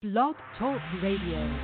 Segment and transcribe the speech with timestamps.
[0.00, 1.58] Blog Talk Radio.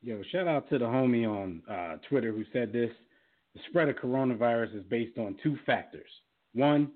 [0.00, 2.92] Yo, shout out to the homie on uh, Twitter who said this.
[3.56, 6.08] The spread of coronavirus is based on two factors.
[6.54, 6.92] One,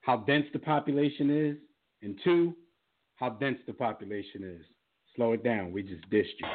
[0.00, 1.58] how dense the population is,
[2.00, 2.54] and two,
[3.16, 4.64] how dense the population is.
[5.14, 5.70] Slow it down.
[5.70, 6.46] We just dished you.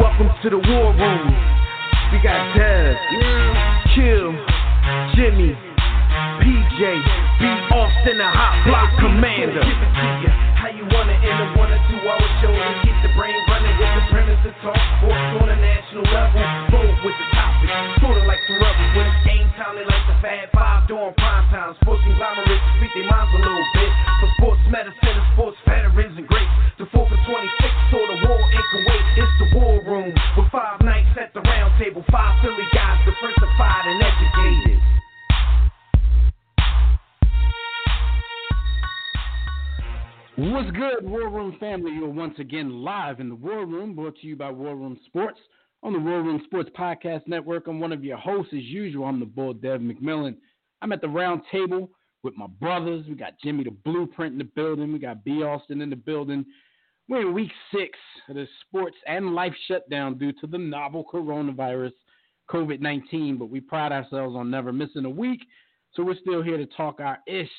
[0.00, 1.28] Welcome to the war room.
[2.10, 2.96] We got Dev,
[3.94, 4.32] Kill,
[5.14, 5.54] Jimmy,
[6.42, 7.46] PJ, B.
[7.46, 9.62] Austin, a hot block commander.
[10.58, 13.38] How you want it in a one or two hour show to keep the brain
[13.46, 16.42] running with the premise to talk sports on a national level.
[16.74, 17.70] Bold with the topic,
[18.02, 19.78] sorta like the rebels when it's game time.
[19.78, 21.78] They like the Fab Five during prime time.
[21.78, 23.90] Sports conglomerates speak their minds a little bit.
[24.18, 26.54] For sports medicine and sports veterans and greats.
[26.82, 29.06] The 4 for 26 or the war in Kuwait.
[29.18, 32.02] It's the war room with five nights at the round table.
[32.10, 33.98] Five Philly guys diversified and
[40.40, 41.90] What's good, War Room family?
[41.90, 45.40] You're once again live in the War Room, brought to you by War Room Sports
[45.82, 47.66] on the War Room Sports Podcast Network.
[47.66, 49.06] I'm one of your hosts, as usual.
[49.06, 50.36] I'm the bull, Dev McMillan.
[50.80, 51.90] I'm at the round table
[52.22, 53.04] with my brothers.
[53.08, 54.92] We got Jimmy the Blueprint in the building.
[54.92, 55.42] We got B.
[55.42, 56.46] Austin in the building.
[57.08, 61.94] We're in week six of the sports and life shutdown due to the novel coronavirus,
[62.48, 65.40] COVID 19, but we pride ourselves on never missing a week.
[65.94, 67.50] So we're still here to talk our ish.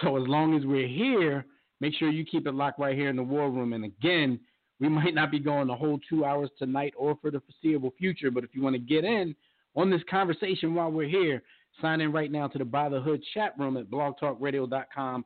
[0.00, 1.44] So as long as we're here,
[1.80, 3.72] make sure you keep it locked right here in the war room.
[3.72, 4.40] And again,
[4.80, 8.30] we might not be going the whole two hours tonight or for the foreseeable future,
[8.30, 9.34] but if you want to get in
[9.74, 11.42] on this conversation while we're here,
[11.80, 15.24] sign in right now to the By the Hood chat room at blogtalkradio.com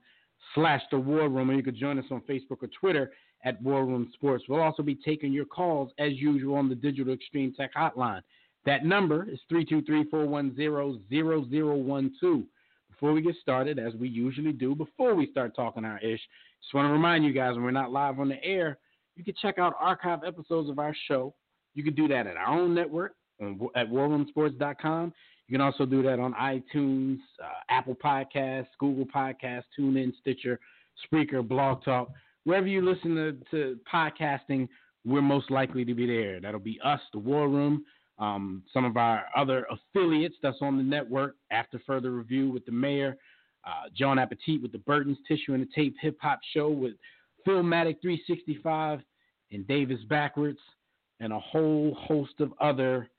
[0.54, 3.12] slash the war room, or you could join us on Facebook or Twitter
[3.44, 4.44] at War Room Sports.
[4.48, 8.22] We'll also be taking your calls as usual on the Digital Extreme Tech Hotline.
[8.66, 12.44] That number is 323-410-0012.
[13.00, 16.20] Before we get started, as we usually do, before we start talking our ish,
[16.60, 18.76] just want to remind you guys when we're not live on the air,
[19.16, 21.32] you can check out archive episodes of our show.
[21.74, 25.14] You can do that at our own network at warroomsports.com.
[25.48, 30.60] You can also do that on iTunes, uh, Apple Podcasts, Google Podcasts, TuneIn, Stitcher,
[31.10, 32.10] Spreaker, Blog Talk.
[32.44, 34.68] Wherever you listen to, to podcasting,
[35.06, 36.38] we're most likely to be there.
[36.38, 37.82] That'll be us, the War Room,
[38.20, 41.36] um, some of our other affiliates that's on the network.
[41.50, 43.16] After further review with the mayor,
[43.66, 46.92] uh, John Appetit with the Burton's Tissue and the Tape Hip Hop Show with
[47.46, 49.00] Filmatic 365
[49.52, 50.58] and Davis Backwards,
[51.18, 53.10] and a whole host of other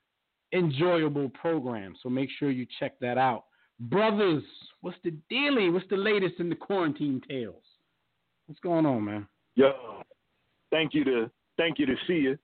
[0.52, 1.98] enjoyable programs.
[2.02, 3.44] So make sure you check that out.
[3.80, 4.42] Brothers,
[4.80, 5.72] what's the dealie?
[5.72, 7.62] What's the latest in the quarantine tales?
[8.46, 9.26] What's going on, man?
[9.56, 9.72] Yo,
[10.70, 12.38] thank you to thank you to see you.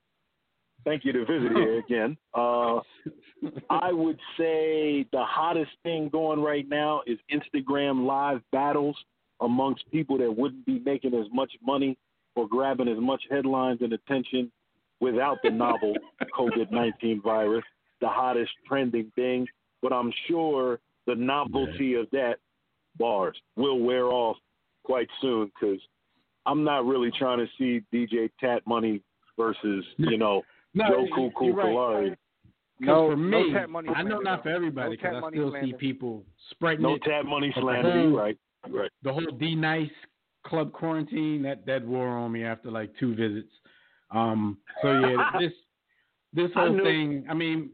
[0.88, 2.16] Thank you to visit here again.
[2.32, 2.80] Uh,
[3.68, 8.96] I would say the hottest thing going right now is Instagram live battles
[9.40, 11.98] amongst people that wouldn't be making as much money
[12.36, 14.50] or grabbing as much headlines and attention
[15.00, 15.94] without the novel
[16.38, 17.64] COVID 19 virus,
[18.00, 19.46] the hottest trending thing.
[19.82, 22.36] But I'm sure the novelty of that
[22.98, 24.38] bars will wear off
[24.84, 25.80] quite soon because
[26.46, 29.02] I'm not really trying to see DJ Tat Money
[29.36, 30.42] versus, you know,
[30.78, 31.66] No, Joe Cool Cool you're right.
[31.66, 32.16] Kalari.
[32.80, 35.36] No, for no me, Tat Money I know not for everybody because Tat I Money
[35.36, 37.02] still see people spreading No it.
[37.02, 37.90] Tat Money But slander.
[37.92, 38.38] whole- right.
[38.68, 38.90] Right.
[39.02, 39.90] the whole D nice
[40.46, 43.50] club quarantine that that wore on me after like two visits.
[44.10, 45.52] Um, so yeah, this
[46.32, 47.26] this whole knew- thing.
[47.28, 47.70] I mean,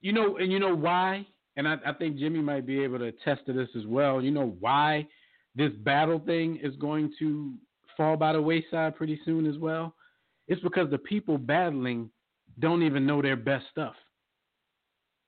[0.00, 1.26] you know, and you know why?
[1.56, 4.22] And I, I think Jimmy might be able to attest to this as well.
[4.22, 5.06] You know why
[5.56, 7.54] this battle thing is going to
[7.96, 9.94] fall by the wayside pretty soon as well.
[10.48, 12.08] It's because the people battling
[12.60, 13.94] don't even know their best stuff.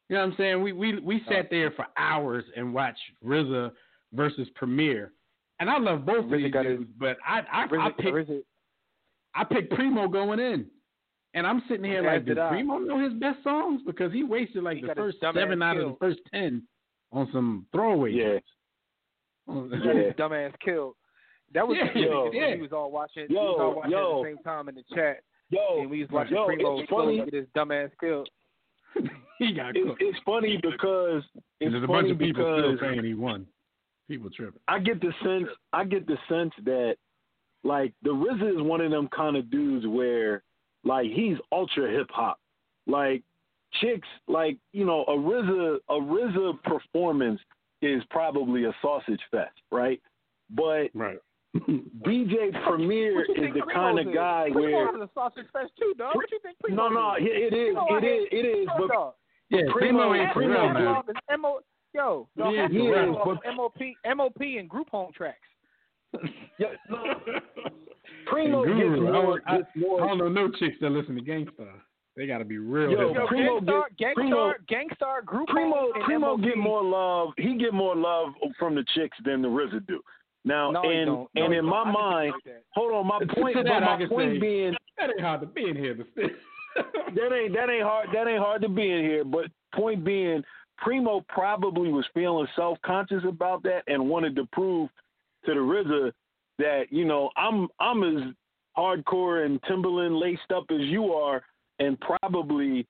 [0.09, 0.63] You know what I'm saying?
[0.63, 3.73] We we we uh, sat there for hours and watched RZA
[4.13, 5.13] versus Premier,
[5.59, 7.97] and I love both of RZA these got his- dudes, but I I, I RZA,
[7.99, 8.41] picked RZA,
[9.35, 10.67] I picked Primo going in,
[11.35, 14.77] and I'm sitting here like, did Primo know his best songs because he wasted like
[14.79, 16.63] He the first seven out of the first ten
[17.13, 18.13] on some throwaway.
[18.13, 18.39] Yeah.
[19.49, 19.73] joints.
[19.75, 20.03] he got Yeah.
[20.03, 20.95] his dumbass killed.
[21.55, 22.55] That was Yeah, yo, yeah.
[22.57, 23.27] we was all watching.
[23.31, 24.21] Yo, was all watching yo.
[24.21, 25.19] at the same time in the chat,
[25.53, 27.19] Yo, and we was watching yo, Primo it's funny.
[27.19, 28.29] get his dumbass killed.
[29.39, 31.23] he got It's, it's funny because
[31.61, 33.47] it's there's a funny bunch of people because still saying he won.
[34.09, 34.61] People tripping.
[34.67, 36.97] I get the sense I get the sense that
[37.65, 40.43] like the RZA is one of them kind of dudes where
[40.85, 42.39] like he's ultra hip hop.
[42.87, 43.23] Like
[43.81, 47.41] chicks like, you know, a RZA a RZA performance
[47.83, 50.01] is probably a sausage fest, right?
[50.51, 51.19] But Right.
[52.07, 54.15] DJ Premier What you is think the Primo's kind of is?
[54.15, 56.15] guy Primo where is a sausage fest too, dog.
[56.15, 57.23] What you think Primo No, no, is?
[57.25, 59.15] it, it is, Primo it out is, it is, here- but dog.
[59.51, 60.83] Yeah, Primo- Primo ain't for Primo real, did- man.
[60.83, 61.61] Catalog is M.O.
[61.95, 65.13] Yo, y'all Yeah, have to he rattle is, off but- MOP, MOP, and group home
[65.15, 65.39] tracks.
[66.59, 66.69] Yeah,
[68.27, 70.77] Primo And gets Guru, I, more, don't- I, gets more I don't know no chicks
[70.81, 71.69] that listen to Gang Starr.
[72.17, 72.91] They got to be real.
[72.91, 73.29] Yo, hip Yo, hop.
[73.29, 76.43] Primo Gang Starr, get- Gang Starr, Primo- Gang Starr, group Primo home, and Primo MOP.
[76.43, 77.29] get more love.
[77.37, 78.29] He get more love
[78.59, 80.01] from the chicks than the RZA do.
[80.45, 81.07] Now, No, and.
[81.07, 82.35] No, and in my mind,
[82.71, 85.77] hold on, my point, that my point say- being That ain't hard to be in
[85.77, 86.07] here, but
[87.15, 89.25] that ain't that ain't hard that ain't hard to be in here.
[89.25, 90.43] But point being,
[90.79, 94.91] Primo probably was feeling self conscious about that and wanted to prove
[95.45, 96.13] to the RZA
[96.59, 98.33] that you know I'm I'm as
[98.77, 101.43] hardcore and Timberland laced up as you are,
[101.79, 102.87] and probably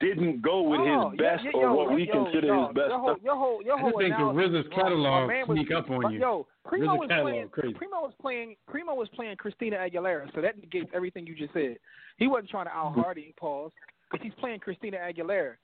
[0.00, 2.74] didn't go with Oh, his best yeah, or yo, what we yo, consider yo, his
[2.74, 3.22] best Your whole, stuff.
[3.22, 6.12] your whole, your I whole just think the analogy RZA's catalog was- sneak up on
[6.12, 6.20] you.
[6.20, 7.48] Yo, Primo was catalog playing.
[7.50, 7.74] crazy.
[7.74, 8.56] Primo was playing.
[8.66, 11.76] Primo was playing Christina Aguilera, so that negates everything you just said.
[12.16, 13.00] He wasn't trying to out Mm-hmm.
[13.02, 13.72] Hardy pause
[14.10, 15.54] because he's playing Christina Aguilera.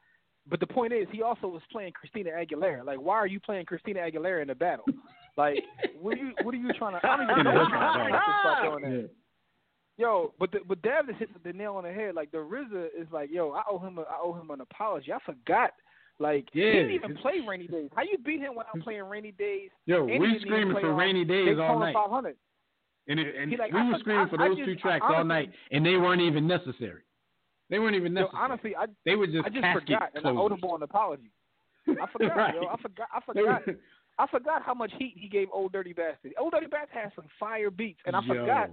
[0.48, 2.84] But the point is, he also was playing Christina Aguilera.
[2.84, 4.84] Like, why are you playing Christina Aguilera in the battle?
[5.36, 5.62] Like,
[6.00, 7.06] what are you, what are you trying to?
[7.06, 7.44] I don't even
[9.04, 9.08] know.
[10.00, 12.14] Yo, but the, but Dev just hit the nail on the head.
[12.14, 15.12] Like the RZA is like, yo, I owe him a, I owe him an apology.
[15.12, 15.72] I forgot.
[16.18, 17.90] Like he didn't even play Rainy Days.
[17.94, 19.70] How you beat him without playing Rainy Days?
[19.86, 22.36] Yo, And we screaming for on rainy days all night, 500.
[23.08, 24.76] and, it, and like, we I were for- screaming for I- I those just- two
[24.76, 27.02] tracks all night, and they weren't even necessary.
[27.70, 28.42] They weren't even Yo, necessary.
[28.42, 31.30] honestly, I they were just I just forgot, and I owed him an apology.
[31.88, 32.54] I forgot, Right.
[32.54, 32.68] yo.
[32.68, 33.08] I forgot.
[33.14, 33.62] I forgot.
[34.18, 36.32] I forgot how much heat he gave Old Dirty Bastard.
[36.38, 38.34] Old Dirty Bastard has some fire beats, and I Yo.
[38.34, 38.70] forgot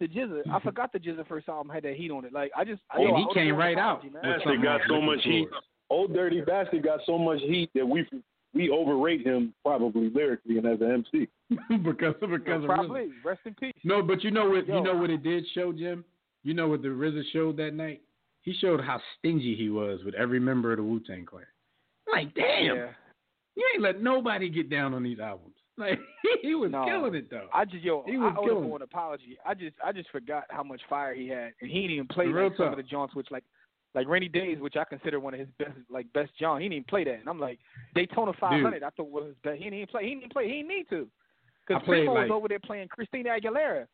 [0.00, 0.42] the GZA.
[0.50, 2.32] I forgot the GZA first album had that heat on it.
[2.32, 4.04] Like I just, I, oh, And yo, I he owed came right out.
[4.04, 5.48] apology, Bastard got like so much heat.
[5.90, 8.06] Old Dirty Bastard got so much heat that we
[8.54, 11.28] we overrate him probably lyrically and as an MC.
[11.82, 12.66] because because Yo, of RZA.
[12.66, 13.08] probably.
[13.24, 13.72] Rest in peace.
[13.84, 14.66] No, but you know what?
[14.66, 14.78] Yo.
[14.78, 16.04] You know what it did show, Jim.
[16.44, 18.00] You know what the RZA showed that night?
[18.42, 21.44] He showed how stingy he was with every member of the Wu Tang Clan.
[22.10, 22.88] Like, damn, Yeah.
[23.56, 25.56] you ain't let nobody get down on these albums.
[25.82, 25.98] Like,
[26.42, 26.84] he was No.
[26.84, 27.48] killing it though.
[27.54, 29.38] I just yo, He was I killing him an apology.
[29.46, 32.26] I just I just forgot how much fire he had, and he didn't even play
[32.26, 33.44] Real like some of the jaunts, which like
[33.94, 36.60] like Rainy Days, which I consider one of his best like best John.
[36.60, 37.58] He didn't even play that, and I'm like
[37.94, 38.82] Daytona 500.
[38.82, 39.58] I thought was his best.
[39.58, 40.02] He didn't even play.
[40.02, 40.46] He didn't even play.
[40.48, 41.08] He didn't need to,
[41.66, 43.86] because Primo like- was over there playing Christina Aguilera.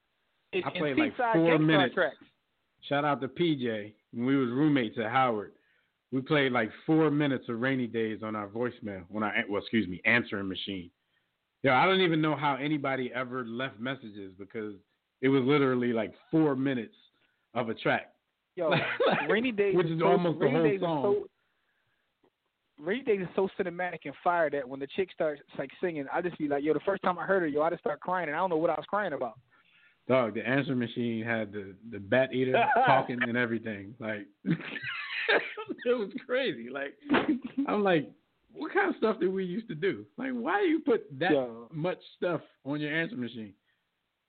[0.53, 1.95] In, I in played like four minutes.
[1.95, 2.17] Tracks.
[2.89, 3.93] Shout out to PJ.
[4.13, 5.53] When we was roommates at Howard,
[6.13, 9.87] we played like four minutes of rainy days on our voicemail, on our well, excuse
[9.89, 10.91] me, answering machine.
[11.65, 14.75] Yeah, I don't even know how anybody ever left messages because
[15.23, 16.95] it was literally like four minutes
[17.55, 18.13] of a track.
[18.55, 18.83] Yo, Like-
[19.29, 21.03] Rainy Days, which is so, almost the whole song.
[21.03, 21.27] So,
[22.79, 26.21] Rainy Days is so cinematic and fire that when the chick starts like singing, I
[26.21, 28.29] just be like, yo, the first time I heard her, yo, I just start crying,
[28.29, 29.35] and I don't know what I was crying about.
[30.07, 33.95] Dog, the answer machine had the the bat eater talking and everything.
[33.99, 34.59] Like it
[35.87, 36.69] was crazy.
[36.71, 36.95] Like
[37.67, 38.11] I'm like,
[38.55, 40.05] what kind of stuff did we used to do?
[40.17, 41.69] Like, why do you put that Yo.
[41.73, 43.53] much stuff on your answer machine?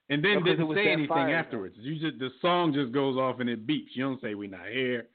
[0.10, 1.76] And then Because didn't say anything fire, afterwards.
[1.80, 3.90] You just the song just goes off and it beeps.
[3.94, 5.08] You don't say we not here.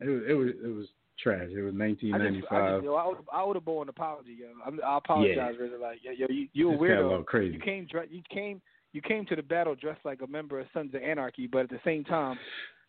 [0.00, 0.86] It was it was it was
[1.18, 1.48] trash.
[1.50, 2.76] It was I just, I 1995.
[2.76, 4.46] just, yo, I would, I would have bought an apology, yo.
[4.66, 5.78] I'm, I apologize, really.
[5.78, 7.24] Like, yo, yo, you, you a weirdo.
[7.24, 7.54] crazy.
[7.54, 8.60] You came, you came,
[8.92, 11.70] you came to the battle dressed like a member of Sons of Anarchy, but at
[11.70, 12.38] the same time,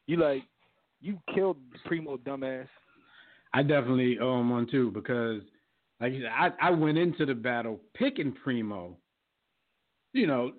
[0.08, 0.44] you like,
[1.02, 2.68] you killed Primo, dumbass.
[3.54, 5.42] I definitely owe him one too because,
[6.00, 8.98] like I, I went into the battle picking Primo.
[10.14, 10.52] You know,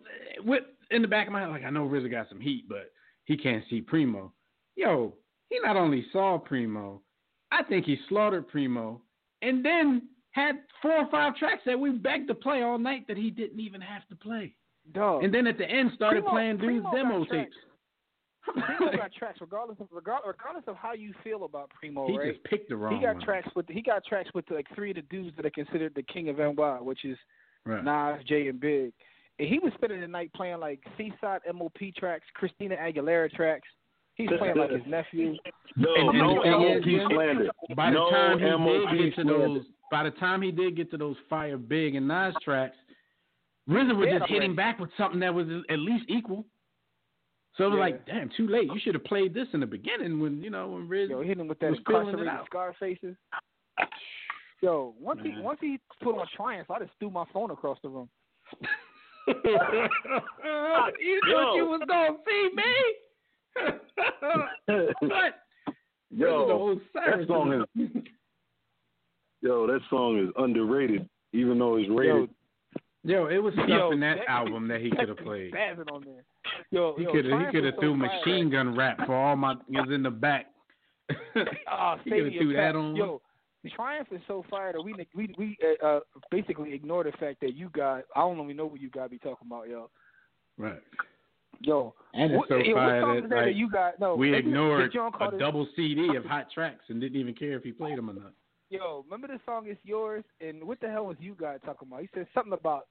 [0.45, 2.93] with in the back of my head, like I know RZA got some heat, but
[3.25, 4.33] he can't see Primo.
[4.77, 5.15] Yo,
[5.49, 7.01] he not only saw Primo,
[7.51, 9.01] I think he slaughtered Primo,
[9.43, 13.17] and then had four or five tracks that we begged to play all night that
[13.17, 14.55] he didn't even have to play.
[14.93, 15.25] Dog.
[15.25, 17.57] And then at the end started Primo- playing dudes Primo demo tapes.
[18.55, 22.33] Primo got tracks, regardless of regard, regardless of how you feel about Primo, he right?
[22.33, 23.25] just picked the wrong He got one.
[23.25, 26.03] tracks with he got tracks with like three of the dudes that are considered the
[26.03, 27.19] king of NY, which is
[27.65, 27.83] Right.
[27.83, 28.93] Nas, Jay, and Big.
[29.39, 33.67] And he was spending the night playing like Seaside MOP tracks, Christina Aguilera tracks.
[34.15, 35.35] He's playing like his nephew.
[35.77, 37.49] No, And- and no the thing MOP Jim, slander.
[37.77, 40.77] By the no time he MOP did get to those, by the time he did
[40.77, 42.77] get to those Fire Big and Nas tracks,
[43.69, 46.45] RZA was Yeah, just hitting back with something that was at least equal.
[47.57, 47.81] So it was Yeah.
[47.85, 48.71] like, damn, too late.
[48.73, 51.09] You should have played this in the beginning when you know when RZA.
[51.11, 52.47] Yo, hitting him with that was feeling incarcerated out.
[52.47, 53.17] scar faces.
[54.63, 57.89] Yo, once he once he put on Triumph, I just threw my phone across the
[57.89, 58.09] room.
[59.27, 60.93] you thought
[61.57, 62.73] you was gonna see me,
[65.01, 65.47] but
[66.11, 68.03] Yo, that song is
[69.43, 72.07] yo, that song is underrated, even though it's rated.
[72.15, 72.29] Yo,
[73.09, 75.55] it was stuff Yo, in that that- album that he could have played.
[75.55, 76.25] On there.
[76.71, 79.37] Yo, He could have he could have so threw fire, machine gun rap for all
[79.37, 80.47] my niggas in the back.
[81.69, 82.97] Ah, he could have threw that on.
[82.97, 83.21] Yo,
[83.75, 87.55] Triumph is so fire that we we we uh, uh, basically ignore the fact that
[87.55, 88.05] you got.
[88.15, 89.91] I don't even know what you got to be talking about, yo.
[90.59, 90.81] Right.
[91.61, 93.99] Yo, And it's what, so yo, what fire song that, that, like, that you got?
[93.99, 97.73] No, we ignored a double CD of hot tracks and didn't even care if he
[97.73, 98.33] played them or not.
[98.69, 100.25] Yo, remember the song is yours?
[100.41, 102.01] And what the hell was you guys talking about?
[102.03, 102.87] He said something about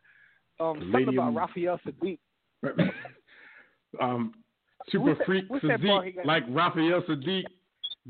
[0.60, 1.28] um something Palladium.
[1.28, 2.18] about Raphael Saadiq.
[4.02, 4.34] um,
[4.90, 6.26] super What's freak what's that bar he physique got?
[6.26, 7.44] like Raphael Saadiq,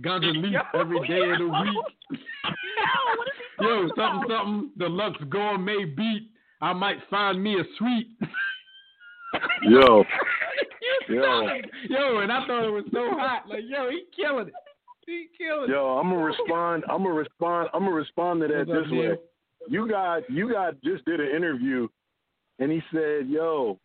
[0.02, 1.86] Ganja Leaf Yo, every day of the week.
[2.12, 4.46] Yo, what is he Yo, talking something, about?
[4.46, 6.30] something, deluxe gourmet beat.
[6.62, 8.08] I might find me a sweet.
[9.64, 10.04] Yo,
[11.10, 11.48] yo,
[11.90, 13.50] yo, and I thought it was so hot.
[13.50, 14.54] Like, yo, he killing it.
[15.08, 15.98] He killing yo.
[16.00, 16.84] I'm gonna respond.
[16.90, 17.70] I'm gonna respond.
[17.74, 18.98] I'm gonna respond to that What's up, this way.
[18.98, 19.18] Neil?
[19.68, 21.88] You got you got just did an interview,
[22.60, 23.80] and he said, "Yo,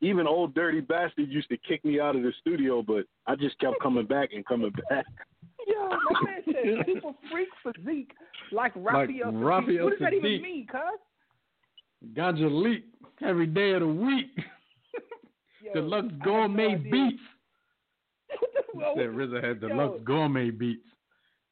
[0.00, 3.58] even old dirty bastard used to kick me out of the studio, but I just
[3.58, 5.04] kept coming back and coming back."
[5.66, 8.12] Yo, my man said super freak physique
[8.52, 9.32] like Raphael.
[9.32, 9.44] Saadiq.
[9.44, 10.80] Raphael what does that even mean, cuz?
[12.14, 12.82] Ganja Leaf
[13.22, 14.30] every day of the week.
[15.62, 17.22] Yo, deluxe I had no gourmet beats.
[18.74, 20.84] Well, Said RZA had the deluxe gourmet beats.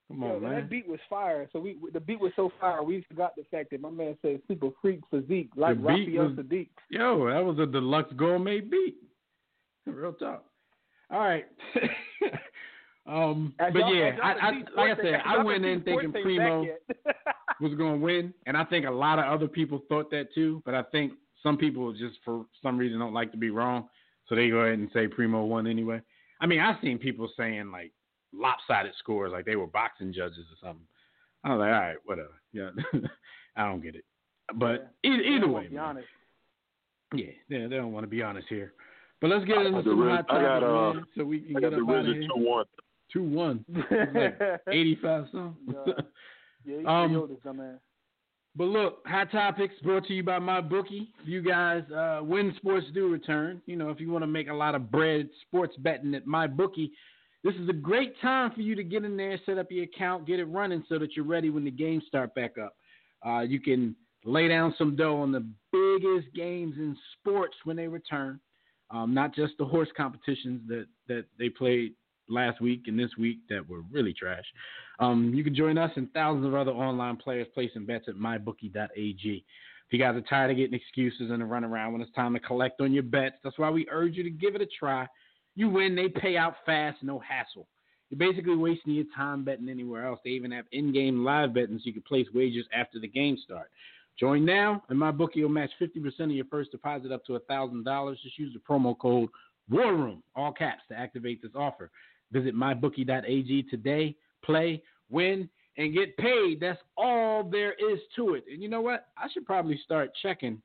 [0.09, 0.69] Come yo, on, That man.
[0.69, 1.49] beat was fire.
[1.53, 2.83] So we the beat was so fire.
[2.83, 6.69] We forgot the fact that my man said super freak physique like Raphael was- Saadiq.
[6.91, 8.97] Yo, that was a deluxe gourmet beat.
[9.87, 10.45] Real talk.
[11.11, 11.47] All right.
[13.07, 16.49] um, but yeah, I, I like I said, I went in thinking sports ain't back
[16.49, 16.67] Primo
[17.61, 20.63] was going to win, and I think a lot of other people thought that too.
[20.65, 21.13] But I think
[21.43, 23.89] some people just for some reason don't like to be wrong,
[24.29, 26.01] so they go ahead and say Primo won anyway.
[26.41, 27.93] I mean, I've seen people saying like
[28.33, 30.87] lopsided scores, like they were boxing judges or something.
[31.45, 32.41] I was like, all right, whatever.
[32.53, 32.71] Yeah,
[33.57, 34.05] I don't get it.
[34.55, 35.85] But e- They either way, wanna be man.
[35.85, 36.09] honest.
[37.15, 38.73] Yeah, they, they don't want to be honest here.
[39.21, 41.57] But let's get I into the some hot I topics, uh, man, so we can
[41.57, 42.29] I get got the up out of RZA here.
[42.29, 42.65] two one.
[43.13, 43.65] Two one,
[44.73, 45.57] eighty five something.
[45.87, 45.93] Yeah.
[46.67, 47.79] yeah, he's Um, this dumbass.
[48.57, 51.11] But look, Hot Topics brought to you by my bookie.
[51.25, 54.55] You guys, uh, when sports do return, you know, if you want to make a
[54.55, 56.93] lot of bread sports betting at my bookie,
[57.43, 60.27] this is a great time for you to get in there, set up your account,
[60.27, 62.77] get it running so that you're ready when the games start back up.
[63.27, 67.89] Uh, you can lay down some dough on the biggest games in sports when they
[67.89, 68.39] return,
[68.91, 71.93] um, not just the horse competitions that, that they played
[72.29, 74.45] last week and this week that were really trash.
[74.99, 79.45] Um, you can join us and thousands of other online players placing bets at mybookie.ag.
[79.87, 82.35] If you guys are tired of getting excuses and a run around when it's time
[82.35, 85.07] to collect on your bets, that's why we urge you to give it a try.
[85.57, 87.67] You win, they pay out fast, no hassle.
[88.11, 90.21] You're basically wasting your time betting anywhere else.
[90.25, 93.71] They even have in-game live betting so you can place wagers after the game start.
[94.19, 98.17] Join now, and my bookie will match 50% of your first deposit up to $1,000.
[98.23, 99.29] Just use the promo code
[99.71, 101.91] WARROOM, all caps, to activate this offer.
[102.33, 106.61] Visit mybookie.ag today, play, win, and get paid.
[106.61, 108.45] That's all there is to it.
[108.51, 109.09] And you know what?
[109.17, 110.61] I should probably start checking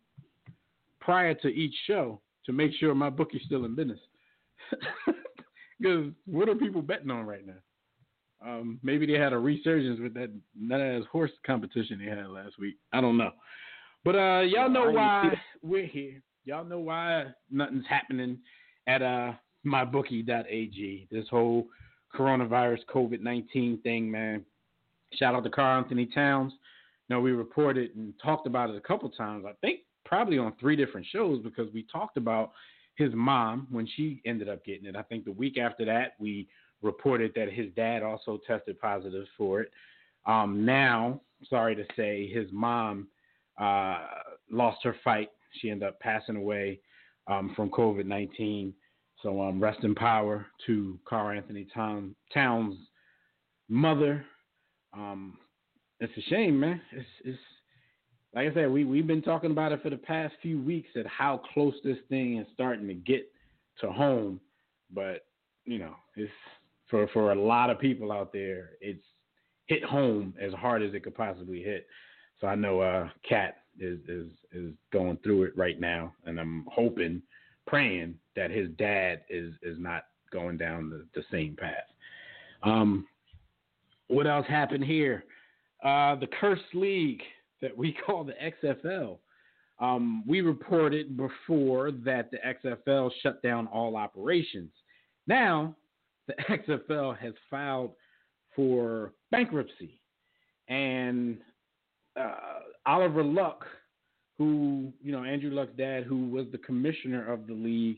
[1.00, 4.00] prior to each show to make sure my bookie's still in business.
[5.80, 7.54] Because what are people betting on right now?
[8.46, 12.60] Um, maybe they had a resurgence with that nut ass horse competition they had last
[12.60, 12.76] week.
[12.94, 13.32] I don't know.
[14.06, 16.22] But uh, y'all know why we're here.
[16.46, 18.40] Y'all know why nothing's happening
[18.88, 19.34] at uh
[19.66, 21.08] mybookie.ag.
[21.12, 21.68] This whole
[22.16, 24.46] coronavirus COVID nineteen thing, man.
[25.14, 26.54] Shout out to Karl-Anthony Towns.
[27.10, 29.46] Now we reported and talked about it a couple times.
[29.48, 32.52] I think probably on three different shows because we talked about
[32.96, 34.96] his mom when she ended up getting it.
[34.96, 36.48] I think the week after that we
[36.82, 39.72] reported that his dad also tested positive for it.
[40.26, 43.08] Um, now, sorry to say, his mom
[43.60, 44.06] uh,
[44.52, 45.30] lost her fight.
[45.60, 46.80] She ended up passing away
[47.28, 48.74] um, from COVID 19.
[49.22, 52.78] So, um, rest in power to Karl-Anthony Town, Towns'
[53.68, 54.26] mother.
[54.94, 55.38] Um,
[56.00, 56.82] it's a shame, man.
[56.92, 57.40] It's, it's
[58.34, 61.06] like I said, we, we've been talking about it for the past few weeks at
[61.08, 63.30] how close this thing is starting to get
[63.82, 64.40] to home.
[64.94, 65.26] But,
[65.66, 66.32] you know, it's
[66.90, 69.04] for, for a lot of people out there, it's
[69.66, 71.86] hit home as hard as it could possibly hit.
[72.40, 76.66] So I know uh Cat is is is going through it right now, and I'm
[76.74, 77.22] hoping,
[77.68, 81.90] praying that his dad is is not going down the, the same path.
[82.64, 83.06] Um,
[84.08, 85.26] what else happened here?
[85.84, 87.22] Uh, the cursed league
[87.62, 89.18] that we call the XFL.
[89.80, 94.72] Um, we reported before that the XFL shut down all operations.
[95.28, 95.76] Now,
[96.28, 97.92] the XFL has filed
[98.56, 100.00] for bankruptcy,
[100.70, 101.38] and
[102.20, 103.66] uh, Oliver Luck,
[104.38, 107.98] who you know Andrew Luck's dad, who was the commissioner of the league,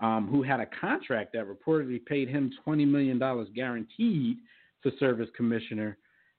[0.00, 4.38] um, who had a contract that reportedly paid him twenty million dollars guaranteed
[4.82, 5.96] to serve as commissioner,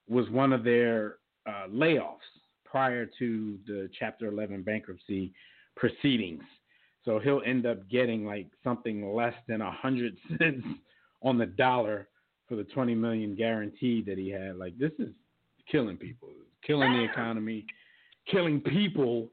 [0.07, 2.17] was one of their uh, layoffs
[2.63, 5.33] prior to the Chapter 11 bankruptcy
[5.75, 6.43] proceedings.
[7.03, 10.65] So he'll end up getting like something less than a hundred cents
[11.21, 12.07] on the dollar
[12.47, 14.57] for the 20 million guarantee that he had.
[14.57, 15.09] Like this is
[15.71, 16.29] killing people,
[16.65, 17.65] killing the economy,
[18.29, 19.29] killing people,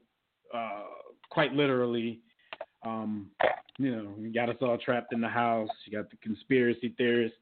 [0.53, 0.83] uh,
[1.29, 2.19] quite literally.
[2.85, 3.27] Um,
[3.77, 5.69] you know, you got us all trapped in the house.
[5.85, 7.37] You got the conspiracy theorists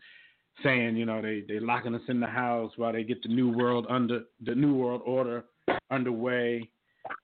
[0.64, 3.50] saying, you know, they they locking us in the house while they get the new
[3.50, 5.46] world under the new world order
[5.90, 6.70] underway.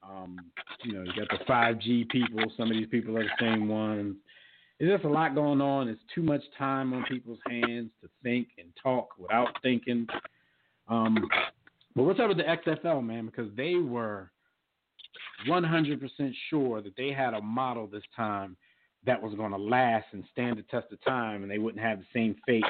[0.03, 0.37] Um,
[0.83, 2.51] you know, you got the 5G people.
[2.57, 4.15] Some of these people are the same ones.
[4.79, 5.87] There's just a lot going on.
[5.87, 10.07] It's too much time on people's hands to think and talk without thinking.
[10.87, 11.27] Um,
[11.95, 13.25] but what's up with the XFL, man?
[13.25, 14.31] Because they were
[15.47, 18.55] 100% sure that they had a model this time
[19.07, 21.97] that was going to last and stand the test of time, and they wouldn't have
[21.97, 22.63] the same fate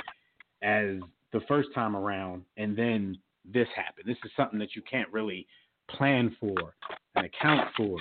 [0.62, 1.00] as
[1.34, 2.44] the first time around.
[2.56, 4.06] And then this happened.
[4.06, 5.46] This is something that you can't really
[5.90, 6.56] plan for
[7.16, 8.00] and account for.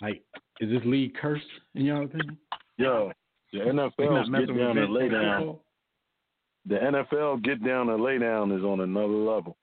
[0.00, 0.22] Like,
[0.60, 2.38] is this league cursed in your opinion?
[2.78, 3.12] Yo,
[3.52, 5.56] the NFL get down and lay down.
[6.66, 9.56] The NFL get down and lay down is on another level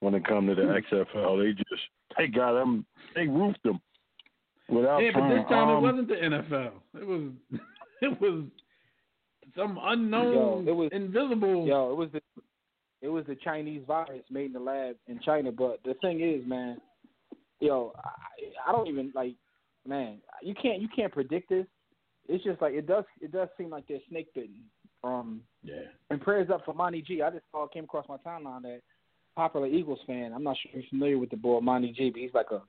[0.00, 0.94] when it comes to the hmm.
[0.94, 1.42] XFL.
[1.42, 1.82] They just
[2.16, 3.80] they got them, they roofed them
[4.68, 4.98] without.
[4.98, 6.70] Yeah, but this time um, it wasn't the NFL.
[7.00, 7.30] It was
[8.02, 8.44] it was
[9.56, 11.66] some unknown, Yo, it was- invisible.
[11.66, 12.20] Yo, it was the
[13.02, 15.52] it was the Chinese virus made in the lab in China.
[15.52, 16.78] But the thing is, man,
[17.60, 19.34] yo, I, I don't even like,
[19.86, 21.66] man, you can't you can't predict this.
[22.28, 24.62] It's just like it does it does seem like they're snake bitten.
[25.02, 25.82] Um, Yeah.
[26.08, 27.20] and prayers up for Monty G.
[27.20, 28.80] I just saw came across my timeline that
[29.36, 30.32] popular Eagles fan.
[30.34, 32.62] I'm not sure if you're familiar with the boy Monty G, but he's like a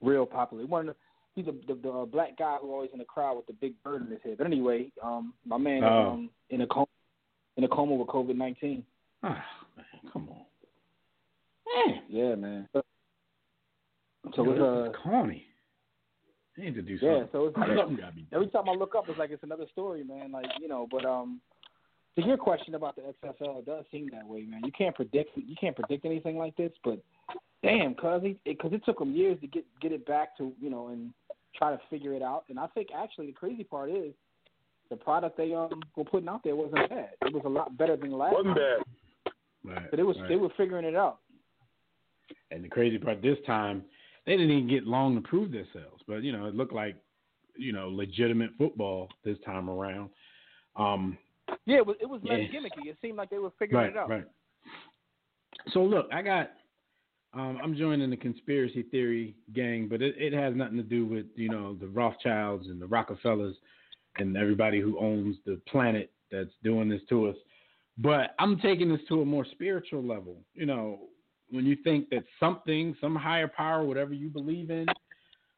[0.00, 0.64] real popular.
[0.66, 1.00] One of the,
[1.34, 3.74] he's a, the, the uh, black guy who always in the crowd with the big
[3.82, 4.36] bird in his head.
[4.38, 6.10] But anyway, um, my man Oh.
[6.12, 6.86] um, in a coma
[7.56, 8.84] in a coma with COVID nineteen.
[9.22, 9.44] Ah,
[9.76, 10.44] man, come on.
[11.86, 12.68] Man, Yeah, man.
[12.72, 12.82] So
[14.34, 15.44] so it's, uh, corny.
[16.56, 17.16] They need to do something.
[17.18, 20.02] yeah, so it's something gotta every time I look up, it's like it's another story,
[20.04, 20.32] man.
[20.32, 21.40] Like you know, but um,
[22.16, 24.62] to your question about the XFL, it does seem that way, man.
[24.64, 27.00] You can't predict you can't predict anything like this, but
[27.62, 30.70] damn, cause it because it took them years to get get it back to you
[30.70, 31.12] know and
[31.54, 32.44] try to figure it out.
[32.48, 34.12] And I think actually the crazy part is
[34.90, 37.10] the product they um were putting out there wasn't bad.
[37.22, 38.64] It was a lot better than last wasn't time.
[38.84, 39.32] bad.
[39.64, 40.28] Right, But it was right.
[40.28, 41.18] they were figuring it out.
[42.50, 43.82] And the crazy part this time,
[44.24, 46.02] they didn't even get long to prove themselves.
[46.06, 46.96] But you know, it looked like
[47.56, 50.10] you know legitimate football this time around.
[50.76, 51.18] Um,
[51.66, 52.60] Yeah, it was, it was less Yeah.
[52.60, 52.88] gimmicky.
[52.88, 54.08] It seemed like they were figuring right, it out.
[54.08, 54.24] right.
[55.72, 56.52] So look, I got.
[57.34, 61.26] Um, I'm joining the conspiracy theory gang, but it, it has nothing to do with
[61.36, 63.54] you know the Rothschilds and the Rockefellers
[64.16, 67.36] and everybody who owns the planet that's doing this to us.
[67.98, 70.36] But I'm taking this to a more spiritual level.
[70.54, 71.00] You know,
[71.50, 74.86] when you think that something, some higher power, whatever you believe in,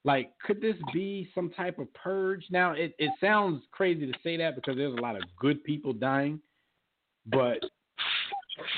[0.05, 2.45] like could this be some type of purge?
[2.51, 5.93] Now it, it sounds crazy to say that because there's a lot of good people
[5.93, 6.41] dying,
[7.27, 7.59] but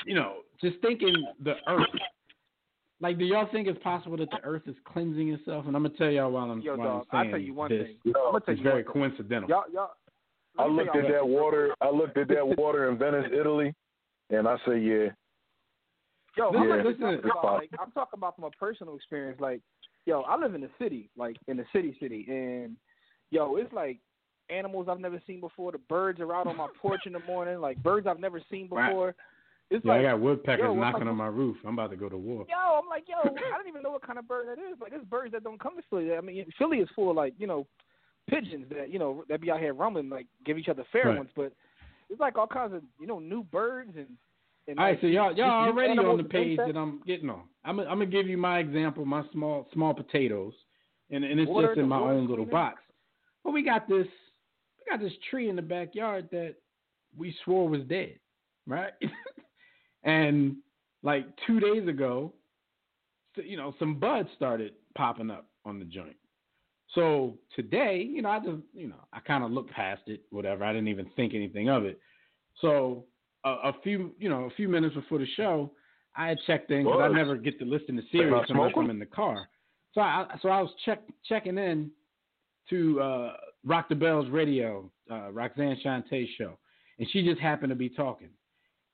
[0.05, 1.87] you know, just thinking the earth.
[3.01, 5.65] Like, do y'all think it's possible that the earth is cleansing itself?
[5.67, 7.53] And I'm gonna tell y'all while I'm, Yo, while dog, I'm I'll saying tell you
[7.53, 7.87] one this.
[7.87, 7.97] thing.
[8.05, 8.93] I'm gonna tell It's you very one thing.
[8.93, 9.49] coincidental.
[9.49, 9.89] Y'all, y'all.
[10.57, 11.75] I looked at y'all that water.
[11.81, 13.73] I looked at that water in Venice, Italy,
[14.29, 15.07] and I say, yeah,
[16.37, 17.21] Yo, Listen, I'm not just listen.
[17.21, 19.39] talking about like I'm talking about from a personal experience.
[19.39, 19.61] Like,
[20.05, 22.75] yo, I live in the city, like in the city, city, and
[23.31, 23.99] yo, it's like
[24.49, 25.71] animals I've never seen before.
[25.71, 28.67] The birds are out on my porch in the morning, like birds I've never seen
[28.69, 28.89] Right.
[28.89, 29.15] before.
[29.69, 31.57] It's Yeah, like, I got woodpeckers yo, knocking like- on my roof.
[31.65, 32.45] I'm about to go to war.
[32.49, 34.79] yo, I'm like, yo, I don't even know what kind of bird that is.
[34.79, 36.13] Like, there's birds that don't come to Philly.
[36.15, 37.65] I mean, Philly is full of like, you know,
[38.29, 41.17] pigeons that you know that be out here rumbling, like give each other fair Right.
[41.17, 41.29] ones.
[41.35, 41.53] But
[42.09, 44.17] it's like all kinds of you know new birds and.
[44.67, 47.43] All right, so y'all y'all already on the page that- I'm getting on.
[47.65, 50.53] I'm I'm gonna give you my example, my small small potatoes,
[51.09, 52.81] and and it's just in my own little box.
[53.43, 54.07] But we got this
[54.79, 56.55] we got this tree in the backyard that
[57.17, 58.19] we swore was dead,
[58.65, 58.93] right?
[60.03, 60.55] and
[61.03, 62.33] like two days ago,
[63.35, 66.15] so, you know, some buds started popping up on the joint.
[66.95, 70.63] So today, you know, I just, you know, I kind of looked past it, whatever.
[70.63, 71.99] I didn't even think anything of it.
[72.61, 73.05] So
[73.45, 75.71] a, a few, you know, a few minutes before the show,
[76.15, 78.71] I had checked in because I never get to listen to Sirius unless?
[78.75, 79.47] I'm in the car.
[79.93, 81.91] So I, so I was check, checking in
[82.69, 83.33] to uh,
[83.65, 86.57] Rock the Bells Radio, uh, Roxanne Shanté's show,
[86.99, 88.29] and she just happened to be talking,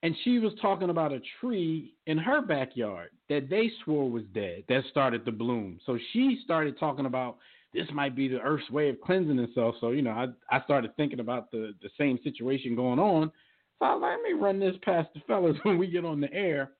[0.04, 4.64] and she was talking about a tree in her backyard that they swore was dead
[4.70, 5.80] that started to bloom.
[5.86, 7.38] So she started talking about
[7.74, 9.76] this might be the Earth's way of cleansing itself.
[9.80, 13.32] So you know, I I started thinking about the the same situation going on.
[13.80, 16.32] So I like, let me run this past the fellas when we get on the
[16.34, 16.72] air.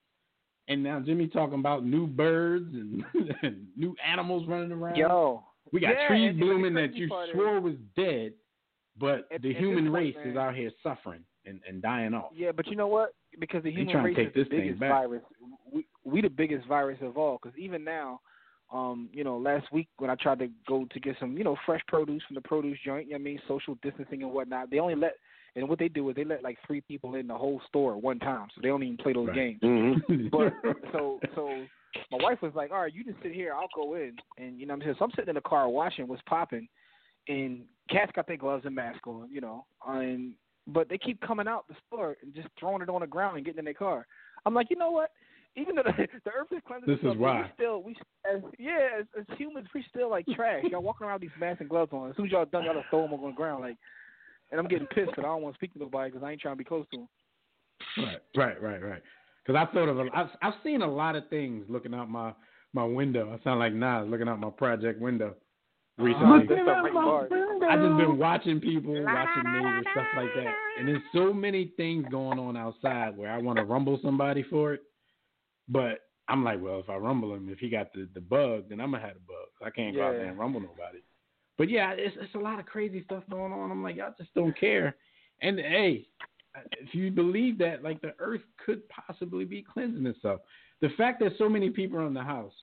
[0.68, 3.02] and now Jimmy talking about new birds and,
[3.42, 4.96] and new animals running around.
[4.96, 8.32] Yo, we got yeah, trees blooming that you part is- swore was dead,
[8.98, 12.30] but At- the human race is out here suffering and, and dying off.
[12.34, 13.14] Yeah, but you know what?
[13.38, 15.22] Because the human race take is the biggest virus.
[15.72, 17.38] We we the biggest virus of all.
[17.42, 18.20] Because even now,
[18.72, 21.56] um, you know, last week when I tried to go to get some, you know,
[21.64, 24.70] fresh produce from the produce joint, you know what I mean, social distancing and whatnot,
[24.70, 25.14] they only let.
[25.56, 28.02] And what they do is they let like three people in the whole store at
[28.02, 29.34] one time, so they don't even play those Right.
[29.36, 29.60] games.
[29.62, 30.28] Mm-hmm.
[30.30, 30.52] But
[30.92, 31.64] so so
[32.12, 33.52] my wife was like, "All right, you just sit here.
[33.54, 35.68] I'll go in." And you know, what I'm saying, so I'm sitting in the car
[35.68, 36.68] watching what's popping,
[37.28, 40.32] and cats got their gloves and mask on, you know, and
[40.68, 43.44] but they keep coming out the store and just throwing it on the ground and
[43.44, 44.06] getting in their car.
[44.46, 45.10] I'm like, you know what?
[45.56, 45.92] Even though the,
[46.24, 47.40] the earth is cleansing, This itself, is why.
[47.42, 47.96] we still we
[48.32, 50.62] as yeah as, as humans we still like trash.
[50.70, 52.10] y'all walking around with these masks and gloves on.
[52.10, 53.76] As soon as y'all done, y'all throw them on the ground like.
[54.50, 56.40] And I'm getting pissed because I don't want to speak to nobody because I ain't
[56.40, 57.08] trying to be close to them.
[57.96, 59.02] Right, right, right, right.
[59.44, 62.32] Because I thought of a, I've, I've seen a lot of things looking out my
[62.72, 63.36] my window.
[63.36, 65.34] I sound like Nas looking out my project window
[65.98, 66.04] uh-huh.
[66.04, 66.46] recently.
[66.46, 67.32] That's the right part.
[67.32, 72.04] I just been watching people, watching neighbors, stuff like that, and there's so many things
[72.10, 74.80] going on outside where I want to rumble somebody for it,
[75.68, 78.80] but I'm like, well, if I rumble him, if he got the the bug, then
[78.80, 79.48] I'm gonna have the bug.
[79.64, 81.00] I can't go out there and rumble nobody.
[81.58, 83.70] But yeah, it's it's a lot of crazy stuff going on.
[83.70, 84.96] I'm like, I just don't care.
[85.42, 86.06] And hey,
[86.80, 90.40] if you believe that, like the earth could possibly be cleansing itself.
[90.80, 92.54] The fact that so many people are in the house,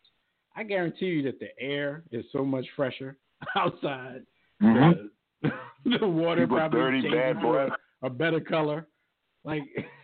[0.56, 3.18] I guarantee you that the air is so much fresher
[3.56, 4.24] outside.
[4.60, 5.50] The, mm-hmm.
[6.00, 7.68] the water People probably dirty, bad boy.
[8.02, 8.88] a, better color.
[9.44, 9.62] Like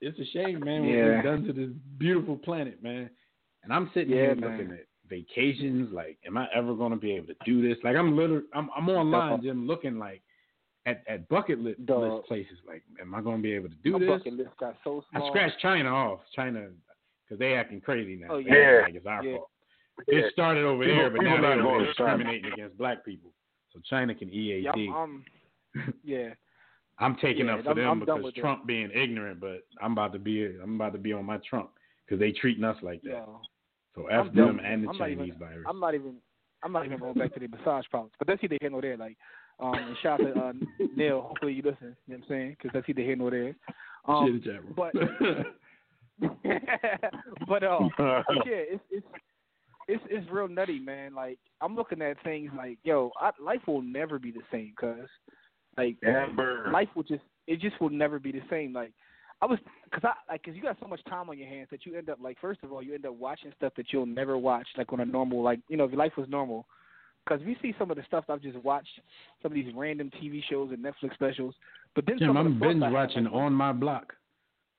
[0.00, 1.14] it's a shame, man, what Yeah.
[1.16, 3.10] we've done to this beautiful planet, man.
[3.64, 4.50] And I'm sitting Yeah, here man.
[4.58, 5.92] looking at vacations.
[5.92, 7.78] Like, am I ever going to be able to do this?
[7.84, 10.22] Like, I'm literally, I'm, I'm online, Jim, looking like
[10.86, 12.12] at, at bucket list, Dog.
[12.12, 12.58] list places.
[12.66, 14.08] Like, am I going to be able to do My this?
[14.08, 16.20] bucket list got so I scratched China off.
[16.34, 16.68] China,
[17.24, 18.28] because they acting crazy now.
[18.34, 18.80] Oh, They yeah.
[18.84, 19.36] Like it's our Yeah.
[19.36, 19.48] fault.
[20.08, 22.16] It started over People- there, but people now not they're going to China.
[22.18, 23.30] discriminating against black people.
[23.72, 24.64] So China can EAD.
[24.64, 25.24] Yeah, I'm,
[25.76, 26.28] I'm, yeah.
[26.98, 28.40] I'm taking Yeah, up for I'm- them I'm because with that.
[28.40, 31.70] Trump being ignorant, but I'm about to be I'm about to be on my Trump
[32.04, 33.10] because they treating us like that.
[33.10, 33.40] Yo,
[33.94, 35.64] So I'm F done them and the I'm Chinese even- virus.
[35.68, 36.14] I'm not even.
[36.64, 38.96] I'm not even going back to the massage problems, but that's either here nor there.
[38.96, 39.16] Like,
[39.58, 40.52] um, and shout out to uh,
[40.96, 41.20] Neil.
[41.22, 41.96] Hopefully you listen.
[42.06, 42.50] You know what I'm saying?
[42.56, 43.56] Because that's either here nor there.
[44.06, 44.72] Um, Shit, Jabber.
[44.76, 44.92] but
[47.48, 49.06] but uh, but yeah, it's it's
[49.88, 51.14] it's it's real nutty, man.
[51.14, 55.08] Like I'm looking at things like, yo, I, life will never be the same, cause
[55.76, 56.70] like Amber.
[56.72, 58.72] life will just it just will never be the same.
[58.72, 58.92] Like
[59.42, 59.58] I was,
[59.90, 62.08] cause I like, cause you got so much time on your hands that you end
[62.08, 64.92] up like, first of all, you end up watching stuff that you'll never watch, like
[64.92, 66.64] on a normal, like you know, if your life was normal.
[67.28, 68.88] Cause we see some of the stuff I've just watched,
[69.42, 71.54] some of these random TV shows and Netflix specials.
[71.94, 74.12] But then Jim, some of I'm the binge watching like, on my block.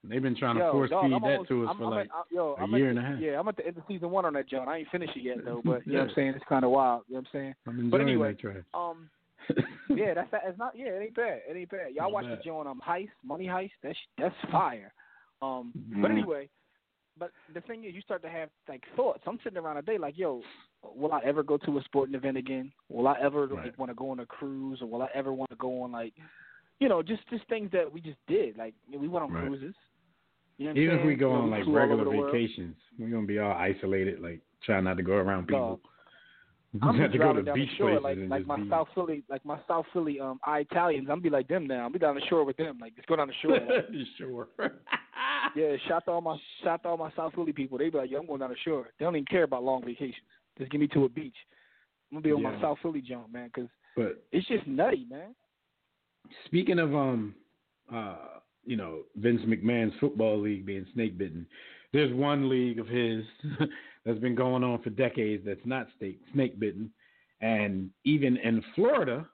[0.06, 1.90] They've been trying to force dog, feed I'm that almost- to us I'm, for I'm
[1.92, 3.20] like at, yo, a year at and a half.
[3.22, 4.68] Yeah, I'm at the end of season one on that, John.
[4.68, 6.10] I ain't finished it yet though, but you know what Yeah.
[6.10, 6.34] I'm saying.
[6.36, 7.04] It's kind of wild.
[7.08, 7.56] You know what I'm saying.
[7.66, 8.64] I'm enjoying but anyway, that trash.
[8.74, 9.10] Um,
[9.90, 10.74] yeah, that's it's not.
[10.76, 11.42] Yeah, it ain't bad.
[11.50, 11.94] It ain't bad.
[11.94, 12.40] Y'all Not watch bad.
[12.40, 13.72] the joint um heist, money heist.
[13.82, 14.94] That's that's fire.
[15.42, 16.12] Um, but Mhm.
[16.12, 16.50] anyway,
[17.18, 19.22] but the thing is, you start to have like thoughts.
[19.28, 20.42] I'm sitting around a day like, yo,
[20.84, 22.72] will I ever go to a sporting event again?
[22.90, 23.66] Will I ever Right.
[23.66, 25.92] like want to go on a cruise, or will I ever want to go on
[25.92, 26.14] like,
[26.80, 28.58] you know, just just things that we just did.
[28.58, 29.46] Like you know, we went on Right.
[29.48, 29.76] cruises.
[30.58, 32.76] You know Even if we go You know, on like flew all over regular vacations,
[33.00, 35.82] we're gonna be all isolated, like trying not to go around people.
[36.82, 38.88] I'm just to go to driving down beach the shore like like my be- South
[38.96, 41.08] Philly like my South Philly um I Italians.
[41.12, 41.86] I'm be like them now.
[41.86, 42.80] I'm be down the shore with them.
[42.82, 43.60] Like just go down the shore.
[43.60, 43.86] Like,
[44.18, 44.48] sure.
[45.56, 47.78] yeah, shout to all my shout to all my South Philly people.
[47.78, 48.90] They be like, yo, I'm going down the shore.
[48.98, 50.16] They don't even care about long vacations.
[50.58, 51.36] Just get me to a beach.
[52.12, 55.36] I'm gonna be on my South Philly jump, man, because but it's just nutty, man.
[56.46, 57.36] Speaking of um,
[57.94, 58.18] uh,
[58.66, 61.46] you know, Vince McMahon's football league being snake bitten,
[61.92, 63.24] there's one league of his
[64.06, 66.92] that's been going on for decades that's not snake snake bitten,
[67.42, 69.26] and even in Florida,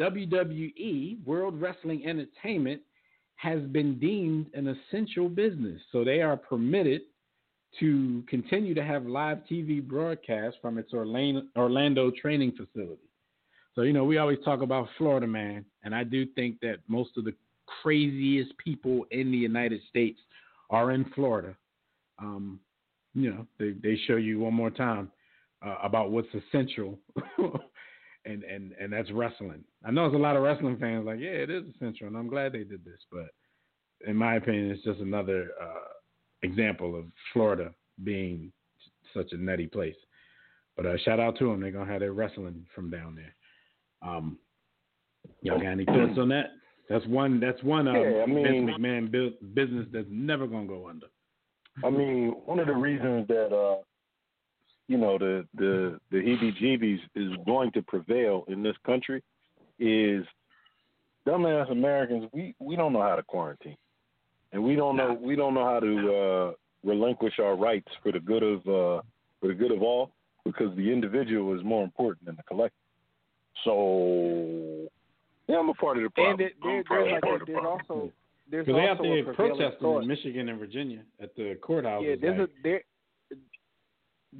[0.00, 2.82] WWE World Wrestling Entertainment
[3.36, 7.02] has been deemed an essential business, so they are permitted
[7.80, 13.08] to continue to have live TV broadcasts from its Orlando, Orlando training facility.
[13.74, 17.16] So, you know, we always talk about Florida man, and I do think that most
[17.16, 17.34] of the
[17.82, 20.20] craziest people in the United States
[20.68, 21.56] are in Florida.
[22.18, 22.60] Um,
[23.14, 25.10] you know, they, they show you one more time
[25.64, 26.98] uh, about what's essential,
[28.24, 29.64] and, and, and that's wrestling.
[29.84, 32.28] I know there's a lot of wrestling fans like, yeah, it is essential, and I'm
[32.28, 33.28] glad they did this, but
[34.06, 35.88] in my opinion, it's just another uh,
[36.42, 37.72] example of Florida
[38.02, 38.52] being
[39.14, 39.94] such a nutty place.
[40.76, 41.60] But uh, shout out to them.
[41.60, 43.34] They're gonna have their wrestling from down there.
[44.00, 44.38] Um,
[45.42, 46.46] y'all got any thoughts on that?
[46.88, 47.38] That's one.
[47.40, 47.86] That's one.
[47.86, 51.06] Um, Yeah, I mean- Vince McMahon business that's never gonna go under.
[51.84, 53.82] I mean, one of the reasons that uh,
[54.88, 59.22] you know the the the heebie-jeebies is going to prevail in this country
[59.78, 60.24] is
[61.26, 62.28] dumbass Americans.
[62.32, 63.76] We we don't know how to quarantine,
[64.52, 66.52] and we don't know we don't know how to uh,
[66.84, 69.02] relinquish our rights for the good of uh,
[69.40, 70.10] for the good of all
[70.44, 72.76] because the individual is more important than the collective.
[73.64, 74.88] So
[75.48, 76.40] yeah, I'm a part of the problem.
[76.40, 78.12] And it, there, there's, like, part of the there's also
[78.52, 80.02] there's Because they also out there a prevailing protesting thought.
[80.02, 82.04] in Michigan and Virginia at the courthouse.
[82.06, 82.82] Yeah, there's like, a there.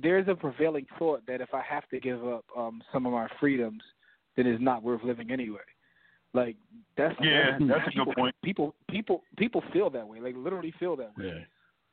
[0.03, 3.27] There's a prevailing thought that if I have to give up um some of my
[3.40, 3.83] freedoms,
[4.37, 5.59] then it's not worth living anyway.
[6.35, 6.57] Like
[6.96, 8.35] that's Yeah, that's, that's a people, good point.
[8.44, 10.20] People people people feel that way.
[10.20, 11.27] Like literally feel that way.
[11.35, 11.44] yeah.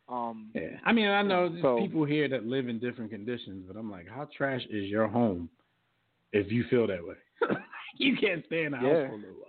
[0.07, 0.77] Um, Yeah.
[0.85, 4.07] I mean, I know So- people here that live in different conditions, but I'm like,
[4.07, 5.49] how trash is your home
[6.31, 7.15] if you feel that way?
[7.97, 9.48] you can't stay in the house for a little while.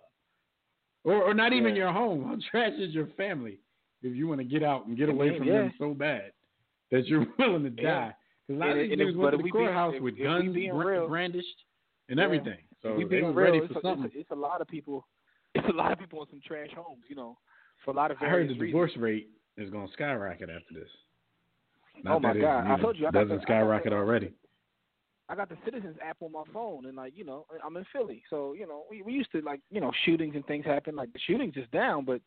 [1.05, 1.85] Or, or not even Yeah.
[1.85, 2.25] your home.
[2.25, 3.59] How trash is your family
[4.03, 5.53] if you want to get out and get away from yeah.
[5.63, 6.33] them so bad
[6.91, 8.15] that you're willing to die?
[8.47, 10.03] Because a lot And of it- these and it- dudes went to the courthouse if-
[10.03, 11.65] with if guns real- brandished
[12.09, 12.59] and everything.
[12.83, 14.07] So we they being were real, ready it's, for a, something.
[14.07, 15.07] it's, a, it's a lot of people.
[15.55, 17.37] It's a lot of people in some trash homes, you know,
[17.85, 18.69] for a lot of I heard the reasons.
[18.69, 20.89] divorce rate is going to skyrocket after this.
[22.07, 22.67] Oh, my that it, God.
[22.71, 24.33] I told you, I doesn't the- I got skyrocket already.
[25.31, 28.23] I got the Citizens app on my phone, and like you know, I'm in Philly,
[28.29, 30.97] so you know, we we used to like you know shootings and things happen.
[30.97, 32.21] Like the shootings is down, but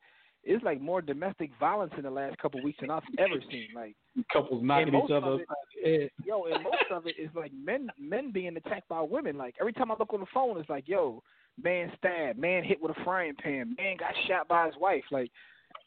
[0.46, 3.68] it's like more domestic violence in the last couple of weeks than I've ever seen.
[3.76, 3.96] Like
[4.32, 6.10] Couples knocking each other it- upside the head.
[6.26, 9.38] yo, and most of it is like men men being attacked by women.
[9.38, 11.22] Like every time I look on the phone, it's like yo,
[11.62, 15.04] man stabbed, man hit with a frying pan, man got shot by his wife.
[15.12, 15.30] Like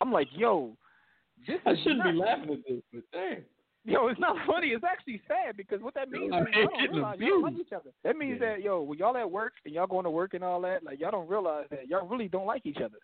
[0.03, 0.77] I'm like yo,
[1.47, 3.45] this I shouldn't be laughing at this, but damn.
[3.87, 4.69] Yo, it's not funny.
[4.69, 7.73] It's actually sad because what that means is y'all don't realize y'all don't like each
[7.73, 7.91] other.
[8.03, 8.55] That means Yeah.
[8.55, 10.99] that yo, when y'all at work and y'all going to work and all that, like
[11.01, 12.99] y'all don't realize that y'all really don't like each other.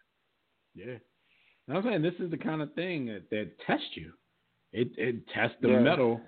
[0.75, 0.97] Yeah.
[1.69, 4.13] And I'm saying this is the kind of thing that, that tests you.
[4.73, 5.79] It it tests the Yeah.
[5.81, 6.21] metal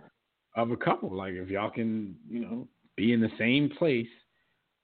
[0.54, 1.12] of a couple.
[1.12, 4.06] Like if y'all can, you know, be in the same place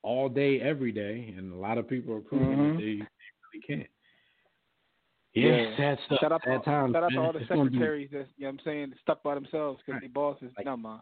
[0.03, 2.73] all day, every day, and a lot of people are proving Mhm.
[2.73, 3.07] that they, they
[3.53, 3.89] really can't.
[5.33, 5.77] Yeah, Yeah.
[5.77, 5.99] sad.
[6.19, 8.29] Shout out, to, sad times, shout out to all the It's gonna be- secretaries that's
[8.37, 10.01] you know what I'm saying stuck by themselves because Right.
[10.01, 10.51] their bosses.
[10.57, 11.01] Like- man.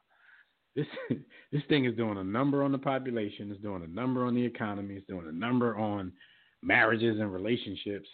[0.76, 0.86] this
[1.52, 4.46] this thing is doing a number on the population, it's doing a number on the
[4.46, 6.14] economy, it's doing a number on
[6.62, 8.08] marriages and relationships.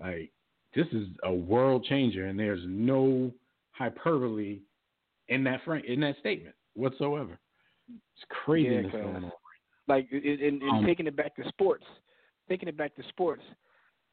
[0.00, 0.30] Like
[0.74, 3.32] this is a world changer, and there's no
[3.70, 4.60] hyperbole
[5.28, 7.38] in that frame, in that statement whatsoever.
[7.88, 9.32] It's craziness Yeah, going on.
[9.88, 11.86] Like in, in, in Um, taking it back to sports,
[12.50, 13.42] taking it back to sports,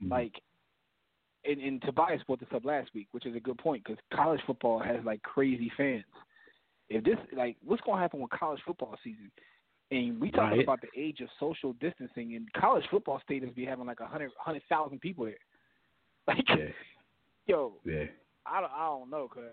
[0.01, 0.11] Mhm.
[0.11, 0.41] like.
[1.49, 4.41] And, and Tobias brought this up last week, which is a good point because college
[4.47, 6.03] football has like crazy fans.
[6.89, 9.31] If this like, what's going to happen with college football season?
[9.91, 10.63] And we talking Right.
[10.63, 14.31] about the age of social distancing, and college football stadiums be having like a hundred
[14.37, 15.35] hundred thousand people there.
[16.27, 16.65] Like, yeah,
[17.45, 18.05] yo, yeah.
[18.47, 19.43] I don't, I don't know, cause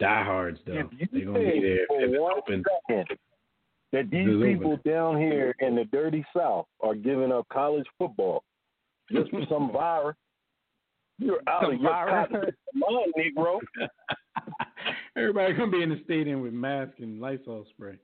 [0.00, 2.64] Diehards though, If they're gonna be there if it's open.
[2.88, 3.18] second
[3.92, 4.52] that these It's open.
[4.58, 8.42] people down here in the dirty South are giving up college football
[9.12, 10.16] just for some virus,
[11.18, 12.28] you're out Some of your virus?
[12.30, 13.58] goddamn mind, Negro.
[15.16, 17.96] Everybody gonna be in the stadium with masks and Lysol spray,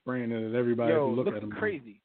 [0.00, 1.50] spraying it at everybody yo, who look look at them.
[1.52, 2.00] crazy.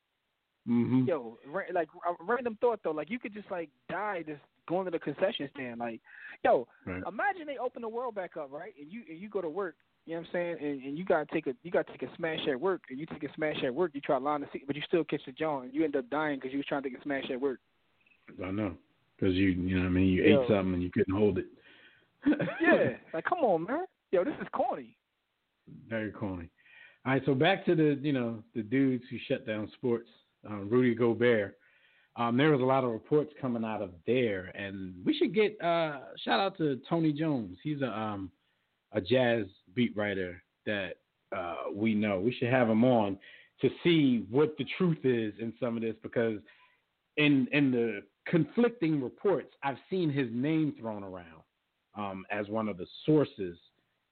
[0.70, 1.06] Mm-hmm.
[1.08, 4.86] Yo, ra- like a random thought though, like you could just like die just going
[4.86, 5.80] to the concession stand.
[5.80, 6.00] Like,
[6.44, 7.04] yo, Right.
[7.08, 8.74] imagine they open the world back up, right?
[8.80, 9.76] And you and you go to work.
[10.06, 10.58] You know what I'm saying?
[10.62, 13.06] And, and you gotta take a you gotta take a smash at work, and you
[13.08, 13.92] take a smash at work.
[13.96, 15.74] You try to line the seat, but you still catch the joint.
[15.74, 17.60] You end up dying because you was trying to take a smash at work.
[18.44, 18.76] I know,
[19.18, 20.42] because you, you know, what I mean, you Yo.
[20.42, 21.46] ate something and you couldn't hold it.
[22.60, 23.86] Yeah, like come on, man.
[24.12, 24.98] Yo, this is corny.
[25.88, 26.50] very corny.
[27.06, 30.10] All right, so back to the, you know, the dudes who shut down sports.
[30.48, 31.58] Um, Rudy Gobert.
[32.18, 35.60] Um, there was a lot of reports coming out of there, and we should get
[35.62, 37.58] uh, shout out to Tony Jones.
[37.64, 38.32] He's a um,
[38.94, 40.94] a jazz beat writer that
[41.36, 42.20] uh, we know.
[42.20, 43.18] We should have him on
[43.62, 46.40] to see what the truth is in some of this because
[47.18, 51.44] in in the conflicting reports, I've seen his name thrown around
[51.98, 53.58] um, as one of the sources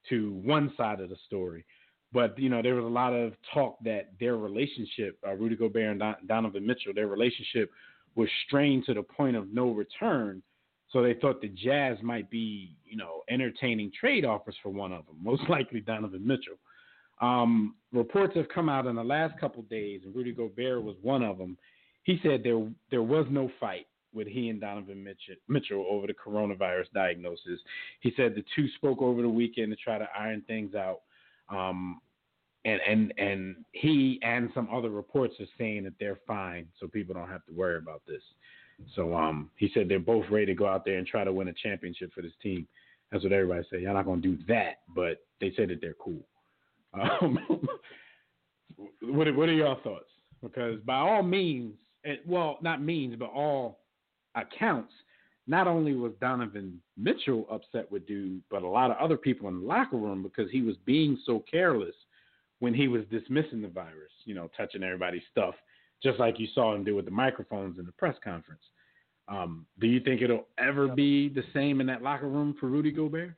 [0.08, 1.64] to one side of the story.
[2.12, 5.90] But you know, there was a lot of talk that their relationship, uh, Rudy Gobert
[5.90, 7.70] and Don- Donovan Mitchell, their relationship
[8.14, 10.42] was strained to the point of no return.
[10.90, 15.06] So they thought the Jazz might be, you know, entertaining trade offers for one of
[15.06, 16.54] them, most likely Donovan Mitchell.
[17.20, 21.22] Um, reports have come out in the last couple days, and Rudy Gobert was one
[21.22, 21.56] of them.
[22.04, 25.04] He said there there was no fight with he and Donovan
[25.48, 27.60] Mitchell, over the coronavirus diagnosis.
[28.00, 31.00] He said the two spoke over the weekend to try to iron things out.
[31.50, 32.00] Um,
[32.64, 37.14] and and and he and some other reports are saying that they're fine, so people
[37.14, 38.22] don't have to worry about this.
[38.96, 41.48] So um, he said they're both ready to go out there and try to win
[41.48, 42.66] a championship for this team
[43.12, 43.80] That's what everybody say.
[43.80, 46.24] Y'all not gonna do that, but they say that they're cool.
[46.94, 47.38] Um,
[49.02, 50.10] what what are your thoughts?
[50.42, 51.74] Because by all means,
[52.26, 53.80] well, not means, but all
[54.34, 54.92] accounts,
[55.46, 59.60] not only was Donovan Mitchell upset with dude, but a lot of other people in
[59.60, 61.94] the locker room because he was being so careless
[62.60, 65.54] when he was dismissing the virus, you know, touching everybody's stuff,
[66.02, 68.62] just like you saw him do with the microphones in the press conference.
[69.28, 72.92] Um, do you think it'll ever be the same in that locker room for Rudy
[72.92, 73.34] Gobert?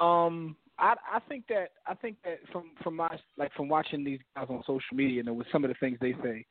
[0.00, 4.20] Um, I I think that I think that from from my like from watching these
[4.34, 6.44] guys on social media and with some of the things they say,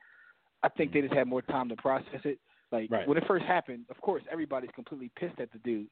[0.64, 2.40] I think they just had more time to process it.
[2.76, 3.08] Like Right.
[3.08, 5.88] when it first happened, of course everybody's completely pissed at the dude.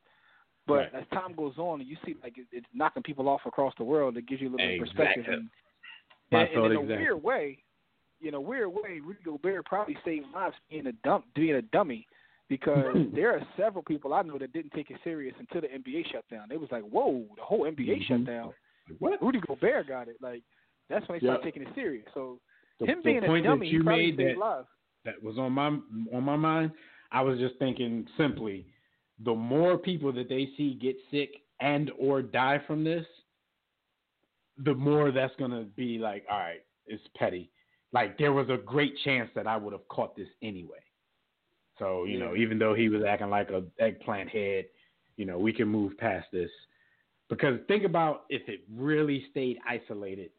[0.68, 0.94] But Right.
[0.96, 3.84] as time goes on, and you see like it, it's knocking people off across the
[3.84, 4.18] world.
[4.18, 5.26] It gives you a little perspective.
[5.26, 5.34] Exactly.
[5.34, 5.50] And,
[6.32, 7.64] and, and thought in a weird way,
[8.22, 12.06] in a weird way, Rudy Gobert probably saved lives being a dump, being a dummy.
[12.50, 16.12] Because there are several people I know that didn't take it serious until the NBA
[16.12, 16.48] shut down.
[16.50, 18.26] They was like, "Whoa, the whole NBA shut Mhm.
[18.26, 18.54] down."
[19.00, 19.22] What?
[19.22, 20.18] Rudy Gobert got it.
[20.22, 20.44] Like
[20.90, 21.46] that's when they started Yeah.
[21.52, 22.06] taking it serious.
[22.14, 22.40] So
[22.80, 24.68] The, him the being a dummy, he probably made saved that, lives.
[25.06, 26.72] That was on my on my mind.
[27.12, 28.66] I was just thinking simply,
[29.24, 33.06] the more people that they see get sick and or die from this,
[34.58, 37.52] the more that's gonna be like, all right, it's petty.
[37.92, 40.80] Like there was a great chance that I would have caught this anyway.
[41.80, 44.66] So you know, even though he was acting like a eggplant head,
[45.18, 46.50] you know, we can move past this.
[47.30, 50.30] Because think about if it really stayed isolated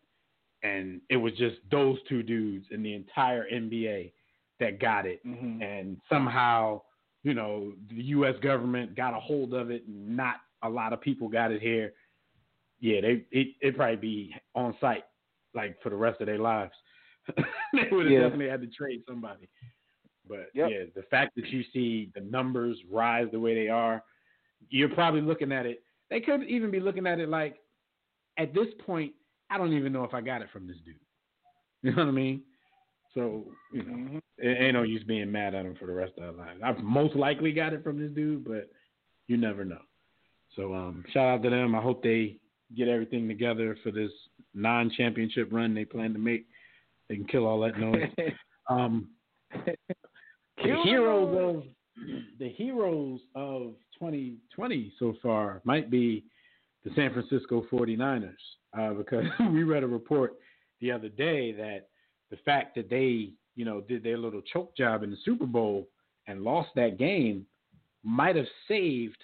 [0.62, 4.12] and it was just those two dudes in the entire NBA
[4.60, 5.62] that got it, Mm-hmm.
[5.62, 6.80] and somehow,
[7.22, 8.34] you know, the U.S.
[8.42, 11.92] government got a hold of it, and not a lot of people got it here.
[12.80, 15.04] Yeah, they it it probably be on site
[15.54, 16.72] like for the rest of their lives.
[17.72, 18.20] they would have Yeah.
[18.20, 19.48] definitely had to trade somebody.
[20.28, 20.70] But Yep.
[20.70, 24.02] yeah, the fact that you see the numbers rise the way they are,
[24.70, 25.82] you're probably looking at it.
[26.10, 27.56] They could even be looking at it like,
[28.38, 29.12] at this point,
[29.50, 30.96] I don't even know if I got it from this dude.
[31.82, 32.42] You know what I mean?
[33.14, 34.20] So you know, Mhm.
[34.38, 36.60] It ain't no use being mad at him for the rest of our lives.
[36.64, 38.68] I've most likely got it from this dude, but
[39.28, 39.80] you never know.
[40.56, 41.74] So um, shout out to them.
[41.74, 42.36] I hope they
[42.76, 44.10] get everything together for this
[44.54, 46.46] non-championship run they plan to make.
[47.08, 48.10] They can kill all that noise.
[48.68, 49.08] um,
[50.56, 51.62] the heroes of
[52.40, 56.24] the heroes of 2020 so far might be
[56.84, 58.34] the San Francisco 49ers
[58.76, 60.34] uh, because we read a report
[60.80, 61.88] the other day that
[62.30, 65.88] the fact that they you know did their little choke job in the Super Bowl
[66.26, 67.46] and lost that game
[68.02, 69.16] might have saved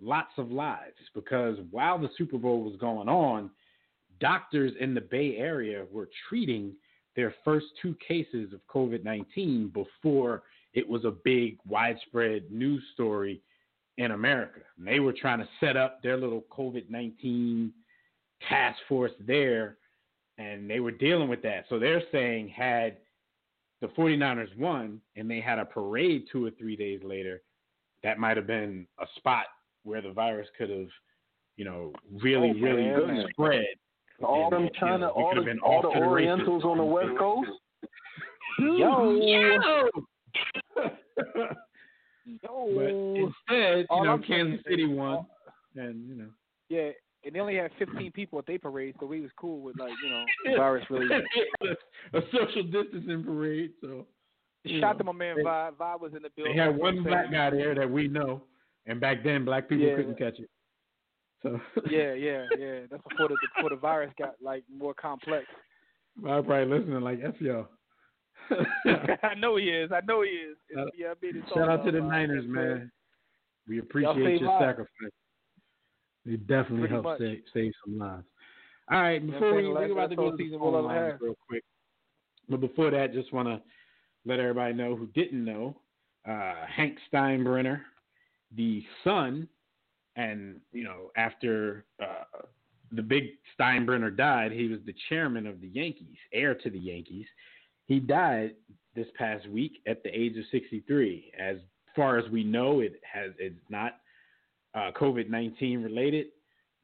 [0.00, 3.50] lots of lives because while the Super Bowl was going on,
[4.20, 6.72] doctors in the Bay Area were treating
[7.14, 10.42] their first two cases of COVID 19 before
[10.74, 13.40] it was a big, widespread news story
[13.96, 14.60] in America.
[14.76, 17.72] And they were trying to set up their little COVID 19
[18.48, 19.78] task force there,
[20.36, 21.64] and they were dealing with that.
[21.70, 22.98] So they're saying, had
[23.80, 27.42] the 49ers won and they had a parade two or three days later,
[28.02, 29.46] that might have been a spot
[29.84, 30.88] where the virus could have,
[31.56, 33.26] you know, really, Oh, really man.
[33.30, 33.66] spread.
[34.22, 35.88] All them And, you China, know, all the, all the.
[35.88, 37.50] Orientals on the West Coast.
[38.60, 39.12] Yo!
[42.42, 42.70] Yo.
[42.74, 45.26] But instead, you All know, I'm Kansas City uh, won,
[45.76, 46.28] and you know,
[46.68, 46.90] yeah,
[47.26, 49.92] and they only had 15 people at their parade, so we was cool with like
[50.02, 50.24] you know
[50.56, 51.08] virus really.
[52.14, 53.72] a social distancing parade.
[53.80, 54.06] So
[54.66, 55.70] Shout know, to my man they- Vi.
[55.78, 56.56] Vi was in the building.
[56.56, 58.42] They had one black guy there that we know,
[58.86, 59.96] and back then black people Yeah.
[59.96, 60.48] couldn't catch it.
[61.42, 61.60] So
[61.90, 62.80] Yeah, yeah, yeah.
[62.90, 65.44] That's before the before the virus got like more complex.
[66.26, 67.68] I'm probably listening like F y'all.
[69.22, 69.90] I know he is.
[69.92, 70.56] I know he is.
[70.74, 72.90] Shout- yeah, I it Shout out to the uh, Niners, man.
[73.68, 75.12] We appreciate your sacrifice.
[76.26, 77.18] They definitely Pretty help much.
[77.20, 78.24] save, save some lives.
[78.90, 81.64] All right, before we we're about The go season ever lines real quick,
[82.48, 83.60] but before that, just want to
[84.24, 85.76] let everybody know who didn't know,
[86.28, 87.80] uh, Hank Steinbrenner,
[88.56, 89.48] the son,
[90.16, 92.46] and you know after uh,
[92.92, 93.24] the big
[93.58, 97.26] Steinbrenner died, he was the chairman of the Yankees, heir to the Yankees.
[97.86, 98.54] He died
[98.94, 101.32] this past week at the age of 63.
[101.38, 101.56] As
[101.94, 103.98] far as we know, it has it's not
[104.76, 106.26] uh, COVID 19 related,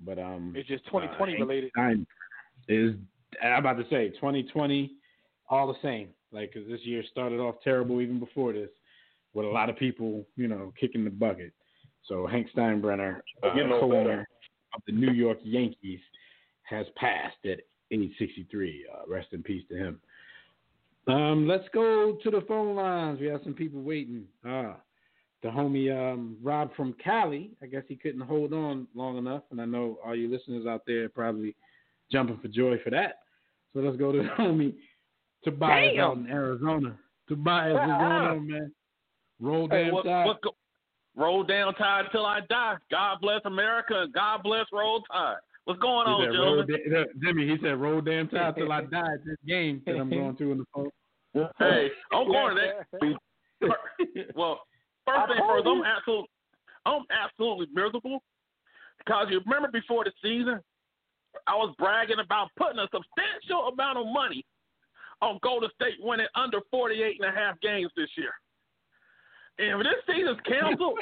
[0.01, 1.70] but um, It's just 2020 uh, related.
[1.70, 2.07] Stein
[2.68, 2.95] is
[3.43, 4.93] I'm about to say 2020,
[5.49, 6.09] all the same.
[6.32, 8.70] Like, 'cause this year started off terrible even before this,
[9.34, 11.53] with a lot of people, you know, kicking the bucket.
[12.05, 14.26] So Hank Steinbrenner, uh, co-owner
[14.74, 16.01] of the New York Yankees,
[16.62, 18.86] has passed at age 63.
[18.93, 20.01] Uh, rest in peace to him.
[21.07, 23.20] Um, let's go to the phone lines.
[23.20, 24.26] We have some people waiting.
[24.45, 24.76] Ah,
[25.43, 27.51] the homie um, Rob from Cali.
[27.62, 30.82] I guess he couldn't hold on long enough, and I know all you listeners out
[30.86, 31.55] there probably
[32.11, 33.16] jumping for joy for that.
[33.72, 34.74] So let's go to the homie
[35.45, 36.05] Tobias Damn.
[36.05, 36.97] out in Arizona.
[37.28, 38.72] Tobias, what's going on, man?
[39.40, 40.26] Roll Hey, what, tide.
[40.26, 40.55] what go,
[41.16, 42.76] roll down tide till I die.
[42.90, 45.36] God bless America and God bless Roll Tide.
[45.64, 46.90] What's going He on, said, roll gentlemen?
[46.90, 50.36] da- Jimmy, he said, roll damn tide till I die this game that I'm going
[50.36, 50.90] to in the phone.
[51.59, 53.70] Hey, I'm going to that.
[54.34, 54.61] Well,
[55.07, 56.30] first thing first, I'm absolutely,
[56.86, 58.22] I'm absolutely miserable
[58.98, 60.61] because you remember before the season,
[61.46, 64.44] I was bragging about putting a substantial amount of money
[65.20, 68.32] on Golden State winning under 48 and a half games this year.
[69.59, 70.98] And if this season's canceled,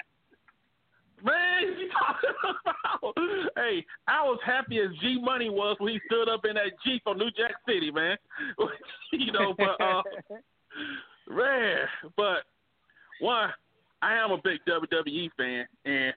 [1.25, 3.15] man, you talking about?
[3.57, 7.03] Hey, I was happy as G Money was when he stood up in that Jeep
[7.03, 8.17] from New Jack City, man.
[9.13, 10.03] you know, but uh,
[11.35, 11.87] man,
[12.17, 12.45] but
[13.21, 13.51] one,
[14.03, 16.15] I am a big WWE fan, and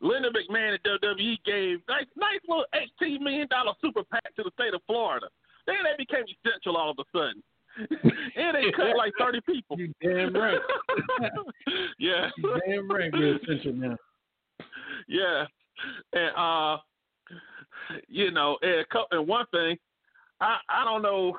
[0.00, 4.50] Linda McMahon and WWE gave nice, nice little eighteen million dollar super PAC to the
[4.58, 5.26] state of Florida.
[5.66, 7.42] Then they became essential all of a sudden,
[8.36, 9.78] and they cut like thirty people.
[9.78, 10.58] You damn right.
[11.98, 13.96] yeah, You damn right we're essential now.
[15.06, 15.44] yeah,
[16.12, 16.78] and uh,
[18.08, 19.76] you know, and, and one thing,
[20.40, 21.38] I I don't know.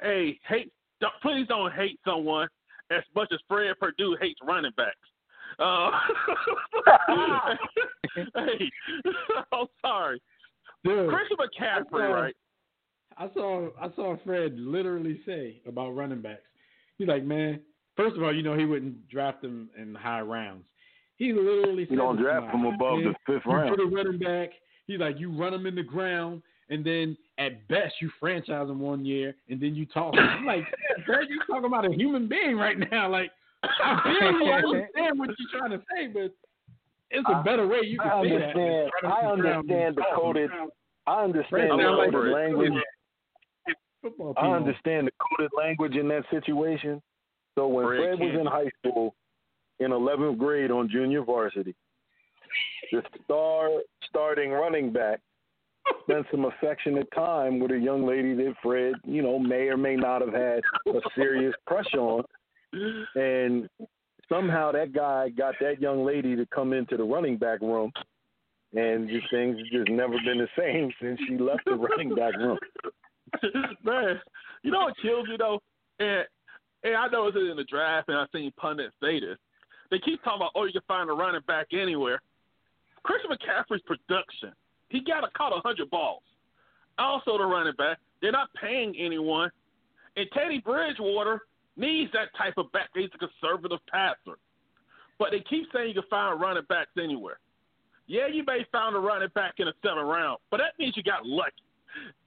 [0.00, 2.48] Hey, hate, don't, please don't hate someone
[2.90, 4.96] as much as Fred Purdue hates running backs.
[5.58, 5.90] Uh,
[8.34, 8.70] hey,
[9.52, 10.20] I'm sorry,
[10.84, 12.34] Dude, Christian McCaffrey, saw- right?
[13.16, 16.42] I saw I saw Fred literally say about running backs.
[16.98, 17.60] He's like, man,
[17.96, 20.64] first of all, you know he wouldn't draft them in high rounds.
[21.16, 23.76] He literally said don't draft somebody, them above man, the fifth you round.
[23.76, 24.50] put a running back.
[24.86, 28.80] He's like, you run them in the ground, and then at best you franchise them
[28.80, 30.14] one year, and then you talk.
[30.16, 30.64] I'm like,
[30.96, 33.10] "Damn, Fred, you talking about a human being right now?
[33.10, 33.30] Like,
[33.62, 36.34] I barely understand what you're trying to say, but
[37.10, 38.34] it's a better way you can I say that.
[38.34, 38.90] understand.
[39.02, 40.50] than I understand the coded.
[41.06, 42.72] I understand the sound like coded language.
[44.36, 47.00] I understand the coded language in that situation.
[47.54, 49.14] So when Fred Fred was in high school,
[49.80, 51.74] in 11th grade on junior varsity,
[52.90, 53.68] the star
[54.08, 55.20] starting running back
[56.02, 59.96] spent some affectionate time with a young lady that Fred, you know, may or may
[59.96, 62.24] not have had a serious crush on,
[63.14, 63.68] and
[64.28, 67.92] somehow that guy got that young lady to come into the running back room,
[68.74, 72.58] and things just never been the same since she left the running back room.
[73.82, 74.20] Man,
[74.62, 75.60] you know what kills me though,
[75.98, 76.24] and
[76.82, 79.38] and I know it's in the draft, and I've seen pundits say this.
[79.90, 82.20] They keep talking about, oh, you can find a running back anywhere.
[83.04, 84.52] Christian McCaffrey's production,
[84.88, 86.22] he got a, caught a hundred balls.
[86.98, 89.50] Also, the running back, they're not paying anyone,
[90.16, 91.40] and Teddy Bridgewater
[91.76, 92.88] needs that type of back.
[92.94, 94.38] He's a conservative passer,
[95.18, 97.38] but they keep saying you can find running backs anywhere.
[98.06, 101.02] Yeah, you may find a running back in the seventh round, but that means you
[101.02, 101.52] got lucky.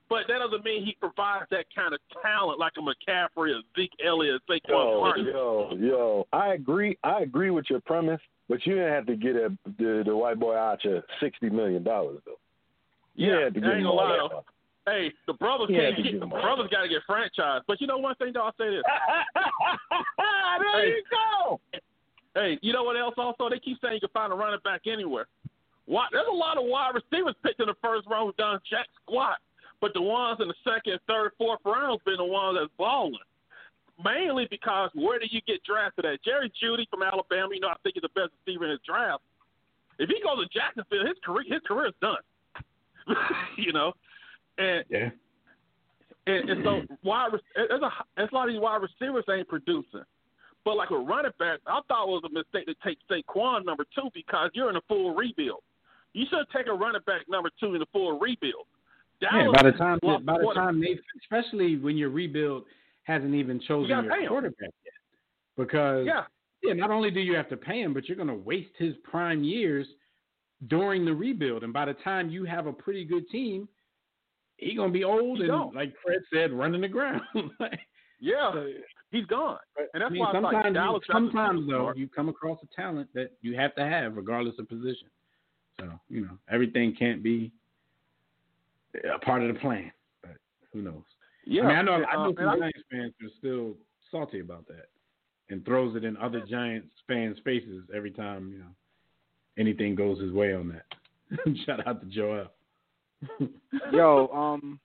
[0.09, 3.91] But that doesn't mean he provides that kind of talent like a McCaffrey or Zeke
[4.05, 5.23] Elliott, Saquon Yo, Barkley.
[5.25, 6.27] yo, yo.
[6.31, 6.97] I agree.
[7.03, 10.39] I agree with your premise, but you didn't have to get a, the the white
[10.39, 12.39] boy Archer sixty million dollars though.
[13.17, 14.17] You Yeah, had to give ain't him all that.
[14.31, 14.45] though.
[14.87, 17.63] Hey, the brothers can't get the brothers got to get franchised.
[17.67, 18.83] But you know one thing, though, I'll say this.
[19.83, 20.87] there Hey.
[20.87, 21.59] you go.
[22.35, 23.15] Hey, you know what else?
[23.17, 25.27] Also, they keep saying you can find a running back anywhere.
[25.87, 28.87] Why, there's a lot of wide receivers picked in the first round who done jack
[29.03, 29.37] squat,
[29.81, 33.15] but the ones in the second, third, fourth rounds been the ones that's balling.
[34.03, 36.23] Mainly because where do you get drafted at?
[36.23, 39.23] Jerry Jeudy from Alabama, you know, I think he's the best receiver in his draft.
[39.97, 42.21] If he goes to Jacksonville, his career his career's done.
[43.57, 43.93] you know,
[44.57, 45.09] and Yeah.
[46.25, 50.03] and, and so wide there's a there's a lot of these wide receivers ain't producing.
[50.65, 53.85] But like a running back, I thought it was a mistake to take Saquon number
[53.95, 55.61] two because you're in a full rebuild.
[56.11, 58.65] You should take a running back number two in a full rebuild.
[59.21, 62.65] Yeah, by the time lost by the time they especially when your rebuild
[63.03, 64.93] hasn't even chosen pay your quarterback yet.
[65.55, 66.23] Because yeah,
[66.61, 68.93] yeah, not only do you have to pay him, but you're going to waste his
[69.03, 69.87] prime years
[70.65, 71.63] during the rebuild.
[71.63, 73.67] And by the time you have a pretty good team,
[74.57, 75.73] he's going to be old He and, gone.
[75.75, 77.21] like Fred said, running the ground.
[77.59, 77.79] Like,
[78.19, 78.67] yeah, so,
[79.11, 79.59] he's gone,
[79.93, 81.03] and I that's mean, why I sometimes, you, Dallas.
[81.07, 84.67] the sometimes though, you come across a talent that you have to have regardless of
[84.67, 85.07] position.
[85.79, 87.51] So you know, everything can't be
[89.13, 89.91] a part of the plan.
[90.23, 90.31] But
[90.73, 91.03] who knows?
[91.45, 93.29] yeah, I mean, I know, and, I know uh, some and I- Giants fans are
[93.37, 93.75] still
[94.09, 94.87] salty about that,
[95.51, 98.71] and throws it in other Giants fans' faces every time you know
[99.57, 101.55] anything goes his way on that.
[101.65, 102.47] Shout out to Joel.
[103.91, 104.79] Yo, um,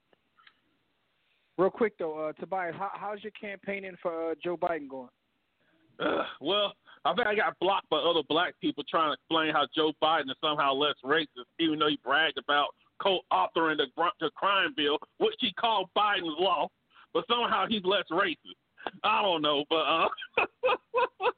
[1.59, 5.09] real quick though, uh, Tobias, how, how's your campaigning for uh, Joe Biden going?
[6.01, 6.73] Uh, well,
[7.05, 10.31] I think I got blocked by other black people trying to explain how Joe Biden
[10.31, 12.69] is somehow less racist, even though he bragged about
[13.03, 13.87] co-authoring the,
[14.21, 16.69] the crime bill, which he called Biden's law,
[17.13, 18.57] but somehow he's less racist.
[19.05, 20.09] I don't know, but uh,
[20.39, 20.81] I thought,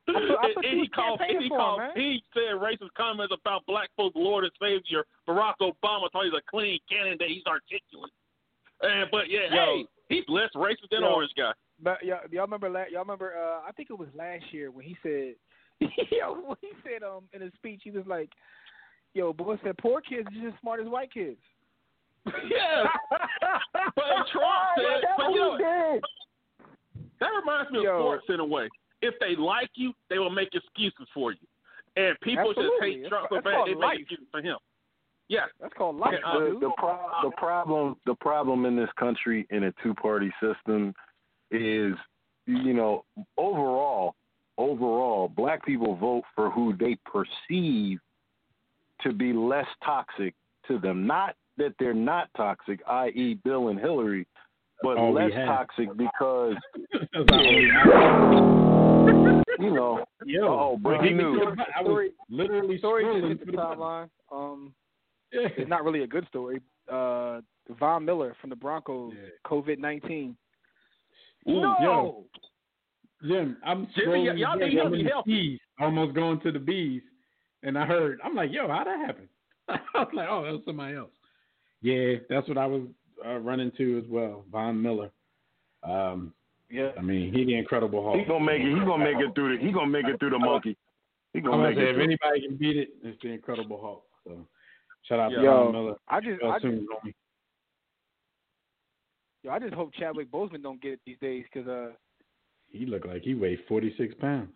[0.08, 4.44] I thought he called, he called, him, he said racist comments about black folks, Lord
[4.44, 8.12] and Savior Barack Obama, told he's a clean candidate, he's articulate.
[8.82, 9.56] And but yeah, Yo.
[9.56, 11.08] hey, he's less racist than Yo.
[11.08, 11.52] Orange guy.
[11.82, 12.68] But y'all, y'all remember?
[12.90, 13.34] Y'all remember?
[13.34, 15.34] Uh, I think it was last year when he said,
[16.10, 18.30] yo, when he said um in his speech, he was like,
[19.14, 21.38] yo, boy said poor kids are just as smart as white kids.
[22.26, 26.00] Yeah, but Trump said, but you know,
[27.24, 27.94] that reminds me Yo.
[27.96, 28.68] of sports in a way.
[29.02, 31.38] If they like you, they will make excuses for you,
[31.96, 32.64] and people Absolutely.
[32.96, 34.56] just hate Trump so called- bad they called make excuses for him.
[35.28, 36.60] Yeah, That's called life, Uh, the, dude.
[36.60, 40.94] the, pro- the problem the problem in this country in a two party system
[41.50, 41.94] is
[42.46, 43.04] you know
[43.38, 44.16] overall
[44.58, 48.00] overall black people vote for who they perceive
[49.00, 50.34] to be less toxic
[50.68, 53.34] to them not that they're not toxic i.e.
[53.44, 54.26] Bill and Hillary
[54.82, 56.54] but all less toxic because
[56.92, 57.94] That's all we have.
[59.60, 61.40] you know Yo, oh breaking news
[61.76, 64.08] I was literally story just hit the through the timeline.
[64.32, 64.74] Um,
[65.32, 65.48] Yeah.
[65.56, 66.60] it's not really a good story.
[66.90, 67.40] Uh,
[67.78, 69.28] Von Miller from the Broncos, Yeah.
[69.46, 70.36] COVID nineteen.
[71.46, 72.24] No, yo.
[73.22, 74.38] Jim, I'm Jimmy, scrolling.
[74.38, 75.30] y'all today, need to I'm be healthy.
[75.30, 77.02] bees, almost going to the bees,
[77.62, 78.18] and I heard.
[78.22, 79.28] I'm like, yo, how'd that happen?
[79.68, 81.10] I was like, oh, that was somebody else.
[81.80, 82.82] Yeah, that's what I was
[83.26, 84.44] uh, running to as well.
[84.50, 85.10] Von Miller.
[85.82, 86.32] Um,
[86.70, 88.16] yeah I mean, he the Incredible Hulk.
[88.18, 90.30] he's gonna make it he's gonna make it through the he's gonna make it through
[90.30, 90.76] the monkey
[91.34, 92.04] he's I'm gonna gonna make say it if through.
[92.04, 94.04] anybody can beat it, it's the Incredible Hulk.
[94.24, 94.46] So
[95.02, 95.94] shout out to Yo, Von Miller.
[96.08, 97.14] I just, Real I just, homie.
[99.42, 101.90] yo, I just hope Chadwick Boseman don't get it these days because uh,
[102.70, 104.48] He looked like he weighed 46 pounds.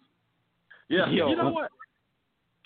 [0.89, 1.09] yeah.
[1.11, 1.29] Yo.
[1.29, 1.71] You know what?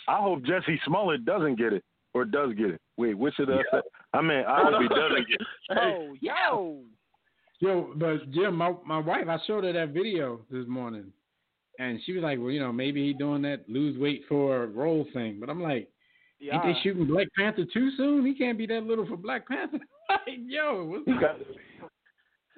[0.09, 1.85] I hope Jussie Smollett doesn't get it
[2.15, 2.81] or does get it.
[2.97, 3.65] Wait, which of us?
[4.13, 5.47] I mean, I hope he doesn't get it.
[5.79, 6.79] oh, yo,
[7.61, 11.13] Yo, but Jim, my my wife, I showed her that video this morning,
[11.79, 14.67] and she was like, "Well, you know, maybe he doing that lose weight for a
[14.67, 15.89] role thing." But I'm like,
[16.41, 18.27] yeah, ain't they shooting Black Panther too soon?
[18.27, 19.79] He can't be that little for Black Panther.
[20.11, 21.37] like, yo, what's He got,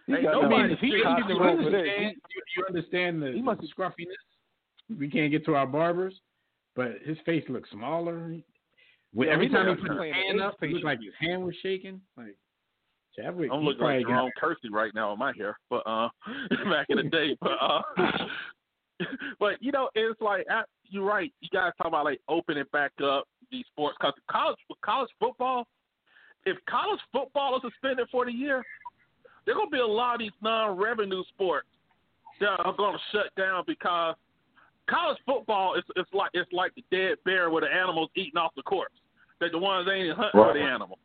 [0.06, 1.74] he Hey, got nobody- he- you, he's you, the role for this.
[1.74, 4.16] understand, you, you understand the, He must the scruffiness.
[4.98, 6.14] We can't get to our barbers,
[6.74, 8.36] but his face looks smaller.
[9.14, 11.14] When, Yeah, every time he put like his hand up, an it looked like his
[11.20, 12.00] hand was shaking.
[12.16, 12.36] Like
[13.16, 15.86] Chadwick, I'm he looking probably like got- Jerome Kersey right now on my hair, but
[15.86, 16.08] uh,
[16.70, 17.82] back in the day, but uh,
[19.38, 21.32] but you know, it's like I- you're right.
[21.40, 25.66] You guys talk about like opening back up these sports because college college football.
[26.46, 28.62] If college football is suspended for the year,
[29.46, 31.68] there gonna be a lot of these non-revenue sports
[32.40, 34.14] that are gonna shut down because
[34.90, 38.52] college football is it's like it's like the dead bear where the animals eating off
[38.56, 38.94] the corpse.
[39.40, 40.98] That the ones they ain't hunting for the animal.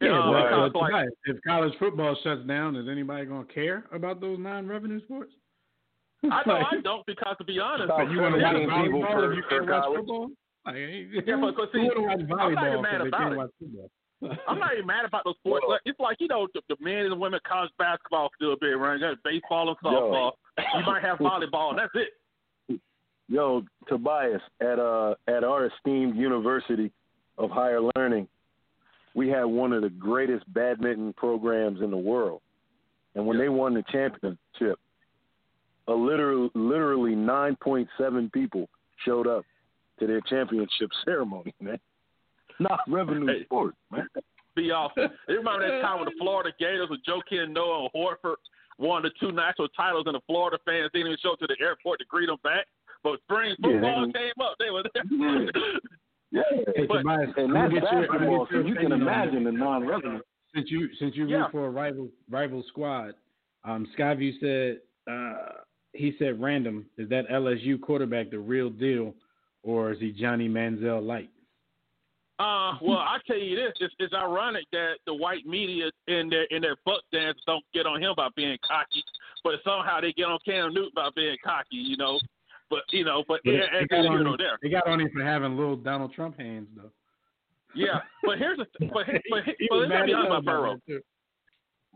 [0.00, 3.84] Yeah, but, because, like, tonight, if college football shuts down, is anybody going to care
[3.92, 5.32] about those non-revenue sports?
[6.24, 8.56] I know Like, I don't because to be honest, About But you want to watch
[8.84, 9.98] people volleyball per- if you can't watch college.
[9.98, 10.30] football?
[10.66, 10.76] Like,
[11.26, 13.36] Yeah, but- but see, who want to I'm not even mad about can't it.
[13.36, 13.90] watch football?
[14.48, 15.64] I'm not even mad about those sports.
[15.68, 18.74] Like, it's like you know the, the men and the women college basketball still big,
[18.76, 18.94] right?
[18.94, 20.32] You got baseball and softball.
[20.58, 22.80] You might have volleyball, and that's it.
[23.28, 26.90] Yo, Tobias, at uh at our esteemed University
[27.38, 28.28] of Higher Learning,
[29.14, 32.40] we had one of the greatest badminton programs in the world.
[33.14, 34.78] And when they won the championship,
[35.86, 38.68] a literal literally nine point seven people
[39.04, 39.44] showed up
[40.00, 41.78] to their championship ceremony, man.
[42.58, 43.44] Not revenue Hey.
[43.44, 44.08] sports, man.
[44.56, 45.08] Be awesome.
[45.28, 48.36] You remember that time when the Florida Gators with Joakim Noah and Horford
[48.78, 51.56] won the two national titles, and the Florida fans didn't even show up to the
[51.60, 52.66] airport to greet them back.
[53.02, 53.70] But spring Yeah.
[53.72, 55.02] football came up, they were there.
[56.34, 56.42] Yeah.
[56.74, 58.92] Hey, But- Tobias, And that's gonna get your- I'm gonna basketball, so you can opinion
[58.92, 59.06] on this.
[59.06, 60.20] imagine the non revenue.
[60.54, 61.42] since you since you Yeah.
[61.42, 63.14] root for a rival rival squad,
[63.64, 65.60] um, Skyview said uh,
[65.92, 69.14] he said random is that LSU quarterback the real deal,
[69.62, 71.30] or is he Johnny Manziel light?
[72.40, 76.44] Uh, well, I tell you this: it's, it's ironic that the white media in their
[76.50, 79.04] in their buck dance don't get on him about being cocky,
[79.44, 81.76] but somehow they get on Cam Newton about being cocky.
[81.76, 82.18] You know,
[82.70, 84.58] but you know, but But yeah, they, got on him, there.
[84.62, 86.90] they got on him for having little Donald Trump hands though.
[87.74, 90.76] Yeah, but here's the th- but but, He but was let's be honest about Burrow.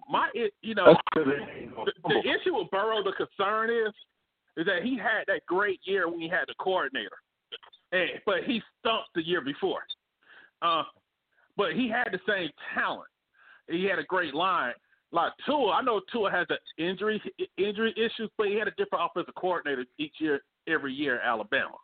[0.08, 0.28] My
[0.62, 3.92] you know, That's 'cause it- the, the issue with Burrow, the concern is,
[4.56, 7.16] is that he had that great year when he had the coordinator,
[7.92, 9.82] and but he stunk the year before.
[10.62, 10.82] Uh,
[11.56, 13.08] but he had the same talent.
[13.68, 14.72] He had a great line.
[15.12, 17.20] Like Tua, I know Tua has the injury
[17.56, 21.76] injury issues, but he had a different offensive coordinator each year, every year at Alabama.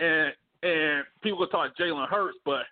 [0.00, 2.62] and and people will talk Jalen Hurts, but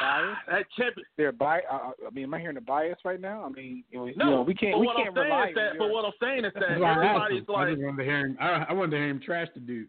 [0.00, 0.36] bias.
[0.48, 1.06] that champion.
[1.16, 1.60] They're bi.
[1.70, 3.44] Uh, I mean, am I hearing the bias right now?
[3.44, 4.74] I mean, you know, you No, know, we can't.
[4.74, 5.78] but We what can't I'm saying rely is that.
[5.78, 7.46] But what I'm saying is that I everybody's him.
[7.50, 8.36] I like, just wanted to hear him.
[8.40, 9.88] I, I wanted to hear him trash the dude.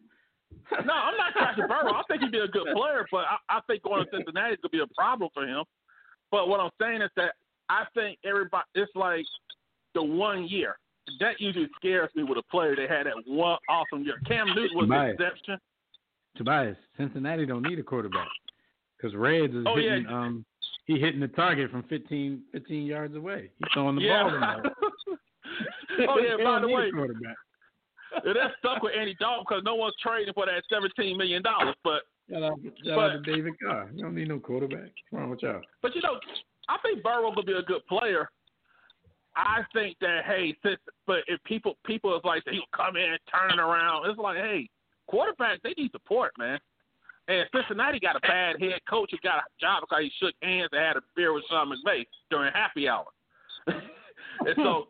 [0.72, 1.94] no, I'm not trashing Burrow.
[1.94, 4.60] I think he'd be a good player, but I, I think going to Cincinnati is
[4.64, 5.64] gonna be a problem for him.
[6.32, 7.34] But what I'm saying is that
[7.70, 8.64] I think everybody.
[8.76, 9.26] It's like
[9.94, 10.78] the one year
[11.20, 14.16] that usually scares me with a player that had that one awesome year.
[14.28, 15.18] Cam Newton was Right.
[15.18, 15.58] the exception.
[16.38, 18.28] Tobias, Cincinnati don't need a quarterback
[18.98, 19.92] because Reds is Oh, yeah.
[19.92, 20.08] hitting.
[20.08, 20.46] Um,
[20.86, 23.50] he hitting the target from 15, 15 yards away.
[23.58, 24.24] He's throwing the yeah.
[24.24, 24.64] ball in there.
[26.10, 26.44] oh yeah.
[26.44, 27.36] By the way, quarterback.
[28.26, 31.76] Yeah, that's stuck with Andy Dalton because no one's trading for that seventeen million dollars.
[31.84, 33.90] But Shout out, shout out to David Carr.
[33.94, 34.90] You don't need no quarterback.
[35.10, 35.62] What's wrong with y'all?
[35.82, 36.20] but you know,
[36.70, 38.30] I think Burrow will be a good player.
[39.36, 43.60] I think that hey, since, but if people people is like he'll come in, turn
[43.60, 44.10] around.
[44.10, 44.70] It's like hey,
[45.12, 46.60] quarterbacks they need support, man.
[47.28, 50.70] And Cincinnati got a bad head coach who got a job because he shook hands
[50.72, 53.06] and had a beer with Sean McVay during happy hour.
[53.68, 54.90] and so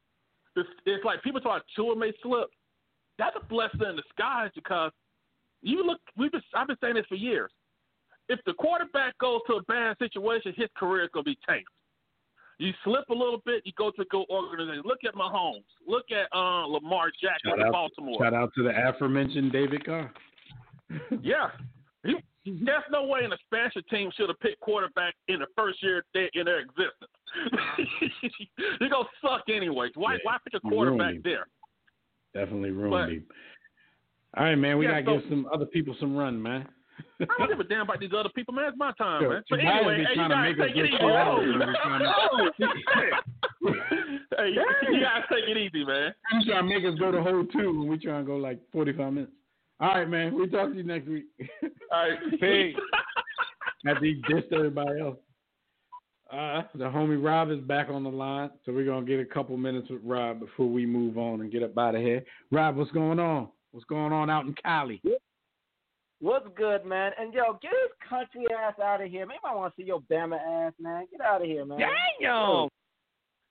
[0.56, 2.48] it's, it's like people talk Tua may slip.
[3.18, 4.90] That's a blessing in disguise because
[5.62, 6.00] you look.
[6.16, 7.50] We've been I've been saying this for years.
[8.28, 11.68] If the quarterback goes to a bad situation, his career is going to be tanked.
[12.58, 14.82] You slip a little bit, you go to a good organization.
[14.86, 15.64] Look at Mahomes.
[15.86, 18.18] Look at uh, Lamar Jackson Shout in out, Baltimore.
[18.18, 20.12] shout out to the aforementioned David Carr.
[21.22, 21.48] Yeah.
[22.04, 22.14] He,
[22.64, 26.30] there's no way an expansion team should have picked quarterback in the first year they,
[26.34, 27.10] in their existence.
[28.80, 29.88] You're going to suck anyway.
[29.96, 31.46] Why, Yeah, why pick a quarterback there?
[32.34, 33.24] Definitely ruined But- him.
[34.36, 34.76] All right, man.
[34.78, 36.68] We Yeah, gotta so- give some other people some run, man.
[37.20, 38.68] I don't give a damn about these other people, man.
[38.68, 39.42] It's my time, Yo, man.
[39.48, 40.98] But Tobias anyway, be hey, you trying to guys make us take it look easy.
[41.00, 41.28] so man.
[41.28, 41.68] old, man.
[41.68, 42.02] We trying
[44.38, 44.48] hey,
[44.92, 46.14] you guys take it easy, man.
[46.32, 48.60] You trying to make us go the whole two when we trying to go like
[48.72, 49.32] 45 minutes.
[49.80, 50.34] All right, man.
[50.34, 51.26] We'll talk to you next week.
[51.92, 52.18] All right.
[52.40, 52.76] Peace.
[53.86, 55.18] After he dissed everybody else.
[56.32, 59.56] Uh, the homie Rob is back on the line, so we're gonna get a couple
[59.56, 62.24] minutes with Rob before we move on and get up out of here.
[62.50, 63.48] Rob, what's going on?
[63.70, 65.00] What's going on out in Cali?
[66.20, 67.12] What's good, man?
[67.18, 69.26] And yo, get his country ass out of here.
[69.26, 71.06] Maybe I want to see your Bama ass, man.
[71.10, 71.78] Get out of here, man.
[71.78, 72.68] Damn.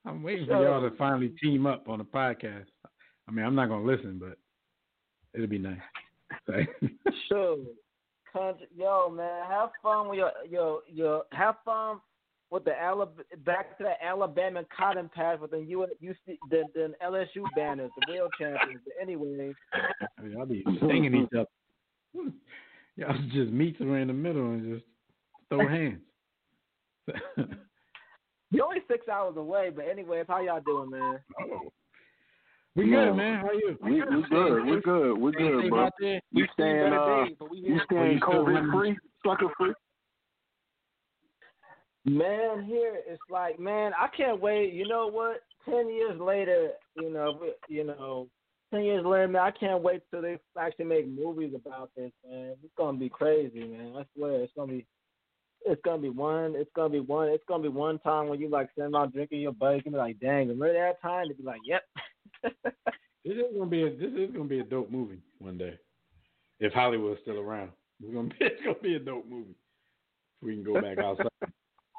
[0.05, 2.65] I'm waiting for y'all to finally team up on a podcast.
[3.27, 4.37] I mean, I'm not gonna listen, but
[5.33, 5.77] it'll be nice.
[7.27, 7.57] Sure.
[8.33, 12.01] Country, yo, man, have fun with your your your have fun
[12.51, 16.93] with the Alabama back to the Alabama cotton patch with the U UC the, the
[17.03, 18.81] LSU banners, the real champions.
[18.83, 21.47] But anyway, I mean, I'll be singing each other.
[22.97, 24.85] Y'all just meet somewhere in the middle and just
[25.49, 25.99] throw hands.
[28.51, 29.69] you're only six hours away.
[29.75, 31.19] But anyways, how y'all doing, man?
[31.41, 31.59] oh.
[32.75, 33.39] We good, man.
[33.39, 33.77] How you?
[33.81, 34.65] We we good.
[34.65, 35.13] We good.
[35.17, 35.85] We good, Anything bro.
[35.85, 36.19] out there?
[36.31, 37.77] You staying uh but we you here.
[37.77, 39.73] Are staying COVID free, sucker free?
[42.05, 44.73] Man, here it's like, man, I can't wait.
[44.73, 45.37] You know what?
[45.63, 48.27] Ten years later, you know, we- you know,
[48.75, 52.55] ten years later, man, I can't wait till they actually make movies about this, man.
[52.63, 53.93] It's gonna be crazy, man.
[53.97, 54.85] I swear, it's gonna be,
[55.65, 58.49] it's gonna be one, it's gonna be one, it's gonna be one time when you
[58.49, 61.27] like sitting around drinking your buddy, and be like, dang, remember that time?
[61.29, 61.83] To be like, yep.
[63.25, 65.79] This is gonna be a this is gonna be a dope movie one day.
[66.59, 69.55] If Hollywood's still around, it's gonna be it's gonna be a dope movie.
[70.41, 71.25] If We can go back outside.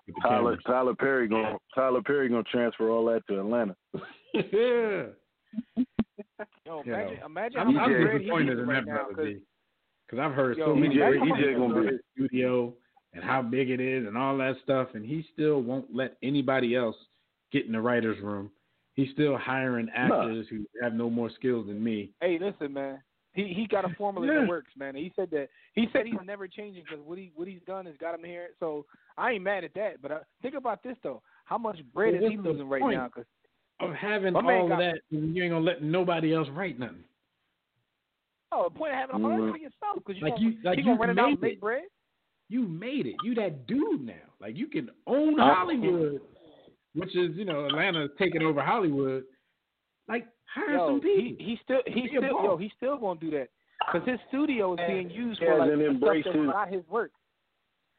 [0.07, 0.59] with Tyler cameras.
[0.65, 3.75] Tyler Perry gonna Tyler Perry gonna transfer all that to Atlanta.
[4.53, 5.07] yeah.
[6.67, 9.07] Yo, imagine, know, imagine I'm, how great disappointed he is in right that now.
[10.07, 12.75] Because I've heard Yo, so many EJ EJ gonna be- studio
[13.13, 16.75] and how big it is and all that stuff, and he still won't let anybody
[16.77, 16.97] else
[17.53, 18.51] get in the writers' room.
[18.95, 22.13] He's still hiring actors who have no more skills than me.
[22.21, 23.03] Hey, listen, man.
[23.35, 24.41] He he got a formula Yeah.
[24.41, 24.95] that works, man.
[24.95, 27.95] He said that he said he's never changing because what he what he's done has
[27.99, 28.49] got him here.
[28.59, 28.87] So
[29.19, 30.01] I ain't mad at that.
[30.01, 32.97] But uh, think about this though: how much bread Well, is he losing right point.
[32.97, 33.09] now?
[33.09, 33.27] Because
[33.81, 37.05] Of having My all got- of that, you ain't gonna let nobody else write nothing.
[38.53, 39.51] oh, the point of having a hard Mhm.
[39.51, 41.61] for yourself because you Like gonna, you- like he gonna run it out and make
[41.61, 41.85] bread.
[42.49, 43.17] You made it.
[43.23, 44.15] You that dude now.
[44.41, 45.37] Like you can own.
[45.37, 46.23] Hollywood,
[46.95, 49.25] which is you know Atlanta taking over Hollywood.
[50.09, 51.45] Like hire Yo, some people.
[51.45, 52.45] he still he Be still boss.
[52.45, 53.49] yo he still gonna do that
[53.93, 55.71] because his studio is being used He for like
[56.23, 57.11] stuff that's not his work.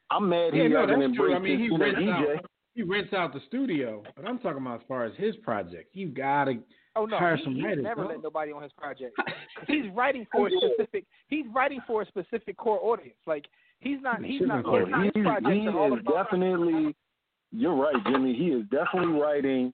[0.10, 1.36] I'm mad he yeah, no, hasn't that's true.
[1.36, 2.38] I mean, he his you know, rents EJ.
[2.38, 2.46] out.
[2.78, 5.90] He rents out the studio, but I'm talking about as far as his project.
[5.94, 6.60] You gotta
[6.96, 8.12] Oh no, hire he, some he's writers, never dog.
[8.12, 9.18] let nobody on his project.
[9.68, 11.06] he's writing for a specific.
[11.28, 13.18] He's writing for a specific core audience.
[13.26, 13.46] Like
[13.80, 14.24] he's not.
[14.24, 14.64] He's not.
[14.64, 16.96] He's not his he, projects he are all is definitely.
[17.52, 18.36] You're right, Jimmy.
[18.36, 19.74] He is definitely writing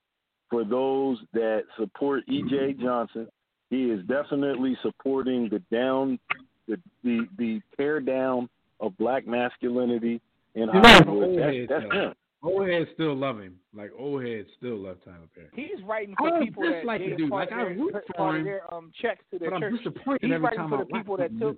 [0.50, 2.76] for those that support E.J.
[2.82, 3.28] Johnson.
[3.70, 6.20] He is definitely supporting the down
[6.70, 8.48] the the the tear down
[8.80, 10.22] of black masculinity
[10.56, 11.38] in You Hollywood.
[11.38, 12.14] That's, heads, that's him.
[12.44, 13.56] Old heads still love him.
[13.74, 15.48] Like old heads still love Tyler Perry.
[15.54, 18.44] He's writing for people that the gave part Like, their, root part for of him,
[18.44, 21.40] their um checks to their But I'm disappointed He's writing for I the people that
[21.40, 21.58] took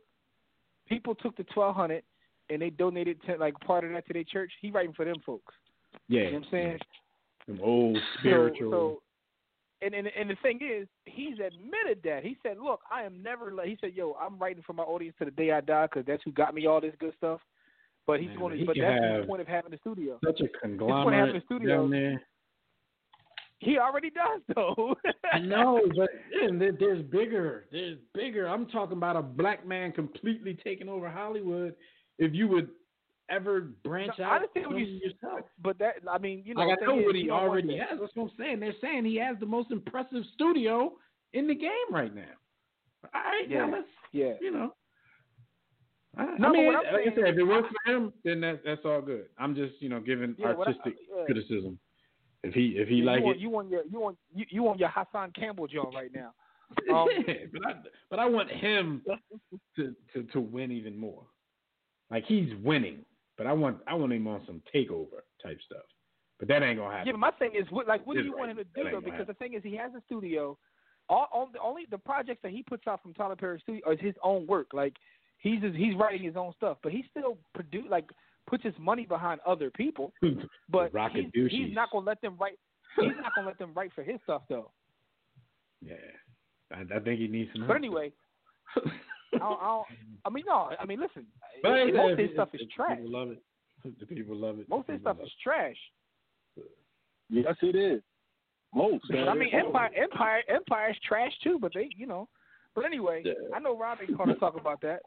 [0.88, 2.04] people took the twelve hundred
[2.50, 4.52] and they donated to like part of that to their church.
[4.62, 5.54] He writing for them folks.
[6.08, 6.80] Yeah, You know what I'm saying?
[7.48, 8.72] Them old spiritual.
[8.72, 9.02] So,
[9.82, 12.24] and, and and the thing is, he's admitted that.
[12.24, 15.16] He said, "Look, I am never." Like, he said, "Yo, I'm writing for my audience
[15.20, 17.42] to the day I die because that's who got me all this good stuff."
[18.08, 18.66] But he's going to.
[18.66, 20.20] But that's the point of having the studio.
[20.24, 21.78] such a conglomerate a studio.
[21.78, 22.22] down there.
[23.60, 24.96] He already does though.
[25.34, 26.10] I know, but
[26.80, 27.66] there's bigger.
[27.72, 28.48] There's bigger.
[28.48, 31.74] I'm talking about a black man completely taking over Hollywood.
[32.20, 32.70] If you would
[33.32, 35.46] ever branch No, I understand what you- yourself.
[35.64, 37.98] but that, I mean, you know, like I know what he already has.
[38.00, 38.60] That's what I'm saying.
[38.60, 40.94] They're saying he has the most impressive studio
[41.34, 42.22] in the game right now.
[43.16, 43.66] All right, Yeah.
[43.66, 44.34] now let's Yeah.
[44.42, 44.76] you know.
[46.18, 48.82] I, No, I mean, like I said, if it works for him, then that, that's
[48.86, 49.26] all good.
[49.38, 51.26] I'm just, you know, giving Yeah, what I- artistic yeah.
[51.26, 51.80] criticism.
[52.44, 54.62] If he if he you like want, it, you want your you want you, you
[54.62, 56.34] want your Hassan Campbell joint right now.
[56.94, 57.74] Um, yeah, but I
[58.10, 59.02] but I want him
[59.76, 61.24] to, to to win even more.
[62.12, 63.00] Like he's winning,
[63.38, 65.84] but I want I want him on some takeover type stuff.
[66.40, 67.14] But that ain't gonna Yeah, happen.
[67.14, 69.00] but my thing is, what, like, what do you want him to do though?
[69.02, 70.58] Because the thing is, he has a studio.
[71.08, 74.00] All, all the only the projects that he puts out from Tyler Perry Studio is
[74.02, 74.68] his own work.
[74.74, 74.94] Like
[75.40, 78.10] he's just, he's writing his own stuff, but he still produce like
[78.48, 80.14] puts his money behind other people.
[80.70, 82.58] But Rocket he's, he's not gonna let them write.
[83.00, 84.72] He's not gonna let them write for his stuff though.
[85.82, 85.96] yeah,
[86.72, 87.68] I, I think he needs some.
[87.68, 88.12] But anyway,
[88.76, 88.80] I,
[89.38, 89.86] don't, I, don't,
[90.26, 91.26] I mean, no, I mean, listen,
[91.62, 92.98] But most said, of his stuff if is trash.
[92.98, 93.42] People love it.
[94.00, 94.68] The people love it.
[94.70, 95.76] Most of his stuff love is trash.
[97.30, 98.02] Yes, it is.
[98.74, 99.06] Most.
[99.10, 101.58] But I mean, Empire, Empire, Empire is trash too.
[101.60, 102.28] But they, you know.
[102.74, 103.34] But anyway, Yeah.
[103.56, 105.02] I know Rob ain't going to talk about that.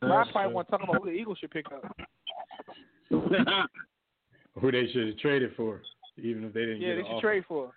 [0.00, 0.54] That's Rob probably true.
[0.54, 1.96] want to talk about who the Eagles should pick up.
[4.60, 5.80] Who they should have traded for,
[6.20, 7.20] even if they didn't Yeah, get they an should offer.
[7.20, 7.72] trade for.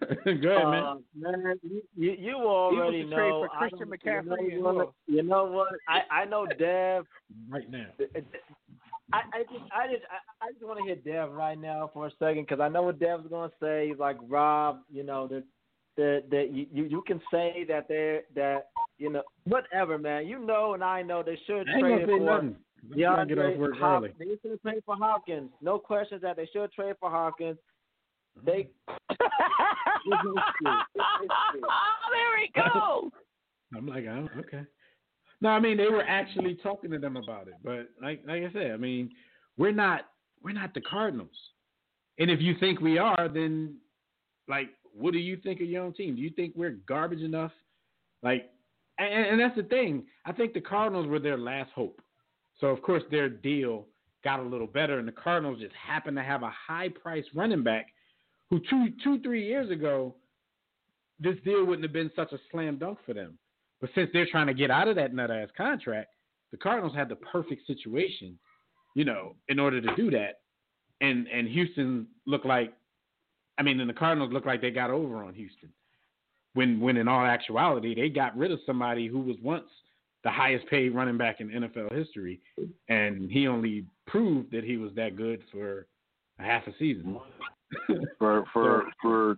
[0.24, 0.84] Go ahead, man.
[0.84, 4.92] Uh, man, you, you, you already Eagles should trade for Christian McCaffrey You know, what,
[5.08, 5.68] you know what?
[5.88, 7.04] I I know Dev.
[7.50, 7.86] right now.
[9.12, 12.06] I I just I just I, I just want to hear Dev right now for
[12.06, 13.88] a second because I know what Dev's gonna say.
[13.88, 15.42] He's like Rob, you know that
[15.96, 18.68] that that you you you can say that they're that
[18.98, 20.26] you know whatever, man.
[20.26, 22.20] You know, and I know they should I trade gonna for.
[22.20, 22.56] nothing.
[22.92, 24.12] I'm trying get off work DeAndre Hop- early.
[24.18, 25.50] They should trade for Hopkins.
[25.60, 27.58] No questions that they should trade for Hopkins.
[28.44, 28.70] They.
[28.90, 30.38] Mm-hmm.
[30.94, 33.10] there we go.
[33.76, 34.62] I'm like, oh, okay.
[35.40, 38.52] No, I mean they were actually talking to them about it, but like like I
[38.52, 39.10] said, I mean
[39.56, 40.02] we're not
[40.42, 41.36] we're not the Cardinals,
[42.18, 43.76] and if you think we are, then
[44.48, 46.16] like what do you think of your own team?
[46.16, 47.52] Do you think we're garbage enough?
[48.22, 48.50] Like,
[48.98, 50.04] and, and that's the thing.
[50.24, 52.00] I think the Cardinals were their last hope,
[52.60, 53.86] so of course their deal
[54.24, 57.62] got a little better, and the Cardinals just happened to have a high price running
[57.62, 57.86] back
[58.50, 60.14] who two two three years ago
[61.20, 63.38] this deal wouldn't have been such a slam dunk for them.
[63.80, 66.10] But since they're trying to get out of that nut ass contract,
[66.50, 68.38] the Cardinals had the perfect situation,
[68.94, 70.40] you know, in order to do that.
[71.00, 72.72] And and Houston looked like
[73.58, 75.72] I mean, and the Cardinals looked like they got over on Houston.
[76.54, 79.68] When when in all actuality they got rid of somebody who was once
[80.24, 82.40] the highest paid running back in NFL history
[82.88, 85.86] and he only proved that he was that good for
[86.40, 87.18] a half a season.
[88.18, 89.36] for for for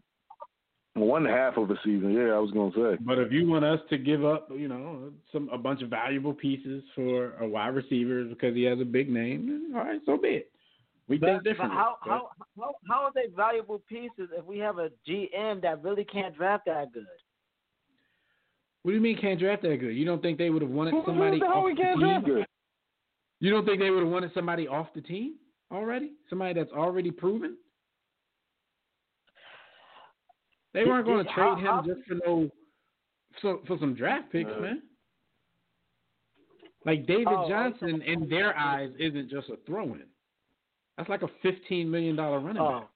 [0.95, 2.13] one half of a season.
[2.13, 3.03] Yeah, I was gonna say.
[3.05, 6.35] But if you want us to give up, you know, some a bunch of valuable
[6.35, 10.29] pieces for a wide receiver because he has a big name, all right, so be
[10.29, 10.51] it.
[11.11, 11.77] We But, think differently.
[11.77, 16.05] how, how how how are they valuable pieces if we have a GM that really
[16.05, 17.05] can't draft that good?
[18.83, 19.91] what do you mean can't draft that good?
[19.97, 22.45] You don't think they would have wanted somebody the off the team?
[23.41, 25.35] You don't think they would have wanted somebody off the team
[25.73, 26.13] already?
[26.31, 27.57] Somebody that's already proven?
[30.73, 32.51] They weren't going to trade him just for no
[33.43, 34.61] for, for some draft picks, No.
[34.61, 34.83] man.
[36.87, 40.05] Like David Oh, Johnson, in their eyes, isn't just a throw-in.
[41.01, 42.83] That's like a fifteen million dollar running back.
[42.85, 42.89] Oh,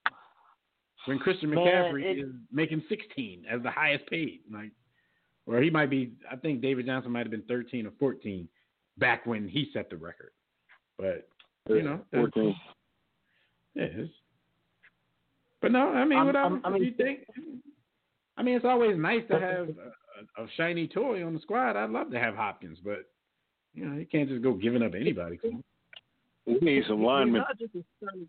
[1.06, 4.72] When Christian Man, McCaffrey it- is making sixteen as the highest paid, like,
[5.46, 6.12] or he might be.
[6.30, 8.46] I think David Johnson might have been thirteen or fourteen
[8.98, 10.32] back when he set the record.
[10.98, 11.26] But
[11.68, 12.54] you know, that's- fourteen.
[13.74, 14.12] yeah, it's,
[15.62, 16.18] but no, I mean.
[16.18, 17.20] I'm- I mean- you think,
[18.36, 21.76] I mean, it's always nice to have a, a, shiny toy on the squad.
[21.76, 23.06] I'd love to have Hopkins, but
[23.72, 25.38] you know, you can't just go giving up anybody.
[26.46, 27.42] We need some linemen.
[27.42, 28.26] not just a shiny-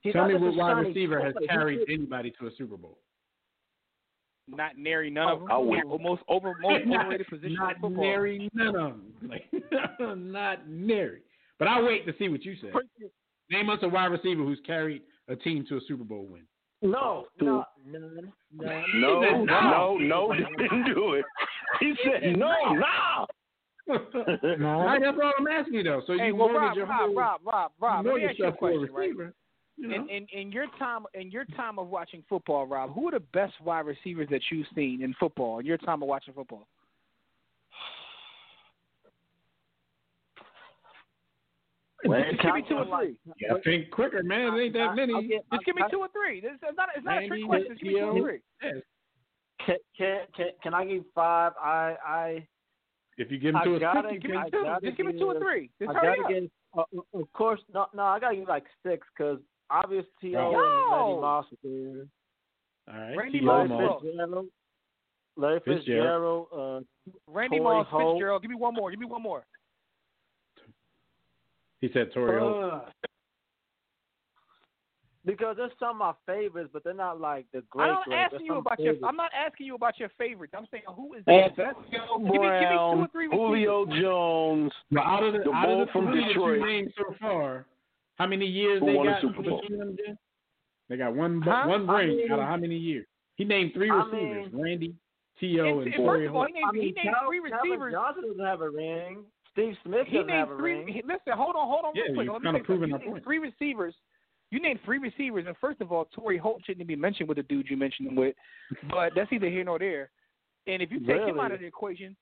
[0.00, 2.98] he's Tell me what wide receiver has carried anybody to a Super Bowl.
[4.48, 5.48] Not nary none of them.
[5.50, 5.82] I'll wait.
[5.86, 8.04] Most over most not, overrated position not in football.
[8.04, 9.02] nary none of them.
[9.28, 9.44] Like,
[10.16, 11.22] not nary.
[11.58, 12.68] But I'll wait to see what you say.
[13.50, 16.42] Name us a wide receiver who's carried a team to a Super Bowl win.
[16.82, 18.84] No, no, none, none.
[18.94, 19.96] No, said no, no.
[19.96, 21.24] no, didn't do it.
[21.80, 23.26] He said no, nah.
[23.88, 26.02] Right, that's all I'm asking you though.
[26.06, 28.04] So Hey, you well, mortgage Rob, your Rob, whole, Rob, Rob, Rob.
[28.04, 29.32] you Let me ask you a yourself for question, right?
[29.78, 29.94] You know?
[29.94, 33.20] In, in in your time in your time of watching football, Rob, who are the
[33.20, 36.66] best wide receivers that you've seen in football in your time of watching football?
[42.04, 43.18] Just give me two or three.
[43.40, 44.54] yeah, think quicker, man.
[44.54, 45.14] It ain't that many.
[45.14, 46.38] I'll get- Just give me two or three.
[46.38, 47.68] It's it's not it's not a trick question.
[47.70, 48.40] Just give me two or three.
[48.62, 48.74] Yes.
[49.64, 51.52] Can, can can can I give five?
[51.62, 52.46] I I
[53.18, 54.50] If you give him I to us gotta quick, you Give me I can.
[54.52, 54.62] two.
[54.64, 55.70] gotta Just give me two or three.
[55.80, 56.30] Just I hurry gotta up.
[56.30, 56.50] give.
[57.16, 58.02] Uh, of course, no, no.
[58.02, 59.38] I gotta give like six because
[59.70, 60.50] obviously T.O.
[60.52, 60.52] Yo!
[60.52, 60.60] and
[60.92, 62.06] Randy Moss are there.
[62.94, 63.16] All right.
[63.16, 64.46] Randy Moss, Larry Fitzgerald,
[65.36, 66.46] Larry Fitzgerald.
[66.46, 66.46] Fitzgerald.
[66.52, 68.14] Uh, Randy Torrey Moss, Holt.
[68.16, 68.42] Fitzgerald.
[68.42, 68.90] Give me one more.
[68.90, 69.44] Give me one more.
[71.80, 72.72] He said Torrey Holt.
[72.72, 72.80] uh,
[75.26, 77.84] because there's some of my favorites, but they're not like the great.
[77.86, 78.16] I'm not great.
[78.16, 78.94] asking you some about your.
[78.94, 79.04] favorites.
[79.08, 80.54] I'm not asking you about your favorites.
[80.56, 81.90] I'm saying who is the Antonio best.
[81.90, 83.46] Give me, give me two or three receivers.
[83.46, 84.72] Julio Jones.
[84.92, 86.58] Well, out of the, The out of the from three that Detroit.
[86.60, 87.66] you named so far,
[88.16, 89.60] how many years Who they won a got Super Bowl?
[89.60, 90.18] between them again?
[90.88, 91.64] They got one Huh?
[91.66, 93.06] one I ring mean- out of how many years?
[93.36, 94.94] He named three I receivers: mean- Randy,
[95.40, 95.64] T.O.
[95.66, 97.70] And- and and first of all, he named, I mean, he named Cal- three Calvin
[97.70, 97.92] receivers.
[97.92, 99.24] Johnson doesn't have a ring.
[99.52, 100.72] Steve Smith He doesn't have named a three.
[100.78, 100.88] ring.
[100.88, 102.24] he- Listen, hold on, hold on, Yeah, real quick.
[102.26, 103.24] you're Let me kinda proving You point.
[103.24, 103.94] three receivers.
[104.50, 107.42] You named three receivers, and first of all, Torrey Holt shouldn't be mentioned with the
[107.42, 108.36] dude you mentioned him with,
[108.88, 110.10] but that's either here nor there.
[110.66, 112.16] And if you take him out of the equation,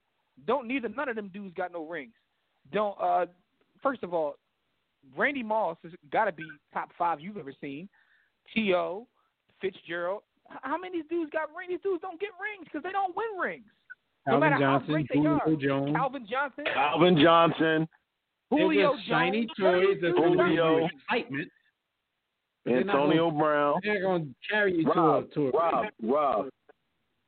[0.46, 2.14] don't neither none of them dudes got no rings.
[2.72, 2.96] Don't.
[3.00, 3.26] uh
[3.82, 4.36] First of all,
[5.16, 7.88] Randy Moss has got to be top five you've ever seen.
[8.54, 9.06] T.O.,
[9.60, 10.22] Fitzgerald.
[10.62, 11.70] How many of these dudes got rings?
[11.70, 13.64] These dudes don't get rings because they don't win rings.
[14.26, 15.56] No Calvin matter how Johnson, great they Julio are.
[15.56, 15.96] Jones.
[15.96, 17.88] Calvin Johnson, Calvin Johnson,
[18.50, 20.88] Julio just shiny Jones, toys that's going to give you Julio.
[20.88, 21.48] excitement.
[22.66, 23.80] Antonio Brown.
[23.82, 26.48] They're going to carry you Rob, to a to a Rob, Rob,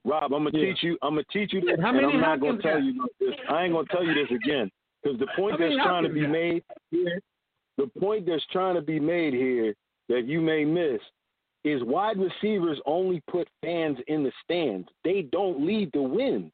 [0.05, 0.33] Rob.
[0.33, 0.73] I'm gonna Yeah.
[0.73, 0.99] teach you.
[1.03, 3.35] I'm gonna teach you this, How and many I'm not gonna tell you this.
[3.49, 4.71] I ain't gonna tell you this again
[5.03, 6.31] because the point How that's trying to be got?
[6.31, 7.21] made here,
[7.77, 9.75] the point that's trying to be made here
[10.09, 11.01] that you may miss
[11.65, 14.89] is wide receivers only put fans in the stands.
[15.03, 16.53] They don't lead the wins.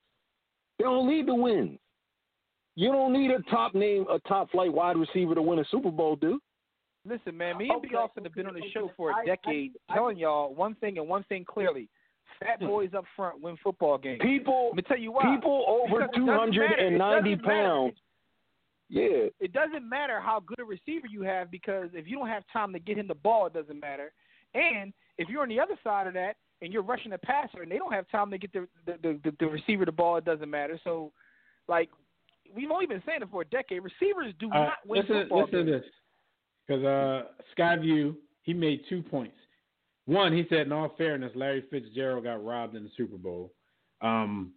[0.78, 1.78] They don't lead the wins.
[2.76, 5.90] You don't need a top name, a top flight wide receiver to win a Super
[5.90, 6.40] Bowl, dude.
[7.04, 7.88] Listen, man, me and B.
[7.88, 10.98] Okay, Austin have been on the show for a decade, I- telling y'all one thing
[10.98, 11.88] and one thing clearly:
[12.38, 14.20] fat boys up front win football games.
[14.22, 15.22] People, Let me tell you why.
[15.34, 16.86] people over Because it two doesn't hundred matter.
[16.86, 17.68] and It ninety doesn't matter.
[17.68, 17.94] pounds.
[18.88, 22.44] Yeah, It doesn't matter how good a receiver you have because if you don't have
[22.52, 24.12] time to get him the ball, it doesn't matter.
[24.54, 27.72] And if you're on the other side of that and you're rushing the passer and
[27.72, 30.26] they don't have time to get the the, the, the, the receiver the ball, it
[30.26, 30.78] doesn't matter.
[30.84, 31.10] So,
[31.68, 31.88] like,
[32.54, 33.82] we've only been saying it for a decade.
[33.82, 35.82] Receivers do Uh, not win listen, football listen to games.
[35.84, 35.92] this,
[36.72, 37.22] because uh,
[37.56, 39.36] Skyview he made two points.
[40.06, 43.52] One, he said, in all fairness, Larry Fitzgerald got robbed in the Super Bowl.
[44.00, 44.52] Um,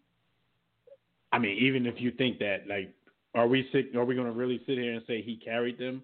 [1.31, 2.93] I mean, even if you think that, like,
[3.35, 6.01] are we sick, are we going to really sit here and say he carried them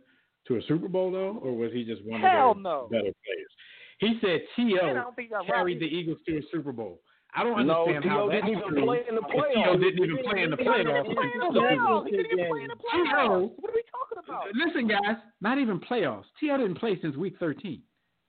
[0.47, 2.88] to a Super Bowl though, or was he just one Hell of their no.
[2.91, 3.51] better players?
[3.99, 4.93] He said T.O.
[4.93, 5.86] don't think he carried the.
[5.86, 6.99] Eagles to a Super Bowl.
[7.34, 8.30] I don't No, understand how T.O.
[8.30, 8.84] that's didn't even true.
[8.86, 9.42] play in the if T.O.
[9.42, 9.80] playoffs.
[9.80, 11.08] didn't even play in the playoffs.
[11.08, 12.08] He didn't play in the playoffs.
[12.08, 13.52] Even play in the playoffs.
[13.56, 14.48] What are we talking about?
[14.54, 16.26] Listen, guys, not even playoffs.
[16.40, 16.58] T.O.
[16.58, 17.82] didn't play since week 13.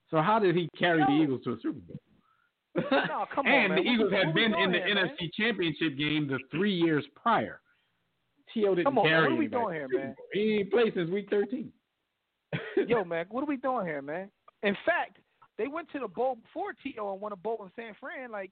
[0.09, 1.99] So how did he carry the Eagles to a Super Bowl?
[2.91, 3.83] No, come on, and man.
[3.83, 5.09] the Eagles what had we been in the here, man?
[5.19, 7.59] NFC Championship game the three years prior.
[8.53, 8.75] T.O.
[8.75, 9.11] didn't Come on, man.
[9.11, 10.05] carry What are we doing here, man?
[10.15, 10.25] Bowl.
[10.33, 11.71] He ain't played since week 13.
[12.87, 14.29] Yo, man, what are we doing here, man?
[14.61, 15.17] In fact,
[15.57, 17.11] they went to the bowl before T.O.
[17.13, 18.51] and won a bowl in San Fran, like,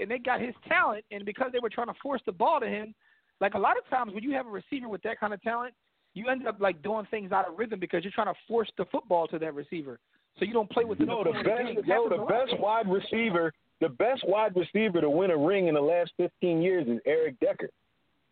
[0.00, 2.66] and they got his talent, and because they were trying to force the ball to
[2.66, 2.94] him,
[3.40, 5.74] like a lot of times when you have a receiver with that kind of talent,
[6.14, 8.84] you end up like doing things out of rhythm because you're trying to force the
[8.86, 9.98] football to that receiver,
[10.38, 11.76] so you don't play with the No, the game.
[11.76, 15.74] best, yo, the best wide receiver, the best wide receiver to win a ring in
[15.74, 17.70] the last 15 years is Eric Decker.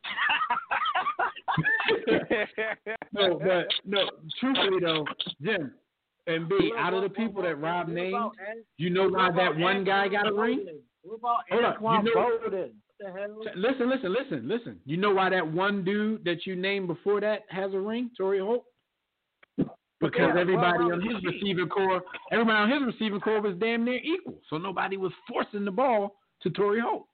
[3.13, 5.05] no, but no, truthfully though,
[5.43, 5.73] Jim
[6.27, 8.33] and B, out of the people that Rob named,
[8.77, 10.67] you know why that one guy got a ring?
[11.03, 12.81] What about Hold up, you know- Bowden?
[12.99, 13.37] What the hell?
[13.57, 14.81] Listen, listen, listen, listen.
[14.85, 18.41] You know why that one dude that you named before that has a ring, Torrey
[18.41, 18.65] Holt?
[19.57, 23.85] Because Yeah, everybody well, on his receiving core, everybody on his receiving core was damn
[23.85, 24.39] near equal.
[24.49, 27.07] So nobody was forcing the ball to Torrey Holt.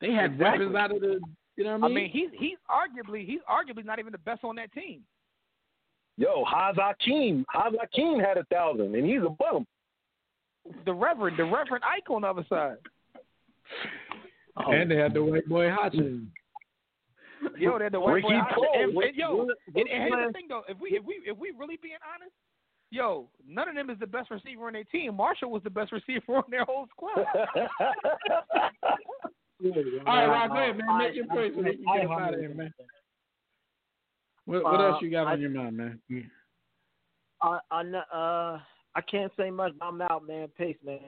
[0.00, 0.66] They had Exactly.
[0.66, 1.20] weapons out of the,
[1.56, 1.96] you know what I mean?
[1.96, 2.04] I mean?
[2.04, 5.02] mean, he's he's arguably he's arguably not even the best on that team.
[6.18, 9.66] Yo, Az Hakim, Az Hakim had a thousand, and he's a bum.
[10.84, 12.76] The Reverend, the Reverend Ike on the other side.
[14.56, 14.70] Oh.
[14.72, 16.30] And they had the white boy Hodgson.
[17.58, 18.40] Yo, they're the white Ricky boy.
[18.54, 18.68] Paul.
[18.74, 19.40] And, and, yo,
[19.74, 22.32] and, and here's the thing though, if we if we if we really being honest,
[22.90, 25.16] yo, none of them is the best receiver on their team.
[25.16, 27.18] Marshall was the best receiver on their whole squad.
[29.64, 29.68] All
[30.06, 30.98] right, Rob, go ahead, man.
[30.98, 32.72] Make your point so they can get out of here, man.
[34.44, 36.00] What, what else you got Uh, on your mind, man?
[37.42, 38.58] I, I, kn- uh,
[38.94, 39.72] I can't say much.
[39.78, 40.48] but I'm out, man.
[40.58, 40.98] Peace, man.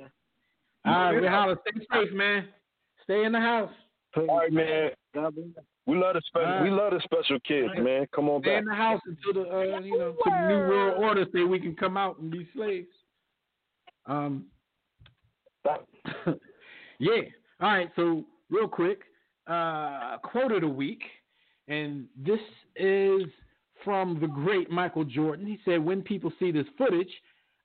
[0.86, 1.58] All right, we holler.
[1.66, 2.48] Stay safe, man.
[3.04, 3.70] Stay in the house.
[4.14, 4.24] Peace.
[4.28, 4.90] All right, man.
[5.86, 6.46] We love the special.
[6.46, 6.62] All right.
[6.62, 8.06] We love the special kids, man.
[8.14, 8.46] Come on back.
[8.46, 8.58] Stay back.
[8.60, 11.60] in the house until the uh, you know till the new world order say we
[11.60, 12.88] can come out and be slaves.
[14.06, 14.46] Um.
[16.98, 17.22] yeah.
[17.60, 17.90] All right.
[17.96, 19.00] So real quick,
[19.46, 21.02] uh, quote of the week,
[21.68, 22.40] and this
[22.76, 23.22] is
[23.82, 25.46] from the great Michael Jordan.
[25.46, 27.10] He said, "When people see this footage,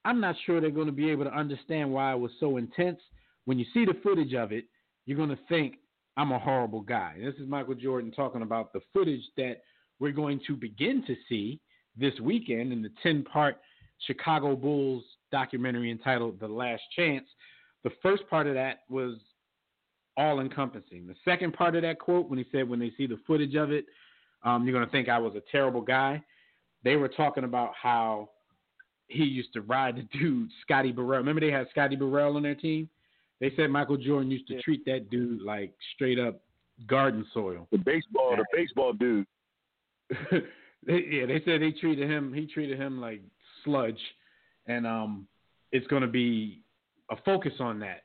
[0.05, 2.99] I'm not sure they're going to be able to understand why it was so intense.
[3.45, 4.65] When you see the footage of it,
[5.05, 5.77] you're going to think
[6.17, 9.61] I'm a horrible guy." This is Michael Jordan talking about the footage that
[9.99, 11.59] we're going to begin to see
[11.97, 13.57] this weekend in the 10-part
[14.07, 17.27] Chicago Bulls documentary entitled "The Last Chance."
[17.83, 19.15] The first part of that was
[20.17, 21.07] all encompassing.
[21.07, 23.71] The second part of that quote, when he said, when they see the footage of
[23.71, 23.85] it,
[24.43, 26.21] um, you're going to think I was a terrible guy.
[26.83, 28.29] They were talking about how
[29.09, 31.19] he used to ride the dude, Scotty Burrell.
[31.19, 32.87] Remember they had Scotty Burrell on their team?
[33.41, 34.61] They said Michael Jordan used to Yeah.
[34.61, 36.41] treat that dude like straight up
[36.87, 37.67] garden soil.
[37.71, 39.25] The baseball, the baseball dude.
[40.87, 42.33] They- yeah, they said they treated him.
[42.33, 43.21] He treated him like
[43.65, 43.99] sludge,
[44.65, 45.27] and um,
[45.73, 46.61] it's going to be
[47.11, 48.03] a focus on that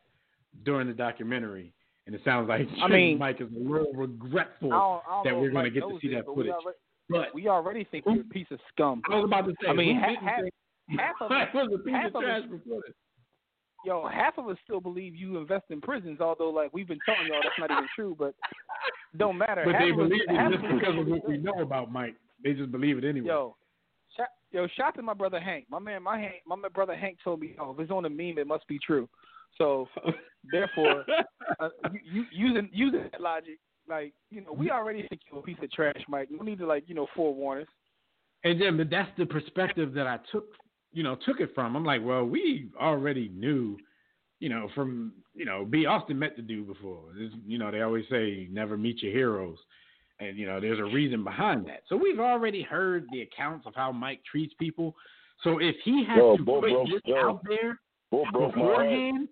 [0.64, 1.72] during the documentary.
[2.06, 5.24] And it sounds like I mean- Mike is a little regretful I don't, I don't
[5.24, 6.52] that we're going to get to see this, that but footage.
[6.52, 6.78] We already,
[7.08, 9.02] But we already think you're a piece of scum.
[9.08, 10.54] I was about to say, I mean, who ha- didn't
[10.90, 12.42] half, of Mike was a piece half of us-
[13.84, 17.26] yo, half of us still believe you invest in prisons, although like we've been telling
[17.26, 18.34] y'all that's not even true, but
[19.16, 19.62] don't matter.
[19.64, 22.16] But half they us- believe it just because of what we know about Mike.
[22.42, 23.28] They just believe it anyway.
[23.28, 23.56] Yo,
[24.16, 25.66] shout, yo, shout to my brother Hank.
[25.70, 28.38] My man, my Hank, my brother Hank told me, oh, if it's on a meme,
[28.38, 29.08] it must be true.
[29.56, 29.88] So
[30.50, 31.04] therefore,
[31.60, 33.58] uh, you, you, using using that logic,
[33.88, 36.28] like you know, we already think you're a piece of trash, Mike.
[36.30, 37.68] No need to like you know forewarn us.
[38.42, 40.44] And then, but that's the perspective that I took,
[40.94, 41.76] you know, took it from.
[41.76, 43.76] I'm like, well, we already knew,
[44.40, 45.84] you know, from, you know, B.
[45.86, 47.02] Austin met the dude before.
[47.18, 49.58] This, you know, they always say never meet your heroes.
[50.20, 51.82] And, you know, there's a reason behind that.
[51.88, 54.94] So we've already heard the accounts of how Mike treats people.
[55.42, 57.16] So if he had Yo, to Bo put broke- this yo.
[57.30, 57.80] out there
[58.10, 58.76] Bull broke my heart.
[58.86, 59.28] beforehand,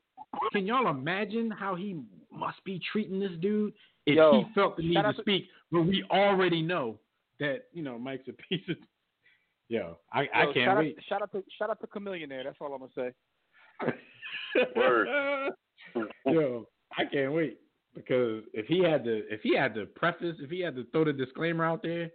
[0.52, 2.00] can y'all imagine how he
[2.32, 3.72] must be treating this dude
[4.06, 6.98] if Yo, he felt the need to to- speak when we already know
[7.38, 8.76] that, you know, Mike's a piece of
[9.68, 10.96] Yo, I, I can't shout wait.
[10.98, 12.44] Out, shout out to shout out to Chamillionaire.
[12.44, 14.66] That's all I'm gonna say.
[14.76, 15.08] Word.
[16.26, 16.66] Yo,
[16.98, 17.58] I can't wait
[17.94, 21.04] because if he had to, if he had to preface, if he had to throw
[21.04, 22.10] the disclaimer out there,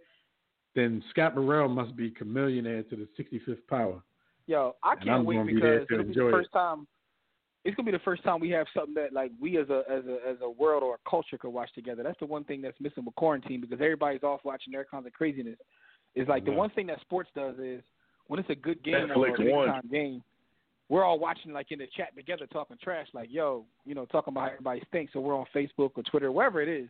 [0.74, 4.02] then Scott Burrell must be Chamillionaire to the 65th power.
[4.46, 6.32] Yo, I And can't I'm wait gonna be because to be enjoy the it.
[6.32, 6.86] first time.
[7.64, 10.04] It's gonna be the first time we have something that like we as a as
[10.06, 12.02] a as a world or a culture could watch together.
[12.02, 15.12] That's the one thing that's missing with quarantine because everybody's off watching their kinds of
[15.12, 15.58] craziness.
[16.22, 17.82] Is like the one thing that sports does is
[18.26, 20.22] when it's a good game or a Netflix big time game,
[20.88, 24.32] we're all watching like in the chat together talking trash, like yo, you know, talking
[24.32, 25.12] about how everybody stinks.
[25.12, 26.88] So we're on Facebook or Twitter, wherever it is.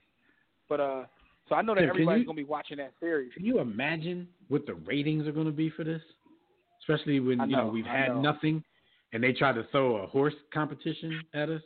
[0.68, 1.04] But uh,
[1.48, 3.32] so I know that Tim, everybody's you- gonna be watching that series.
[3.34, 6.02] Can you imagine what the ratings are going to be for this?
[6.80, 8.20] Especially when I you know know, we've I had know.
[8.20, 8.62] nothing,
[9.12, 11.62] and they try to throw a horse competition at us.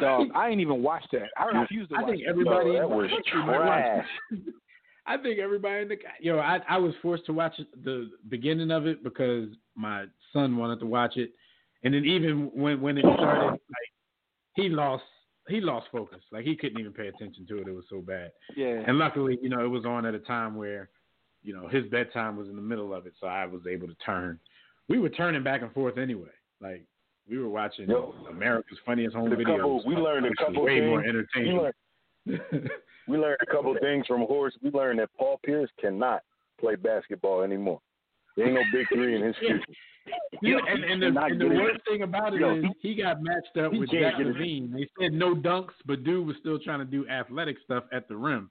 [0.00, 1.28] Dog, I ain't even watched that.
[1.38, 2.28] I refuse to I watch think it.
[2.28, 2.70] everybody.
[2.70, 4.06] Yo, that was trash.
[5.06, 6.38] I think everybody in the yo.
[6.38, 7.54] I I was forced to watch
[7.84, 11.30] the beginning of it because my son wanted to watch it,
[11.84, 13.60] and then even when when it started, like
[14.54, 15.04] he lost
[15.48, 16.20] he lost focus.
[16.32, 17.68] Like he couldn't even pay attention to it.
[17.68, 18.32] It was so bad.
[18.56, 18.82] Yeah.
[18.86, 20.88] And luckily, you know, it was on at a time where,
[21.42, 23.94] you know, his bedtime was in the middle of it, so I was able to
[24.04, 24.40] turn.
[24.88, 26.30] We were turning back and forth anyway.
[26.60, 26.84] Like
[27.28, 27.88] we were watching.
[28.28, 29.56] America's Funniest Home Videos.
[29.58, 30.86] couple- we learned a couple way things.
[30.86, 31.70] more entertaining.
[33.08, 34.54] we learned a couple things from Horse.
[34.62, 36.22] We learned that Paul Pierce cannot
[36.60, 37.80] play basketball anymore.
[38.36, 39.62] There ain't no big three in his future.
[40.42, 43.72] And, and the, and the worst thing about it is Yo, he got matched up
[43.72, 44.14] with Zach.
[44.14, 44.72] LaVine.
[44.72, 48.16] They said no dunks, but dude was still trying to do athletic stuff at the
[48.16, 48.50] rim.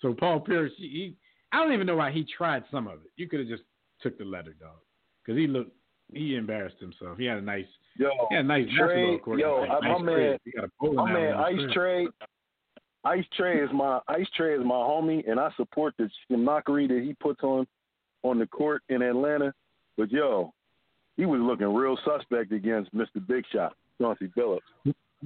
[0.00, 1.16] So Paul Pierce, he, he
[1.52, 3.10] I don't even know why he tried some of it.
[3.16, 3.64] You could have just
[4.00, 4.78] took the letter, dog,
[5.24, 5.72] because he looked
[6.14, 7.18] he embarrassed himself.
[7.18, 7.66] He had a nice
[7.98, 9.40] Yo, he had a nice Trae, basketball court.
[9.40, 11.76] yo, Like, my nice man- He got a my man Ice.
[11.76, 12.06] Trae.
[13.08, 17.02] Ice Trae is my Ice Trae is my homie, and I support the mockery that
[17.02, 17.66] he puts on
[18.22, 19.54] on the court in Atlanta.
[19.96, 20.52] But yo,
[21.16, 23.26] he was looking real suspect against Mr.
[23.26, 24.60] Big Shot, Chauncey Billups.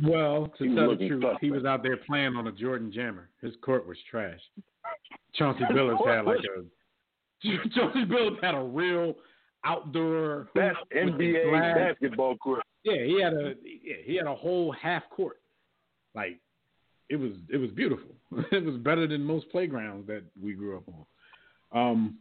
[0.03, 1.45] Well, to He tell the truth, suspect.
[1.45, 3.29] he was out there playing on a Jordan Jammer.
[3.43, 4.41] His court was trash.
[5.35, 6.63] Chauncey Billups had like a
[7.75, 9.15] Chauncey Billups had a real
[9.65, 12.63] outdoor That's hoop with the NBA basketball court.
[12.85, 15.41] Yeah, he had a yeah, he had a whole half court.
[16.15, 16.39] Like
[17.13, 18.11] it was it was beautiful.
[18.51, 21.79] it was better than most playgrounds that we grew up on.
[21.79, 22.19] Um,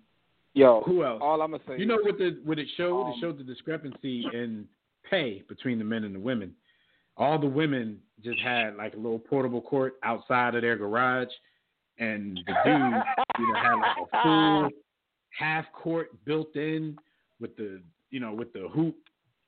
[0.53, 1.21] Yo, who else?
[1.23, 1.77] all I'm gonna say.
[1.77, 3.05] You know what the what it showed?
[3.05, 4.65] Um, it showed the discrepancy in
[5.09, 6.53] pay between the men and the women.
[7.15, 11.29] All the women just had like a little portable court outside of their garage,
[11.97, 13.05] and the dudes
[13.39, 14.69] you know had like a full
[15.29, 16.97] half court built in
[17.39, 18.97] with the you know with the hoop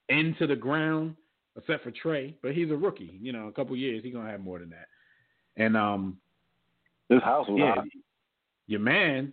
[0.07, 1.17] into the ground,
[1.57, 3.19] except for Trae, but he's a rookie.
[3.21, 4.87] You know, a couple years he's gonna have more than that.
[5.57, 6.17] And um,
[7.09, 7.85] This house was yeah, hot.
[8.67, 9.31] your man,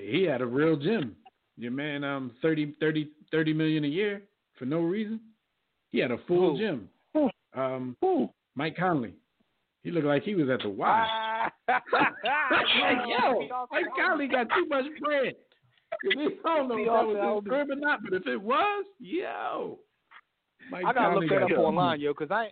[0.00, 1.16] he had a real gym.
[1.56, 4.22] Your man, um, 30, 30, 30 million a year
[4.58, 5.20] for no reason.
[5.90, 6.58] He had a full Who?
[6.58, 6.88] gym.
[7.14, 7.30] Who?
[7.54, 8.28] Um, Ooh.
[8.54, 9.14] Mike Conley.
[9.82, 11.48] He looked like he was at the Y.
[11.68, 11.82] like,
[13.08, 15.34] yo, Mike Conley got too much bread.
[16.44, 19.78] I don't know if that was his crib or not, but if it was, yo.
[20.70, 22.50] Mike I gotta Conley look that up online, yo, because I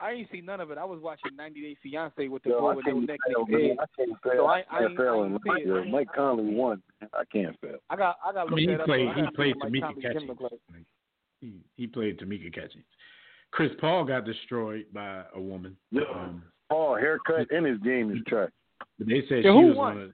[0.00, 0.78] I ain't seen none of it.
[0.78, 3.44] I was watching 90 Day Fiance with the Yo, boy with the can't neck fail,
[3.44, 3.54] big.
[3.68, 3.76] man.
[3.80, 4.32] I can't fail.
[4.36, 5.20] So I- I I can't ain't- fail.
[5.20, 5.88] I And ain't Mike.
[5.92, 6.82] Mike Conley won.
[7.12, 7.78] I can't fail.
[7.90, 9.08] I got I got I mean, he played.
[9.14, 10.40] He played Tamika Conley's Catchings.
[10.40, 10.82] like.
[11.40, 12.84] He he played Tamika Catchings.
[13.52, 15.76] Chris Paul got destroyed by a woman.
[15.90, 16.02] Yeah.
[16.14, 18.50] Um, Paul haircut and his game is trash.
[18.98, 19.94] they said Yeah, she was won?
[19.94, 20.12] gonna.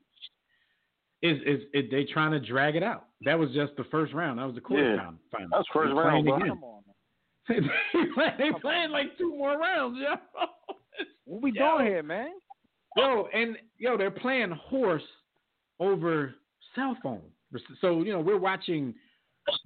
[1.23, 3.07] Is is it, they trying to drag it out?
[3.23, 4.39] That was just the first round.
[4.39, 4.97] That was the quarter Yeah.
[4.97, 5.49] round final.
[5.53, 6.37] That's first round, playing bro.
[6.37, 6.76] again.
[7.49, 7.61] They
[8.15, 10.17] play- they playing like two more rounds, yo.
[11.27, 11.77] What we Yo.
[11.77, 12.31] doing here, man?
[12.97, 15.03] Yo, and yo, they're playing horse
[15.81, 16.35] over
[16.75, 17.21] cell phone.
[17.81, 18.95] So you know we're watching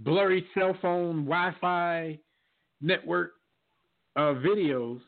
[0.01, 2.19] blurry cell phone Wi-Fi
[2.81, 3.33] network
[4.17, 5.01] uh, videos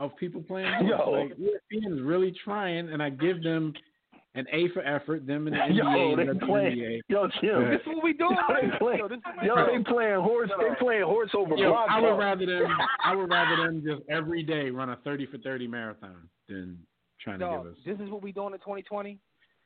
[0.00, 0.90] of people playing horse.
[0.90, 1.10] Yo.
[1.10, 1.32] Like
[1.70, 3.72] is really trying, and I give them
[4.34, 5.26] an A for effort.
[5.26, 7.00] Them and the Yo, NBA, they and the playing- WNBA.
[7.08, 7.62] Yo, Jim.
[7.62, 7.70] Yeah.
[7.70, 8.70] This is what we doing, Yo, man.
[8.70, 10.50] they playing, Yo, yo, they playing horse.
[10.58, 12.18] They playing horse over Yo, block I would ball.
[12.18, 12.66] rather them.
[13.04, 16.78] I would rather them just every day run a thirty for thirty marathon than
[17.20, 17.78] trying to Dog, give us.
[17.84, 19.18] this is what we doing in 2020.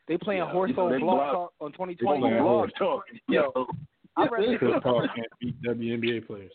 [0.09, 2.21] They playing Yeah, horse over blog block- talk on They 2020.
[2.21, 2.73] playing blog horse.
[2.79, 3.03] talk.
[3.29, 3.67] Yo,
[4.17, 6.53] I'd rather, Chris Paul can't beat WNBA players.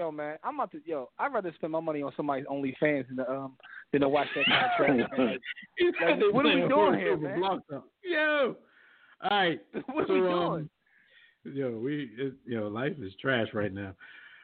[0.00, 3.16] Yo, man, I'm about to, yo, I'd rather spend my money on somebody's OnlyFans than
[3.18, 3.56] to, um
[3.92, 4.46] than to watch that
[4.78, 5.38] kind of trash, man.
[6.02, 7.42] Like, what are we doing here, man?
[8.02, 8.56] Yo,
[9.22, 9.60] all right.
[9.92, 10.30] What are so, we doing?
[10.32, 10.70] um,
[11.44, 13.94] yo, we, it, yo, life is trash right now.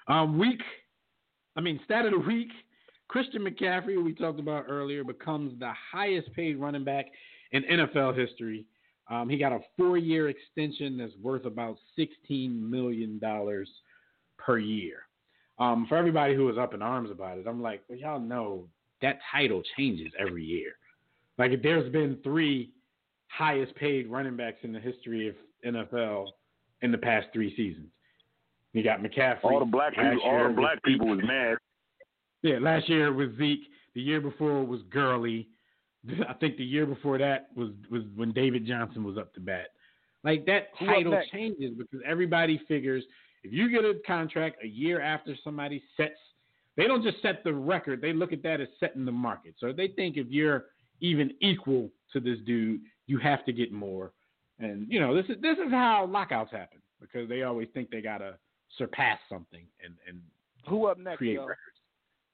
[0.08, 0.60] Um, week,
[1.56, 2.50] I mean, stat of the week.
[3.08, 7.06] Christian McCaffrey, we talked about earlier, becomes the highest paid running back
[7.52, 8.66] in NFL history.
[9.08, 13.70] Um, he got a four-year extension that's worth about sixteen million dollars
[14.38, 15.05] per year.
[15.58, 18.68] Um, for everybody who was up in arms about it, I'm like, well, y'all know
[19.02, 20.72] that title changes every year.
[21.38, 22.70] Like, there's been three
[23.28, 25.34] highest paid running backs in the history of
[25.64, 26.26] NFL
[26.82, 27.88] in the past three seasons.
[28.72, 29.44] You got McCaffrey.
[29.44, 31.56] all the black people, all the black people was mad.
[32.42, 33.66] Yeah, last year it was Zeke.
[33.94, 35.48] The year before it was Gurley.
[36.28, 39.68] I think the year before that was was when David Johnson was up to bat.
[40.24, 43.02] Like that title changes because everybody figures
[43.46, 46.18] if you get a contract a year after somebody sets,
[46.76, 48.00] they don't just set the record.
[48.00, 49.54] They look at that as setting the market.
[49.58, 50.66] So they think if you're
[51.00, 54.12] even equal to this dude, you have to get more.
[54.58, 58.00] And you know this is this is how lockouts happen because they always think they
[58.00, 58.38] gotta
[58.78, 60.20] surpass something and and
[60.68, 61.42] Who up next, create yo?
[61.42, 61.78] records.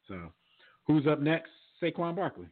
[0.09, 0.33] So,
[0.87, 1.51] who's up next?
[1.83, 2.47] Saquon Barkley.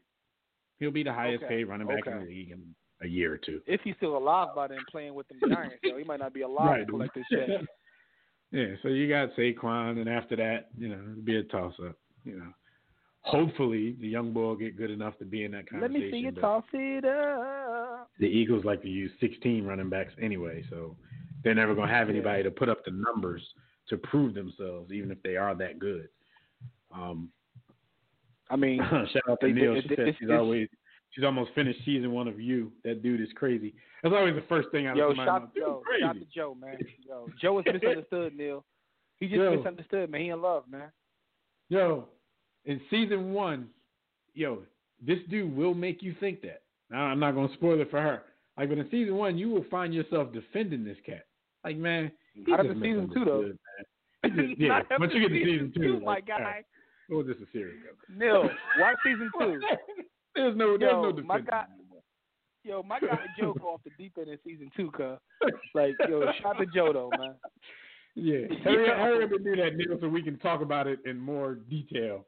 [0.78, 3.38] He'll be the highest Okay, paid running back in the league in a year or
[3.38, 3.60] two.
[3.66, 6.42] If he's still alive by then, playing with the Giants, yo, he might not be
[6.42, 6.86] alive Right.
[6.86, 7.48] to collect this check.
[8.52, 11.96] yeah, so you got Saquon, and after that, you know, it'll be a toss up.
[12.24, 12.52] You know,
[13.22, 15.94] hopefully the young boy will get good enough to be in that conversation.
[16.00, 18.10] Let me see you toss it up.
[18.18, 20.96] The Eagles like to use 16 running backs anyway, so
[21.44, 23.42] they're never going to have anybody to put up the numbers
[23.88, 26.08] to prove themselves, even if they are that good.
[26.94, 27.30] Um,
[28.50, 28.78] I mean,
[29.12, 29.74] Shout out to They- Neil.
[29.74, 30.68] they- She they- said it's- she's always
[31.10, 32.72] she's almost finished season one of you.
[32.84, 33.74] That dude is crazy.
[34.02, 36.02] That's always the first thing out yo, of my shout, yo, crazy.
[36.02, 36.78] shout to Joe, man.
[37.06, 38.64] Yo, Joe is misunderstood, Neil.
[39.18, 39.56] He just Yo.
[39.56, 40.20] misunderstood, man.
[40.22, 40.90] He in love, man.
[41.68, 42.08] Yo,
[42.64, 43.68] in season one,
[44.34, 44.62] yo,
[45.06, 46.62] this dude will make you think that.
[46.90, 48.22] Now, I'm not gonna spoil it for her.
[48.56, 51.26] Like, but in season one, you will find yourself defending this cat.
[51.64, 53.52] Like, man, he Not just after season two, though.
[54.26, 56.34] Just- yeah, once you get to season two, my like, guy.
[56.34, 56.64] all right,
[57.10, 57.78] oh, this is serious.
[58.14, 58.42] Neil,
[58.78, 59.60] watch season two.
[60.34, 61.66] There's no, there's Yo, no my guy-
[62.62, 65.18] Yo, my guy Joe go off the deep end in season two, cuz.
[65.74, 67.34] Like, yo, shout to Joe though, man.
[68.14, 71.18] Yeah, hurry, hurry up and do that, Neil, so we can talk about it in
[71.18, 72.26] more detail.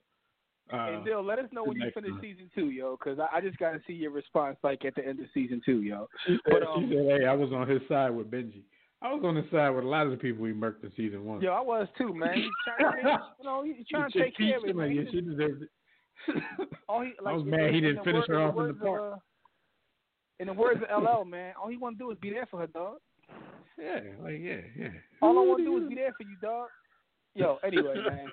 [0.73, 3.41] Uh, and Dill, let us know when you finish season two, yo, because I, I
[3.43, 6.09] just got to see your response like at the end of season two, yo.
[6.27, 8.63] she, But said, um, she said, "Hey, I was on his side with Benji.
[9.03, 11.25] I was on his side with a lot of the people we murked in season
[11.25, 11.43] one.
[11.43, 12.35] yo, I was too, man.
[12.37, 12.47] He's
[12.79, 14.93] trying, to, you know, he's trying to take care of it, man.
[14.93, 15.69] yeah, she deserved it.
[16.89, 19.19] all he, like, was mad he didn't finish her off in the park.
[20.41, 22.61] in the words of LL, man, all he want to do is be there for
[22.61, 22.97] her, dog.
[23.79, 24.89] yeah, like yeah, yeah.
[25.21, 26.69] All I want to do is be there for you, dog.
[27.35, 28.29] Yo, anyway, man.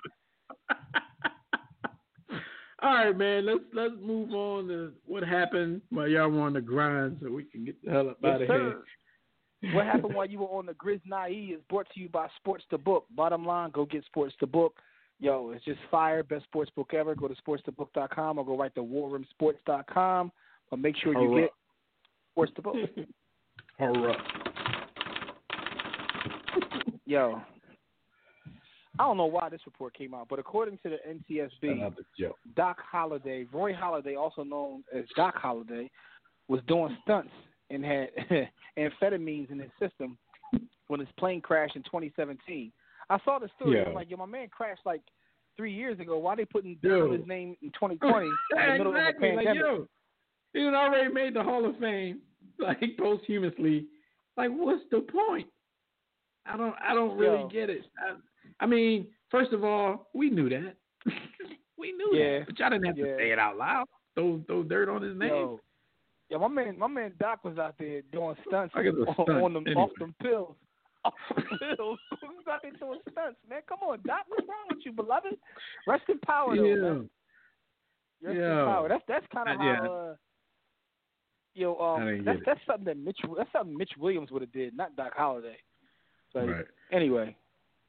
[2.82, 3.44] All right, man.
[3.44, 7.44] Let's let's move on to what happened while y'all were on the grind, so we
[7.44, 9.74] can get the hell up Yes, out of here.
[9.74, 12.64] what happened while you were on the Grizz Naive is brought to you by Sports
[12.70, 13.04] the Book.
[13.14, 14.76] Bottom line, go get Sports the Book.
[15.20, 16.22] Yo, it's just fire.
[16.22, 17.14] Best sports book ever.
[17.14, 20.32] Go to sportsthebook.com or go right to warroomsports.com.
[20.70, 21.50] But make sure you get
[22.32, 22.76] Sports the Book.
[23.78, 24.16] Hurrah.
[27.06, 27.40] Yo,
[28.98, 32.04] I don't know why this report came out, but according to the NTSB, out to
[32.18, 32.36] Joe.
[32.54, 35.88] Doc Halladay, Roy Halladay, also known as Doc Halladay,
[36.48, 37.32] was doing stunts
[37.70, 38.10] and had
[38.78, 40.18] amphetamines in his system
[40.88, 42.70] when his plane crashed in 2017.
[43.10, 43.76] I saw the story.
[43.78, 43.88] Yeah.
[43.88, 45.02] I'm like, yo, my man crashed like
[45.56, 46.16] three years ago.
[46.18, 49.32] Why they putting down his name in 2020 in the middle exactly.
[49.36, 49.86] Like yo,
[50.54, 52.20] he already made the Hall of Fame,
[52.58, 53.86] like posthumously.
[54.36, 55.48] Like, what's the point?
[56.46, 56.74] I don't.
[56.82, 57.48] I don't really Yo.
[57.48, 57.82] get it.
[57.98, 58.14] I,
[58.64, 60.76] I mean, first of all, we knew that.
[61.78, 62.38] we knew Yeah.
[62.38, 63.86] that, but y'all didn't have to say it out loud.
[64.14, 65.28] Throw throw dirt on his name.
[65.28, 65.60] Yo,
[66.30, 69.14] yeah, my man, my man Doc was out there doing stunts Like it's a on,
[69.24, 69.82] stunt, on them anyway.
[69.82, 70.54] off them pills.
[71.04, 71.98] Off them pills.
[72.20, 73.62] He was out there doing stunts, man.
[73.68, 75.34] Come on, Doc, what's wrong with you, beloved?
[75.86, 76.74] Rest in power, though, yeah.
[76.74, 77.10] man.
[78.22, 78.88] Rest in power.
[78.88, 79.76] That's that's kind of yeah.
[79.76, 79.92] how.
[79.92, 80.14] Uh,
[81.54, 84.76] yo, I um, that's that's something that Mitch that's something Mitch Williams would have did,
[84.76, 85.56] not Doc Halladay.
[86.34, 86.64] Like, Right.
[86.92, 87.36] Anyway,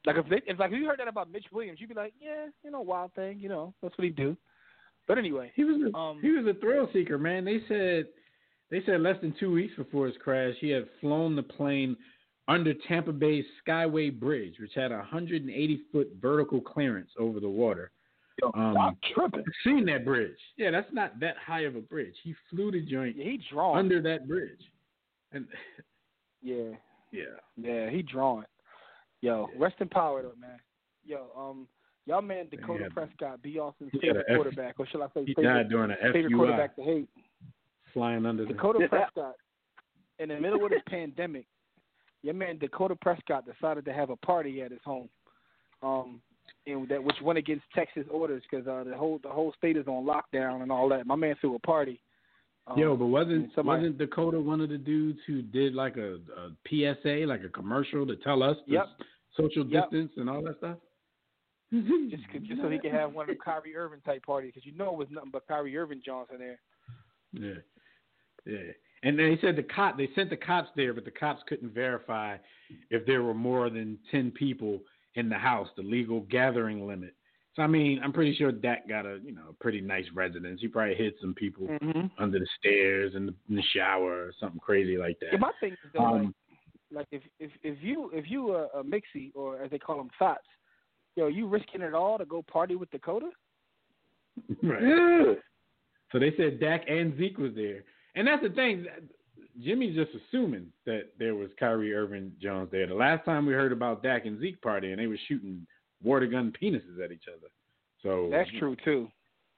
[0.06, 2.12] like if they, if like if you heard that about Mitch Williams, you'd be like,
[2.20, 4.36] yeah, you know, wild thing, you know, that's what he do.
[5.06, 7.44] But anyway, He was a, Um, he was a thrill seeker, man.
[7.44, 8.06] They said
[8.70, 11.96] they said less than two weeks before his crash, he had flown the plane
[12.48, 17.90] under Tampa Bay's Skyway Bridge, which had a 180 foot vertical clearance over the water.
[18.54, 19.40] Um, I'm tripping.
[19.40, 20.36] I've seen that bridge.
[20.56, 22.14] Yeah, that's not that high of a bridge.
[22.24, 23.78] He flew the joint yeah, he drawn.
[23.78, 24.58] under that bridge,
[25.32, 25.46] and
[26.42, 26.70] yeah.
[27.12, 27.24] yeah,
[27.56, 28.44] Yeah, he drawn.
[29.20, 30.58] Yo, rest in power though, man.
[31.04, 31.68] Yo, um,
[32.06, 33.58] y'all man Dakota had- Prescott, B.
[33.60, 36.82] Austin's favorite a F- quarterback, or shall I say favorite, during a favorite quarterback to
[36.82, 37.08] hate.
[37.92, 38.54] flying under the.
[38.54, 39.34] Dakota Prescott,
[40.18, 41.46] in the middle of this pandemic,
[42.22, 45.08] your man Dakota Prescott decided to have a party at his home,
[45.82, 46.20] um,
[46.66, 49.86] and that which went against Texas orders because uh, the whole the whole state is
[49.86, 51.06] on lockdown and all that.
[51.06, 52.00] My man threw a party.
[52.68, 56.18] Um, Yo, but wasn't somebody- wasn't Dakota one of the dudes who did like a,
[56.36, 58.86] a PSA, like a commercial to tell us to Yep.
[59.36, 59.90] social Yep.
[59.90, 60.76] distance and all that stuff?
[61.72, 64.76] just just so he could have one of the Kyrie Irving type parties because you
[64.76, 66.60] know it was nothing but Kyrie Irving Johnson there.
[67.32, 67.60] Yeah,
[68.46, 68.72] yeah.
[69.02, 72.36] And they said the cop they sent the cops there, but the cops couldn't verify
[72.90, 74.80] if there were more than ten people
[75.14, 77.14] in the house, the legal gathering limit.
[77.54, 80.60] So I mean, I'm pretty sure Dak got a you know a pretty nice residence.
[80.60, 82.22] He probably hid some people Mm-hmm.
[82.22, 85.30] under the stairs in the, in the shower or something crazy like that.
[85.32, 86.34] Yeah, my thing is though, like, Um,
[86.92, 90.10] like if if if you if you a, a mixie or as they call them
[90.18, 90.46] thoughts,
[91.16, 93.30] yo, you risking it all to go party with Dakota?
[94.62, 94.82] right.
[94.82, 95.34] Yeah.
[96.12, 97.84] So they said Dak and Zeke was there,
[98.14, 98.86] and that's the thing.
[99.62, 102.86] Jimmy's just assuming that there was Kyrie Irving Jones there.
[102.86, 105.66] The last time we heard about Dak and Zeke party, and they were shooting
[106.02, 107.48] water gun penises at each other.
[108.02, 109.08] So That's true too.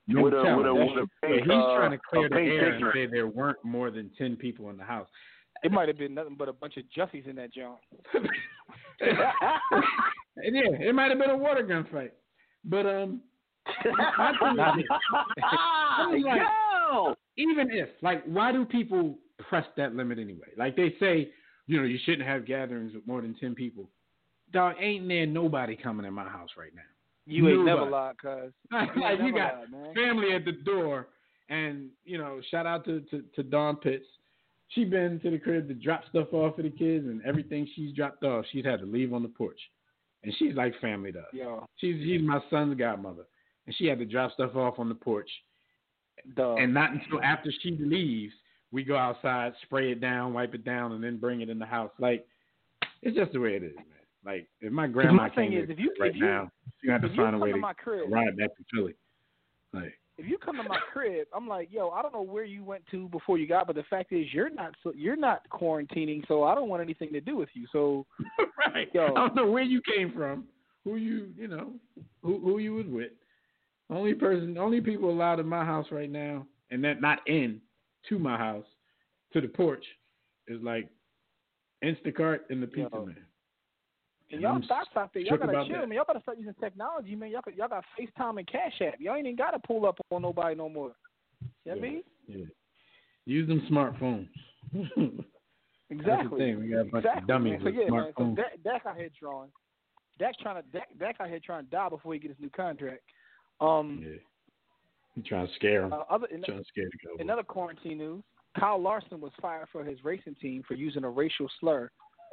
[0.06, 0.76] You With a- tell with a- him.
[0.97, 3.64] with a pink, he's uh, trying to clear the pink air and say there weren't
[3.64, 5.09] more than ten people in the house.
[5.62, 7.78] It might have been nothing but a bunch of Jussies in that joint.
[10.36, 12.12] And yeah, it might have been a water gun fight,
[12.64, 13.20] but um,
[13.97, 14.85] my thing.
[15.43, 16.43] I'm like,
[16.93, 17.14] Yo!
[17.36, 20.48] Even if like why do people press that limit anyway?
[20.56, 21.31] Like they say
[21.66, 23.89] you know you shouldn't have gatherings with more than 10 people.
[24.52, 26.82] Dog ain't there nobody coming in my house right now?
[27.27, 27.93] You ain't never Nobody.
[27.93, 28.52] lied, cuz.
[29.01, 31.09] like you got lied, family at the door
[31.48, 34.06] and you know shout out to, to to dawn pitts.
[34.69, 37.94] She been to the crib to drop stuff off for the kids and everything she's
[37.94, 39.59] dropped off she's had to leave on the porch.
[40.23, 41.27] And she's like family to us.
[41.32, 43.24] Yo, she's she's my son's godmother.
[43.66, 45.28] And she had to drop stuff off on the porch
[46.36, 46.59] dog.
[46.59, 48.34] and not until after she leaves,
[48.72, 51.66] we go outside, spray it down, wipe it down, and then bring it in the
[51.66, 51.90] house.
[51.98, 52.26] Like
[53.02, 53.86] it's just the way it is, man.
[54.24, 57.16] Like if my grandma my came is, if you- right if you- now, she to
[57.16, 58.94] find a way to to my crib, ride back to Philly.
[59.72, 62.64] Like if you come to my crib, I'm like, yo, I don't know where you
[62.64, 66.26] went to before you got, but the fact is, you're not so you're not quarantining,
[66.28, 67.66] so I don't want anything to do with you.
[67.72, 68.06] So
[68.74, 69.06] right, Yo.
[69.06, 70.44] I don't know where you came from,
[70.84, 71.72] who you you know,
[72.22, 73.12] who who you was with.
[73.90, 77.61] Only person, only people allowed in my house right now, and that not in
[78.09, 78.65] to my house,
[79.32, 79.85] to the porch,
[80.48, 80.89] is like
[81.85, 83.06] Instacart and the pizza Yo.
[83.06, 83.16] man.
[84.31, 85.23] And y'all stop out there.
[85.23, 85.89] Y'all gotta chill, that.
[85.89, 85.97] man.
[85.97, 87.31] Y'all gotta start using technology, man.
[87.31, 88.94] Y'all got, y'all got FaceTime and Cash App.
[88.98, 90.93] Y'all ain't even gotta pull up on nobody no more.
[91.65, 92.02] You know what I mean?
[92.27, 92.47] Yeah.
[93.27, 94.28] Use them smartphones.
[94.73, 95.20] Exactly.
[96.06, 96.61] That's the thing.
[96.61, 97.59] We got a bunch exactly, of dummies.
[97.61, 98.12] So with yeah, man.
[98.16, 98.35] So.
[98.35, 99.51] Dak, Dak out here drawing.
[100.19, 102.51] Dak trying to Dak, Dak out here trying to die before he get his new
[102.51, 103.02] contract.
[103.60, 104.16] Um, Yeah.
[105.16, 105.93] I'm trying to scare them.
[105.93, 107.20] uh, other in, trying to scare the Cowboys.
[107.20, 108.24] in other quarantine news,
[108.59, 111.89] Kyle Larson was fired for his racing team for using a racial slur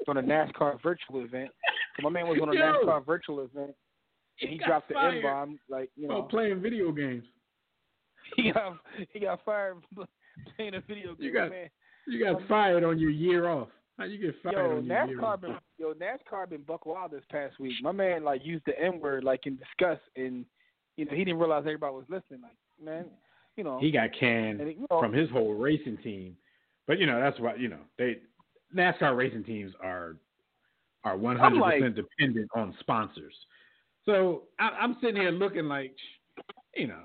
[0.07, 1.51] on a NASCAR virtual event.
[1.97, 2.61] So my man was on a Yo.
[2.61, 3.75] NASCAR virtual event
[4.41, 6.21] and he got dropped the N bomb, like you Oh, know.
[6.23, 7.23] playing video games.
[8.35, 8.77] he got
[9.11, 9.77] he got fired
[10.55, 11.25] playing a video game.
[11.25, 11.69] You got- man.
[12.07, 13.67] You got Um, fired on your year off.
[13.99, 15.41] How you get fired Yo, on your year NASCAR off?
[15.41, 17.75] been yo NASCAR been buck wild this past week.
[17.83, 20.45] My man like used the N word like in disgust, and
[20.97, 22.41] you know he didn't realize everybody was listening.
[22.41, 23.05] Like man,
[23.55, 26.35] you know He got canned you know, from his whole racing team.
[26.87, 28.17] But you know that's why you know they
[28.75, 30.17] NASCAR racing teams are
[31.03, 33.33] are one hundred percent dependent on sponsors.
[34.05, 35.95] So I, I'm sitting here looking like,
[36.75, 36.99] you know,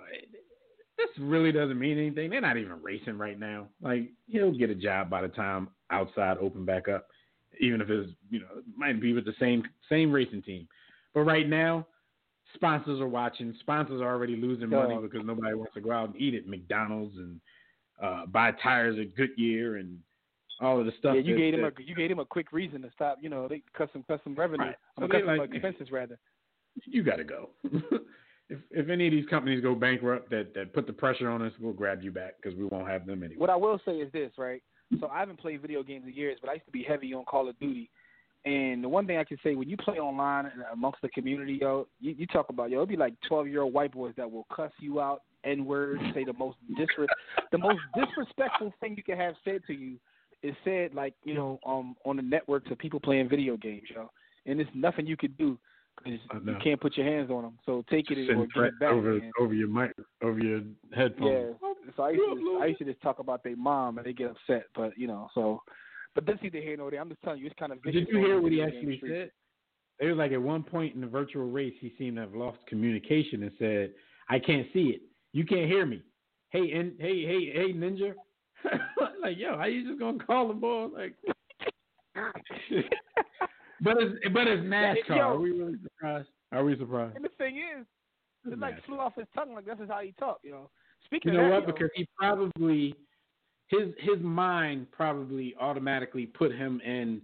[0.96, 2.30] this really doesn't mean anything.
[2.30, 3.68] They're not even racing right now.
[3.82, 7.06] Like he'll get a job by the time outside open back up,
[7.60, 10.68] even if it's you know might be with the same same racing team.
[11.14, 11.86] But right now,
[12.54, 13.54] sponsors are watching.
[13.60, 15.00] Sponsors are already losing money Yeah.
[15.00, 17.40] because nobody wants to go out and eat at McDonald's and
[18.02, 19.98] uh, buy tires at Goodyear and
[20.60, 21.14] all of the stuff.
[21.16, 23.18] yeah, you that- gave him a you gave him a quick reason to stop.
[23.20, 24.76] You know they cut some cut some revenue, Right.
[24.98, 26.18] So cut like- expenses rather.
[26.84, 27.50] you got to go.
[28.48, 31.52] if if any of these companies go bankrupt that that put the pressure on us,
[31.60, 33.40] we'll grab you back because we won't have them anymore.
[33.40, 34.62] What I will say is this, right?
[35.00, 37.24] So I haven't played video games in years, but I used to be heavy on
[37.24, 37.90] Call of Duty.
[38.46, 41.58] And the one thing I can say, when you play online and amongst the community,
[41.60, 44.30] yo, you, you talk about yo, it'd be like twelve year old white boys that
[44.30, 47.08] will cuss you out, n words, say the most disres-
[47.50, 49.96] the most disrespectful thing you can have said to you
[50.44, 54.08] is said like you know um on the network to people playing video games, yo.
[54.46, 55.58] And there's nothing you could do
[55.96, 57.58] because you can't put your hands on them.
[57.66, 58.92] So take it or give it back.
[58.92, 59.32] over man.
[59.40, 59.90] over your mic
[60.22, 60.60] over your
[60.94, 61.56] headphones.
[61.60, 61.68] Yeah.
[61.96, 64.12] So I used, to just, I used to just talk about their mom and they
[64.12, 65.62] get upset, but you know, so.
[66.16, 67.00] But that's neither here nor there.
[67.00, 67.82] I'm just telling you, it's kind of.
[67.82, 69.12] Did you hear what he actually street.
[69.12, 69.30] said?
[70.00, 72.58] It was like at one point in the virtual race, he seemed to have lost
[72.68, 73.92] communication and said,
[74.28, 75.02] "I can't see it.
[75.32, 76.02] You can't hear me.
[76.50, 78.14] Hey, and hey, hey, hey, ninja."
[79.22, 80.90] like, yo, how you just gonna call the ball?
[80.94, 81.14] Like,
[83.82, 85.16] but it's but it's NASCAR.
[85.16, 85.16] Yo.
[85.16, 86.28] Are we really surprised?
[86.52, 87.16] Are we surprised?
[87.16, 87.86] And the thing is,
[88.50, 88.86] it like NASCAR.
[88.86, 89.54] flew off his tongue.
[89.54, 90.38] Like this is how he talk.
[90.42, 90.70] You know.
[91.04, 91.60] Speaking You know of what?
[91.60, 92.94] that, yo, Because he probably
[93.68, 97.20] his his mind probably automatically put him in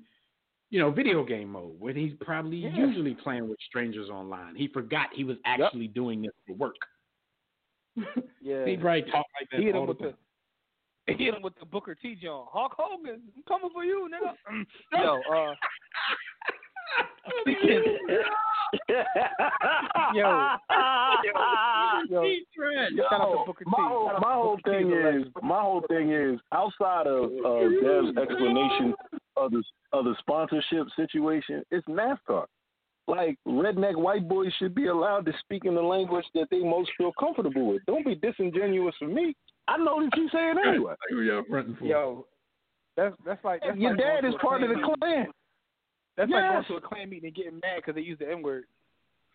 [0.71, 2.75] you know video game mode when he's probably Yeah.
[2.77, 4.55] usually playing with strangers online.
[4.57, 6.77] He forgot he was actually doing this for work.
[8.41, 10.11] yeah, he probably talked like that he hit all him with the the.
[10.11, 10.19] time.
[11.19, 12.15] He hit him with the Booker T.
[12.15, 12.47] John.
[12.53, 14.65] Hulk Hogan, I'm coming for you, nigga.
[15.05, 15.55] Yo, uh,
[20.15, 20.57] yo,
[23.23, 23.71] shout out to Booker T.
[23.71, 25.33] my whole, my whole thing is a is legend.
[25.43, 28.95] my whole thing is outside of uh, Dev's explanation
[29.37, 29.63] of the
[29.93, 32.45] of the sponsorship situation, it's NASCAR.
[33.09, 36.91] Like redneck white boys should be allowed to speak in the language that they most
[36.97, 37.83] feel comfortable with.
[37.87, 39.35] Don't be disingenuous for me.
[39.69, 40.91] I know that you say it anyway.
[40.93, 41.85] Like, who y'all fronting for?
[41.85, 42.27] Yo,
[42.97, 44.97] that's that's like that's Your like dad is part of the clan meeting.
[45.01, 45.27] clan.
[46.17, 46.53] That's like Yes.
[46.69, 48.65] going to a clan meeting and getting mad because they use the N word.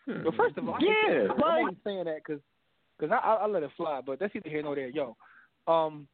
[0.05, 0.23] Hmm.
[0.23, 1.43] But first of all, I Yeah, hate that.
[1.43, 2.41] I'm only saying that because
[2.99, 4.01] cause I, I I let it fly.
[4.05, 4.89] But that's either here nor there.
[4.89, 5.15] Yo,
[5.67, 6.07] um,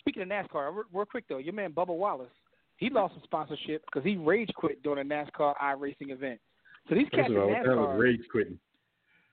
[0.00, 2.28] speaking of NASCAR, real, real quick though, your man Bubba Wallace,
[2.76, 6.40] he lost some sponsorship because he rage quit during a NASCAR iRacing event.
[6.88, 8.58] So these cats First in all, what the hell NASCAR, is rage quitting?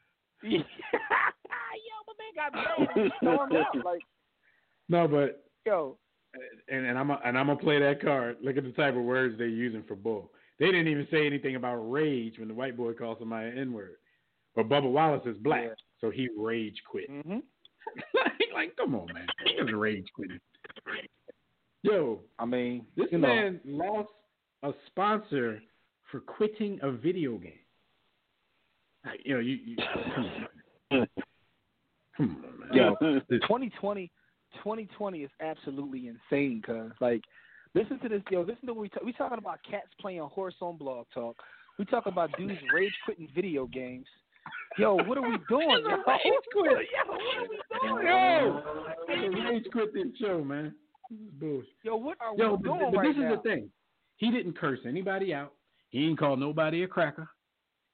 [0.43, 0.59] yo,
[2.07, 3.85] my man got mad out.
[3.85, 4.01] Like,
[4.89, 5.97] No, but yo,
[6.69, 8.37] and, and I'm a, and I'm gonna play that card.
[8.43, 10.31] Look at the type of words they're using for bull.
[10.59, 13.73] They didn't even say anything about rage when the white boy called somebody an N
[13.73, 13.95] word.
[14.55, 15.73] But Bubba Wallace is black, Yeah.
[16.03, 17.09] So he rage quit.
[17.09, 17.31] Mm-hmm.
[18.13, 19.25] like, like, come on, man.
[19.45, 20.39] He was rage quitting.
[21.81, 24.09] Yo, I mean, this you know, man lost
[24.63, 25.61] a sponsor
[26.11, 27.53] for quitting a video game.
[29.05, 30.47] Like, you know, you, you come on,
[30.91, 31.07] man.
[32.17, 32.69] Come on, man.
[32.73, 32.95] Yo,
[33.29, 34.11] 2020,
[34.57, 36.61] 2020 is absolutely insane.
[36.65, 37.21] Cause like,
[37.75, 38.41] listen to this, yo.
[38.41, 39.03] Listen to what we talk.
[39.03, 41.37] We talking about cats playing horse on Blog Talk.
[41.79, 44.05] We talk about dudes rage quitting video games.
[44.77, 45.69] Yo, what are we doing?
[45.69, 45.97] yo?
[46.07, 46.87] Rage quit.
[46.93, 48.05] Yo, what are we doing?
[48.07, 48.61] Yo,
[49.09, 50.73] Nigga rage quit this show, man.
[51.09, 51.69] This is bullshit.
[51.83, 53.33] Yo, what are Yo, we but, doing but right this now?
[53.33, 53.69] is the thing.
[54.17, 55.53] He didn't curse anybody out.
[55.89, 57.29] He didn't call nobody a cracker.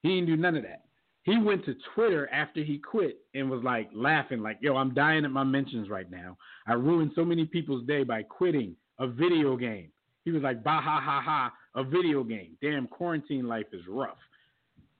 [0.03, 0.83] He didn't do none of that.
[1.23, 5.25] he went to Twitter after he quit and was like laughing, like, "Yo, I'm dying
[5.25, 6.37] at my mentions right now.
[6.65, 9.91] I ruined so many people's day by quitting a video game."
[10.23, 12.57] He was like, "Bah ha ha ha, a video game.
[12.61, 14.17] Damn, quarantine life is rough."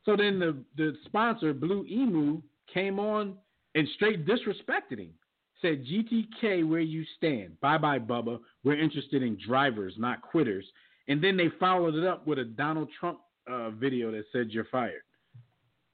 [0.06, 2.42] So then the the sponsor Blue Emu
[2.74, 3.36] came on
[3.76, 5.14] and straight disrespected him.
[5.62, 7.60] Said GTK, where you stand?
[7.60, 8.40] Bye bye, Bubba.
[8.64, 10.66] We're interested in drivers, not quitters.
[11.10, 13.20] And then they followed it up with a Donald Trump
[13.52, 15.02] uh, video that said you're fired.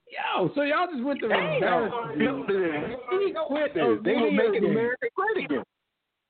[0.08, 1.26] Yo, so y'all just went to
[3.18, 3.98] He quit this.
[4.04, 5.64] They were making America great again.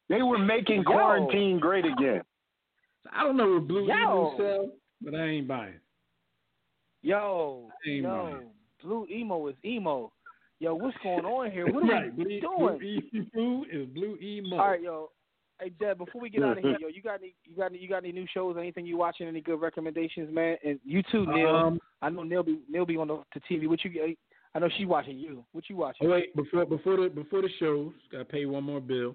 [0.08, 2.22] They were making quarantine great again.
[3.12, 3.94] I don't know what Blue Yo.
[3.94, 4.70] Emu sell,
[5.02, 5.80] but I ain't buying.
[7.06, 8.40] Yo, Ain't yo,
[8.82, 10.10] blue emo is emo.
[10.58, 11.72] Yo, what's going on here?
[11.72, 13.02] What are right, we Blue, doing?
[13.32, 14.56] Blue Emu is Blue Emo.
[14.56, 15.10] All right, yo.
[15.60, 17.78] Hey, Deb, before we get out of here, yo, you got any, you got any,
[17.78, 18.56] you got any new shows?
[18.58, 19.28] Anything you watching?
[19.28, 20.56] Any good recommendations, man?
[20.64, 21.54] And you too, Neil.
[21.54, 23.68] Um, I know Neil be Neil be on the, the TV.
[23.68, 24.16] What you?
[24.56, 25.44] I know she watching you.
[25.52, 26.08] What you watching?
[26.08, 29.14] Oh wait, before before the before the shows, gotta pay one more bill.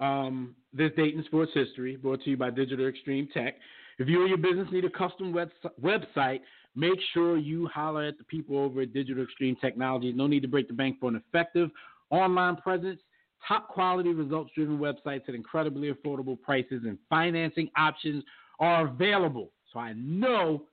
[0.00, 3.54] Um, this Dayton sports history brought to you by Digital Extreme Tech.
[4.00, 5.50] If you or your business need a custom web,
[5.80, 6.40] website,
[6.74, 10.12] make sure you holler at the people over at Digital Extreme Technology.
[10.12, 11.70] No need to break the bank for an effective
[12.10, 13.00] online presence,
[13.46, 18.24] top quality results driven websites at incredibly affordable prices, and financing options
[18.58, 19.50] are available.
[19.72, 20.64] So I know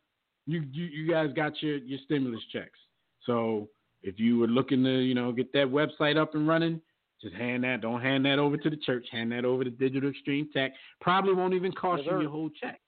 [0.45, 2.79] you you, you guys got your, your stimulus checks.
[3.25, 3.69] So
[4.03, 6.81] if you were looking to, you know, get that website up and running,
[7.21, 7.81] just hand that.
[7.81, 9.07] Don't hand that over to the church.
[9.11, 10.71] Hand that over to Digital Extreme Tech.
[11.01, 12.79] Probably won't even cost Yes, you your whole check.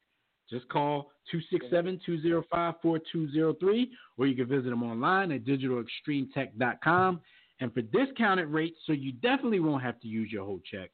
[0.49, 1.11] Just call
[1.53, 7.21] 267-205-4203 or you can visit them online at digitalextremetech.com.
[7.61, 10.91] And for discounted rates, so you definitely won't have to use your whole check,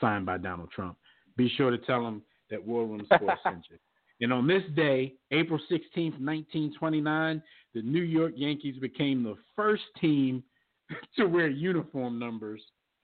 [0.00, 0.96] signed by Donald Trump.
[1.36, 3.78] Be sure to tell them that War Room Sports sent you.
[4.20, 7.42] And on this day, April 16th, 1929,
[7.74, 10.42] the New York Yankees became the first team
[11.16, 12.62] to wear uniform numbers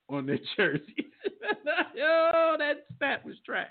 [0.08, 0.84] on their jerseys.
[1.94, 3.68] Yo, that stat was trash.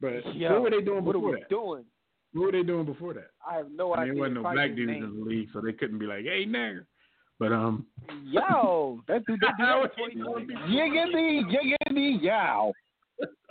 [0.00, 1.48] But Yo, what were they doing before that?
[1.48, 1.84] doing?
[2.32, 3.30] What were they doing before that?
[3.48, 4.14] I have no I mean, idea.
[4.14, 5.04] there wasn't no black dudes name.
[5.04, 6.84] in the league, so they couldn't be like, "Hey, nigger."
[7.38, 7.86] But um,
[8.24, 10.48] Yo, that dude, that How dude, are you doing?
[10.68, 11.42] Yiggity,
[11.90, 12.72] yiggity, yow.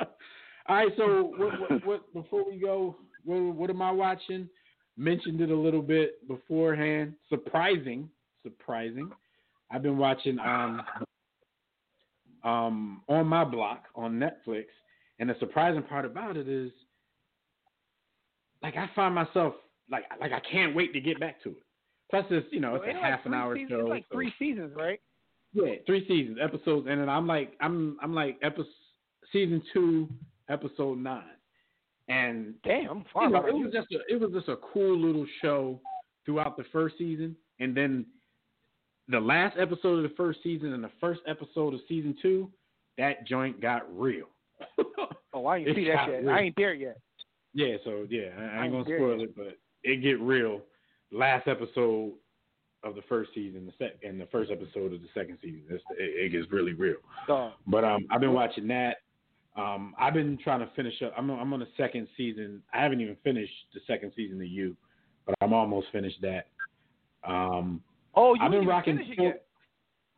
[0.69, 4.49] All right, so what, what, what, before we go, what, what am I watching?
[4.97, 7.13] Mentioned it a little bit beforehand.
[7.29, 8.09] Surprising,
[8.43, 9.09] surprising.
[9.71, 10.81] I've been watching um,
[12.43, 14.65] um, on my block on Netflix,
[15.19, 16.71] and the surprising part about it is,
[18.61, 19.53] like, I find myself
[19.89, 21.63] like, like I can't wait to get back to it.
[22.09, 23.69] Plus, it's you know, it's a like half an hour seasons?
[23.69, 23.79] show.
[23.81, 24.99] It's like so- three seasons, right?
[25.53, 28.67] yeah, three seasons, episodes, and then I'm like, I'm, I'm like, episode
[29.31, 30.09] season two,
[30.49, 31.23] episode nine,
[32.09, 35.79] and Damn, you know, it was just a, it was just a cool little show
[36.25, 38.05] throughout the first season, and then
[39.07, 42.49] the last episode of the first season and the first episode of season two,
[42.97, 44.27] that joint got real.
[45.33, 46.21] Oh, I ain't It see that yet.
[46.23, 46.29] real.
[46.31, 46.97] I ain't there yet.
[47.53, 49.29] yeah, so yeah, I, I I ain't gonna spoil yet.
[49.29, 50.61] it, but it get real.
[51.11, 52.13] Last episode
[52.83, 55.83] of the first season, the sec, and the first episode of the second season, it's,
[55.97, 56.97] it, it gets really real.
[57.27, 58.97] But um, I've been watching that.
[59.55, 61.13] Um, I've been trying to finish up.
[61.17, 62.61] I'm on, I'm on the second season.
[62.73, 64.75] I haven't even finished the second season of You,
[65.25, 66.47] but I'm almost finished that.
[67.23, 67.81] Um,
[68.15, 68.97] Oh, you I've been didn't rocking.
[68.97, 69.45] finish it yet.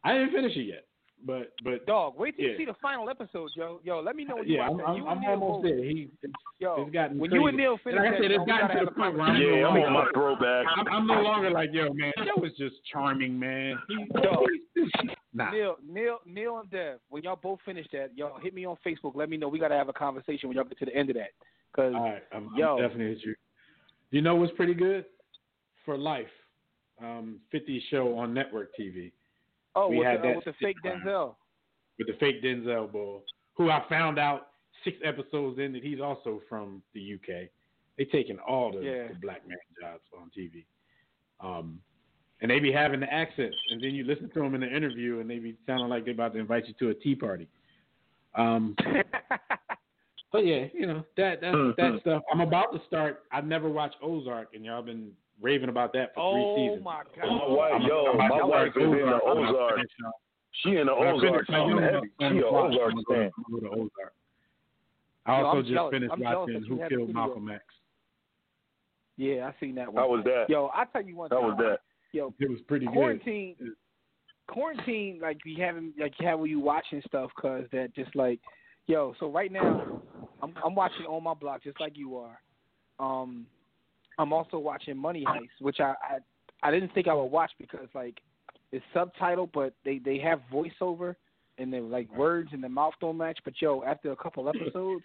[0.04, 0.86] I didn't finish it yet,
[1.26, 2.52] but but Dog, wait till Yeah.
[2.52, 3.80] you see the final episode, yo.
[3.84, 4.86] Yo, let me know when you yeah, watch I'm, that.
[4.88, 5.84] I'm, You I'm almost both- there.
[5.84, 7.42] He, it's, Yo, it's gotten when crazy.
[7.42, 9.48] you and Neil finish like I said, it's gotten gotta the point where I'm Yeah,
[9.62, 10.66] no I'm longer, on my throwback.
[10.78, 13.78] I'm, I'm no longer like, yo, man, that was just charming, man.
[13.88, 14.46] He, Dog.
[15.34, 15.52] nah.
[15.52, 17.00] Neil, Neil, Neil, and Dev.
[17.10, 19.14] When y'all both finish that, y'all hit me on Facebook.
[19.16, 19.48] Let me know.
[19.48, 21.30] We gotta have a conversation when y'all get to the end of that.
[21.76, 22.76] Cause All right, I'm, Yo.
[22.78, 23.36] I'm definitely with you.
[24.12, 25.06] You know what's pretty good?
[25.86, 26.28] For Life,
[27.02, 29.12] um, 50 show on network TV
[29.76, 31.02] oh, we with, had the, uh, that with the fake sitcom.
[31.04, 31.36] Denzel.
[31.98, 33.24] with the fake Denzel Bull,
[33.56, 34.48] who I found out
[34.84, 37.50] six episodes in that he's also from the UK.
[37.98, 39.08] They taking all the, Yeah.
[39.10, 40.66] the black man jobs on TV.
[41.42, 41.82] Um,
[42.42, 45.20] and they be having the accents, and then you listen to them in the interview,
[45.20, 47.50] and they be sounding like they're about to invite you to a tea party.
[48.36, 48.76] Um,
[50.32, 51.76] but yeah, you know that that Mhm.
[51.76, 52.24] that stuff.
[52.32, 53.24] I'm about to start.
[53.32, 56.84] I've never watched Ozark, and y'all been raving about that for three oh seasons.
[56.84, 57.50] my My god.
[57.52, 59.80] wife, I'm- yo, I'm my to wife is in the I'm about to Ozark.
[60.64, 61.22] She in the when I Ozark.
[61.34, 63.32] finish my something young She the a Ozark I'm gonna fan.
[63.38, 64.14] I'm go to Ozark.
[65.26, 65.92] I Yo, also I'm just jealous.
[65.94, 67.64] finished I'm watching Who Killed Malcolm X.
[69.18, 70.02] Yeah, I seen that one.
[70.04, 70.46] How was that?
[70.50, 71.48] Yo, I tell you one How thing.
[71.48, 71.80] was that?
[72.14, 72.94] Yo, It was pretty good.
[72.96, 73.56] quarantine.
[74.48, 78.40] Quarantine, like you haven't, like you have you watching stuff, cause that just like,
[78.88, 79.14] yo.
[79.20, 80.02] So right now,
[80.42, 82.40] I'm I'm watching on my block just like you are.
[83.00, 83.46] Um,
[84.20, 86.18] I'm also watching Money Heist, which I I,
[86.62, 88.20] I didn't think I would watch because like
[88.72, 91.16] it's subtitled, but they they have voiceover
[91.58, 93.40] and then like words and the mouth don't match.
[93.44, 95.04] But yo, after a couple episodes,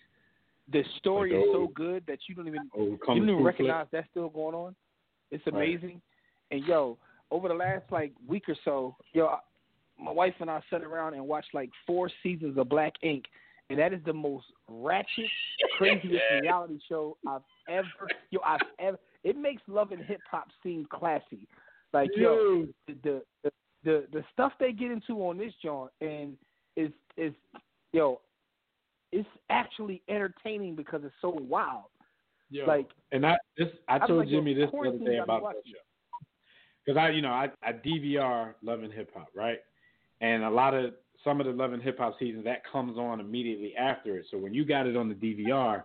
[0.70, 3.86] the story Like is so good that you don't even Oh, you don't even recognize
[3.92, 4.74] that's still going on.
[5.30, 5.68] It's Right.
[5.68, 6.02] amazing.
[6.50, 6.98] And yo,
[7.30, 9.40] over the last like week or so, yo, I-
[9.96, 13.26] my wife and I sat around and watched like four seasons of Black Ink,
[13.70, 15.30] and that is the most ratchet,
[15.78, 18.08] craziest reality show I've ever.
[18.30, 18.98] Yo, I've ever.
[19.22, 21.48] It makes love and hip hop seem classy.
[21.92, 23.50] Like yo, the, the the
[23.84, 26.36] the the stuff they get into on this joint and
[26.76, 27.32] is is
[27.92, 28.20] yo,
[29.12, 31.84] it's actually entertaining because it's so wild.
[32.50, 35.62] Yo, Like and I this I told like, Jimmy this the other day about that
[35.64, 35.78] show
[36.84, 39.58] because I you know I I DVR Love and Hip Hop right,
[40.20, 43.20] and a lot of some of the Love and Hip Hop seasons that comes on
[43.20, 44.26] immediately after it.
[44.30, 45.84] So when you got it on the DVR,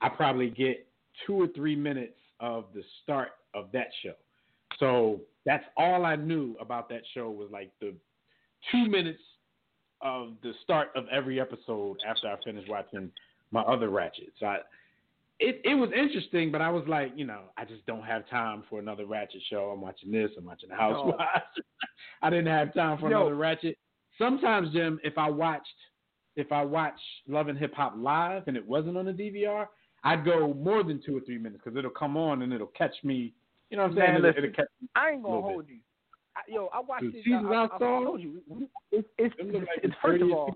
[0.00, 0.85] I probably get
[1.26, 4.12] two or three minutes of the start of that show.
[4.78, 7.94] So that's all I knew about that show was like the
[8.70, 9.22] two minutes
[10.02, 13.10] of the start of every episode after I finished watching
[13.52, 14.32] my other Ratchet.
[14.38, 14.58] So I,
[15.38, 18.64] it it was interesting, but I was like, you know, I just don't have time
[18.68, 19.70] for another Ratchet show.
[19.72, 20.30] I'm watching this.
[20.36, 21.18] I'm watching the Housewives.
[22.22, 23.20] I didn't have time for No.
[23.22, 23.78] another Ratchet.
[24.18, 25.66] Sometimes, Jim, if I watched
[26.36, 29.66] if I watched Love and Hip Hop live and it wasn't on the DVR,
[30.06, 32.94] I'd go more than two or three minutes because it'll come on and it'll catch
[33.02, 33.32] me.
[33.70, 34.06] You know what I'm saying?
[34.12, 34.44] Man, It'll- listen.
[34.44, 34.88] it'll catch me.
[34.94, 35.54] I ain't gonna Little bit.
[35.54, 35.78] hold you.
[36.36, 37.32] I, yo, I watched it.
[37.32, 38.40] I, I, I I told you,
[38.92, 40.54] it's it's look like it's first of all,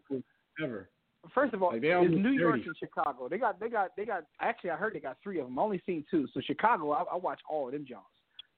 [0.63, 0.89] ever.
[1.35, 3.29] first of all, Like, it's New York and Chicago.
[3.29, 4.25] They got they got they got.
[4.41, 5.59] Actually, I heard they got three of them.
[5.59, 6.27] I only seen two.
[6.35, 8.05] So Chicago, I, I watched all of them Johns.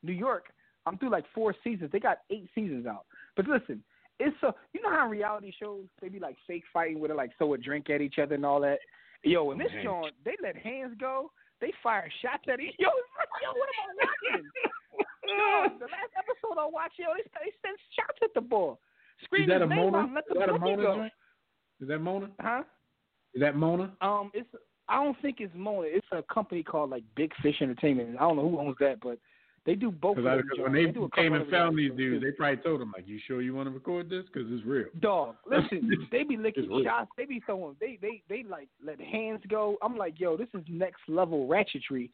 [0.03, 0.47] New York,
[0.85, 1.91] I'm through like four seasons.
[1.93, 3.05] They got eight seasons out.
[3.37, 3.83] But listen,
[4.19, 7.15] it's so you know how in reality shows they be like fake fighting where they
[7.15, 8.79] like throw a drink at each other and all that.
[9.25, 9.85] Yo, in this Okay.
[9.85, 11.31] joint, they let hands go.
[11.61, 12.75] They fire shots at each.
[12.79, 14.51] Yo, yo, what am I watching?
[15.27, 18.81] yo, the last episode I watched, yo, they, they sent shots at the ball.
[19.33, 19.99] Is that a name out Mona?
[20.05, 20.95] and let Is that a Mona go.
[20.97, 21.13] joint?
[21.81, 22.31] Is that Mona?
[22.41, 22.63] Huh?
[23.35, 23.93] Is that Mona?
[24.01, 24.49] Um, it's
[24.89, 25.87] I don't think it's Mona.
[25.89, 28.17] It's a company called like Big Fish Entertainment.
[28.17, 29.19] I don't know who owns that, but
[29.65, 30.19] they do both.
[30.19, 30.99] of Because when joints.
[31.15, 33.69] they, came and found these dudes, they probably told them like, "You sure you want
[33.69, 34.25] to record this?
[34.33, 36.85] Because it's real." Dog, listen, they be licking It's real.
[36.85, 37.11] shots.
[37.17, 37.77] They be throwing.
[37.81, 39.77] They they they like let hands go.
[39.83, 42.11] I'm like, yo, this is next level ratchetry.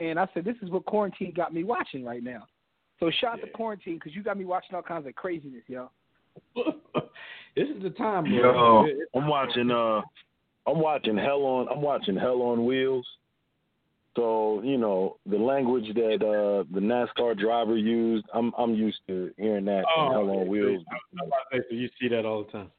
[0.00, 2.46] And I said, this is what quarantine got me watching right now.
[3.00, 5.90] So shout out to quarantine because you got me watching all kinds of craziness, yo.
[6.54, 8.32] this is the time, bro.
[8.32, 10.00] Yo, It- it- I'm watching uh
[10.66, 13.06] I'm watching Hell on I'm watching Hell on Wheels.
[14.16, 19.30] So, you know, the language that uh the NASCAR driver used, I'm I'm used to
[19.36, 20.84] hearing that Oh, in Hell on Wheels.
[20.90, 22.70] I was about to say, so you see that all the time.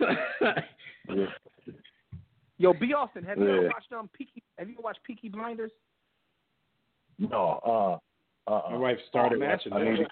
[1.08, 1.26] Yeah.
[2.58, 2.92] Yo, B.
[2.92, 4.42] Austin, have you ever watched um Peaky?
[4.58, 5.72] Have you ever watched Peaky Blinders?
[7.18, 8.00] No,
[8.46, 9.98] uh uh My wife started Oh, man, watching that.
[9.98, 10.06] need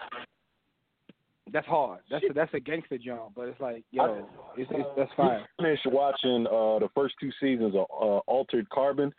[1.52, 2.00] That's hard.
[2.10, 4.26] That's a, that's a gangster job, but it's like, yo,
[4.56, 5.46] it's, it's that's fire.
[5.60, 9.12] finished watching uh the first two seasons of uh, Altered Carbon.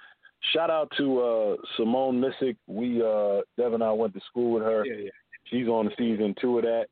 [0.53, 2.56] Shout out to uh Simone Missick.
[2.68, 4.86] We uh Dev and I went to school with her.
[4.86, 5.10] Yeah, yeah.
[5.45, 6.86] She's on season two of that.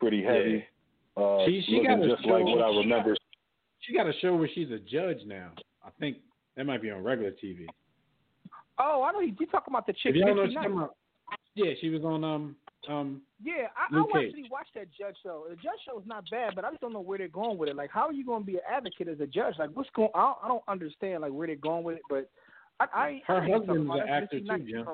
[0.00, 0.64] Pretty heavy.
[1.16, 3.16] Uh She- she looking got a just like show- what I remember.
[3.80, 5.50] She got a show where she's a judge now.
[5.84, 6.18] I think
[6.56, 7.66] that might be on regular TV.
[8.78, 10.14] Oh, I know you, you talking about the chick.
[10.14, 10.62] You know what Nikki she's Knight.
[10.62, 10.96] talking about,
[11.54, 12.56] yeah, she was on um
[12.88, 13.22] um.
[13.44, 14.26] Yeah, I, I Luke Cage.
[14.28, 15.44] actually watched that judge show.
[15.50, 17.68] The judge show is not bad, but I just don't know where they're going with
[17.68, 17.76] it.
[17.76, 19.54] Like, how are you going to be an advocate as a judge?
[19.58, 20.08] Like, what's going?
[20.14, 22.02] I don't, I don't understand like where they're going with it.
[22.08, 22.30] But
[22.92, 24.86] I, I Her I ain't talking husband's an actor too, Jim.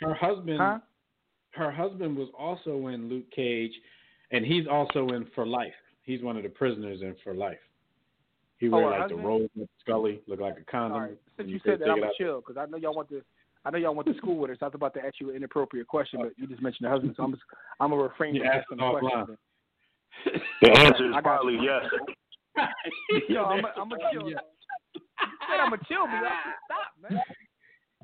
[0.00, 0.78] Her husband, Huh?
[1.50, 3.72] her husband was also in Luke Cage,
[4.30, 5.72] and he's also in For Life.
[6.02, 7.58] He's one of the prisoners in For Life.
[8.58, 9.20] He Oh, like husband?
[9.20, 10.92] the robe with Scully, look like a condom.
[10.92, 11.18] All right.
[11.36, 13.22] Since and you said that, I'm gonna chill because I know y'all want to.
[13.64, 14.58] I know y'all went to school with us.
[14.62, 17.14] I was about to ask you an inappropriate question, but you just mentioned the husband,
[17.16, 17.42] so I'm just,
[17.80, 19.36] I'm gonna refrain from asking it the question.
[20.62, 21.84] The answer is probably yes.
[23.28, 24.30] Yo, I'm a, I'm a chill.
[25.48, 25.54] Yeah.
[25.54, 26.22] You said I'm a chill, but
[26.64, 27.20] stop, man.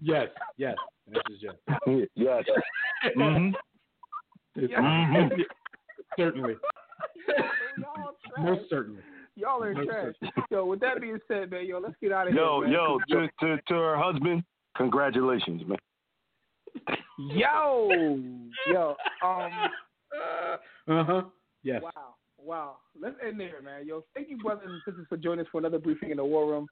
[0.01, 0.75] Yes, yes.
[1.09, 2.05] This is yes.
[2.15, 2.45] yes.
[3.17, 3.49] hmm
[4.57, 5.31] It's- Mhm.
[6.19, 6.55] Certainly.
[8.39, 9.03] Most certainly.
[9.35, 10.15] Y'all are Most trash.
[10.51, 12.69] Yo, with that being said, man, yo, let's get out of Yo, here.
[12.69, 12.73] man.
[12.73, 14.45] yo, to, to to her husband,
[14.77, 15.79] congratulations, man.
[17.19, 17.89] yo,
[18.67, 19.53] yo, um,
[20.89, 21.23] Uh huh.
[21.63, 21.81] Yes.
[21.83, 22.77] wow, wow.
[23.01, 23.87] Let's end there, man.
[23.87, 26.47] Yo, thank you, brothers and sisters, for joining us for another briefing in the war
[26.51, 26.67] room.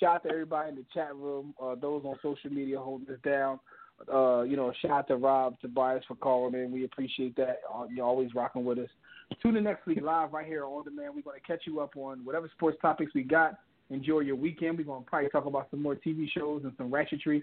[0.00, 3.20] Shout out to everybody in the chat room, uh, those on social media holding us
[3.24, 3.60] down.
[4.12, 6.72] Uh, you know, shout out to Rob Tobias for calling in.
[6.72, 7.60] We appreciate that.
[7.72, 8.88] Uh, you're always rocking with us.
[9.40, 11.14] Tune in next week live right here on demand.
[11.14, 13.58] We're going to catch you up on whatever sports topics we got.
[13.90, 14.78] Enjoy your weekend.
[14.78, 17.42] We're going to probably talk about some more TV shows and some ratchetry.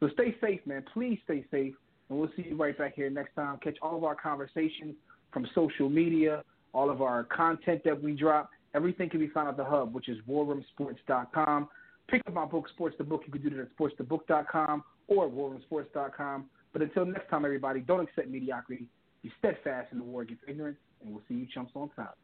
[0.00, 0.84] So stay safe, man.
[0.92, 1.74] Please stay safe.
[2.08, 3.58] and we'll see you right back here next time.
[3.62, 4.94] Catch all of our conversations
[5.32, 8.50] from social media, all of our content that we drop.
[8.74, 11.68] Everything can be found at the hub, which is warroomsports.com.
[12.08, 13.22] Pick up my book, Sports the Book.
[13.26, 16.46] You can do that at sportsthebook.com or warroomsports.com.
[16.72, 18.86] But until next time, everybody, don't accept mediocrity.
[19.22, 22.16] Be steadfast in the war against ignorance, and we'll see you chumps on top.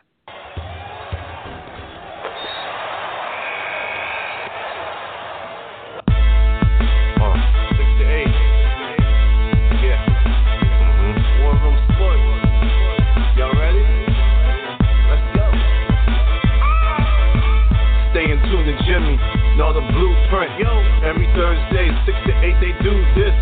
[19.57, 20.59] Know the blueprint.
[20.59, 23.35] Yo, every Thursday, 6 to 8, they do this.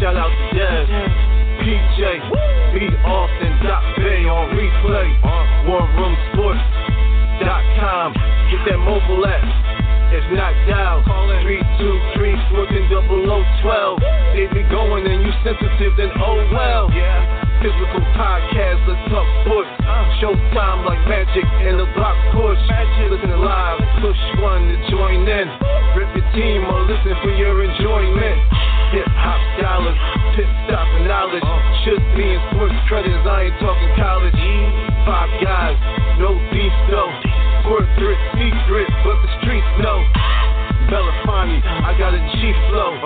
[0.00, 0.88] Shout out to Dev,
[1.60, 2.00] PJ,
[2.72, 2.88] B.
[3.04, 5.12] Austin, Doc Bay on replay.
[5.68, 8.08] WarRoomSports.com.
[8.50, 9.44] Get that mobile app.
[10.14, 12.34] If not, dial 323
[13.62, 14.00] 12.
[14.36, 16.90] They be going and you sensitive, then oh well.
[16.92, 17.43] Yeah.
[17.64, 19.72] Physical podcast, let's talk sports.
[20.20, 22.60] Showtime like magic in the block push.
[23.08, 25.48] Listen live, push one to join in.
[25.96, 28.36] Rip your team or listen for your enjoyment.
[28.92, 29.96] Hip hop scholars,
[30.36, 31.40] pit stop and knowledge.
[31.88, 34.36] Should be in sports credits, I ain't talking college.
[35.08, 35.80] Five guys,
[36.20, 37.16] no beef though.
[37.64, 40.04] Corporate secret, but the streets know.
[40.90, 42.98] Belafonte, I got a G flow.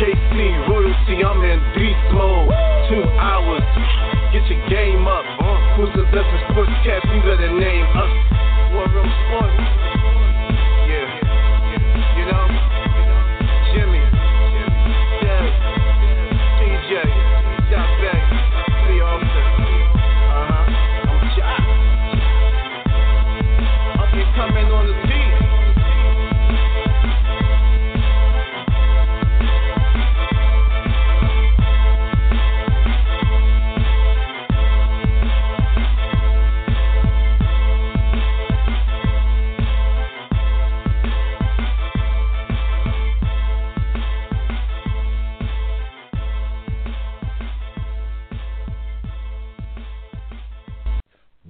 [0.00, 2.48] KC royalty, I'm in beast mode.
[2.88, 3.64] Two hours,
[4.32, 5.24] get your game up.
[5.76, 7.04] Who's the best in sportscast?
[7.12, 8.12] You better name us.
[8.72, 9.65] War Room Sports.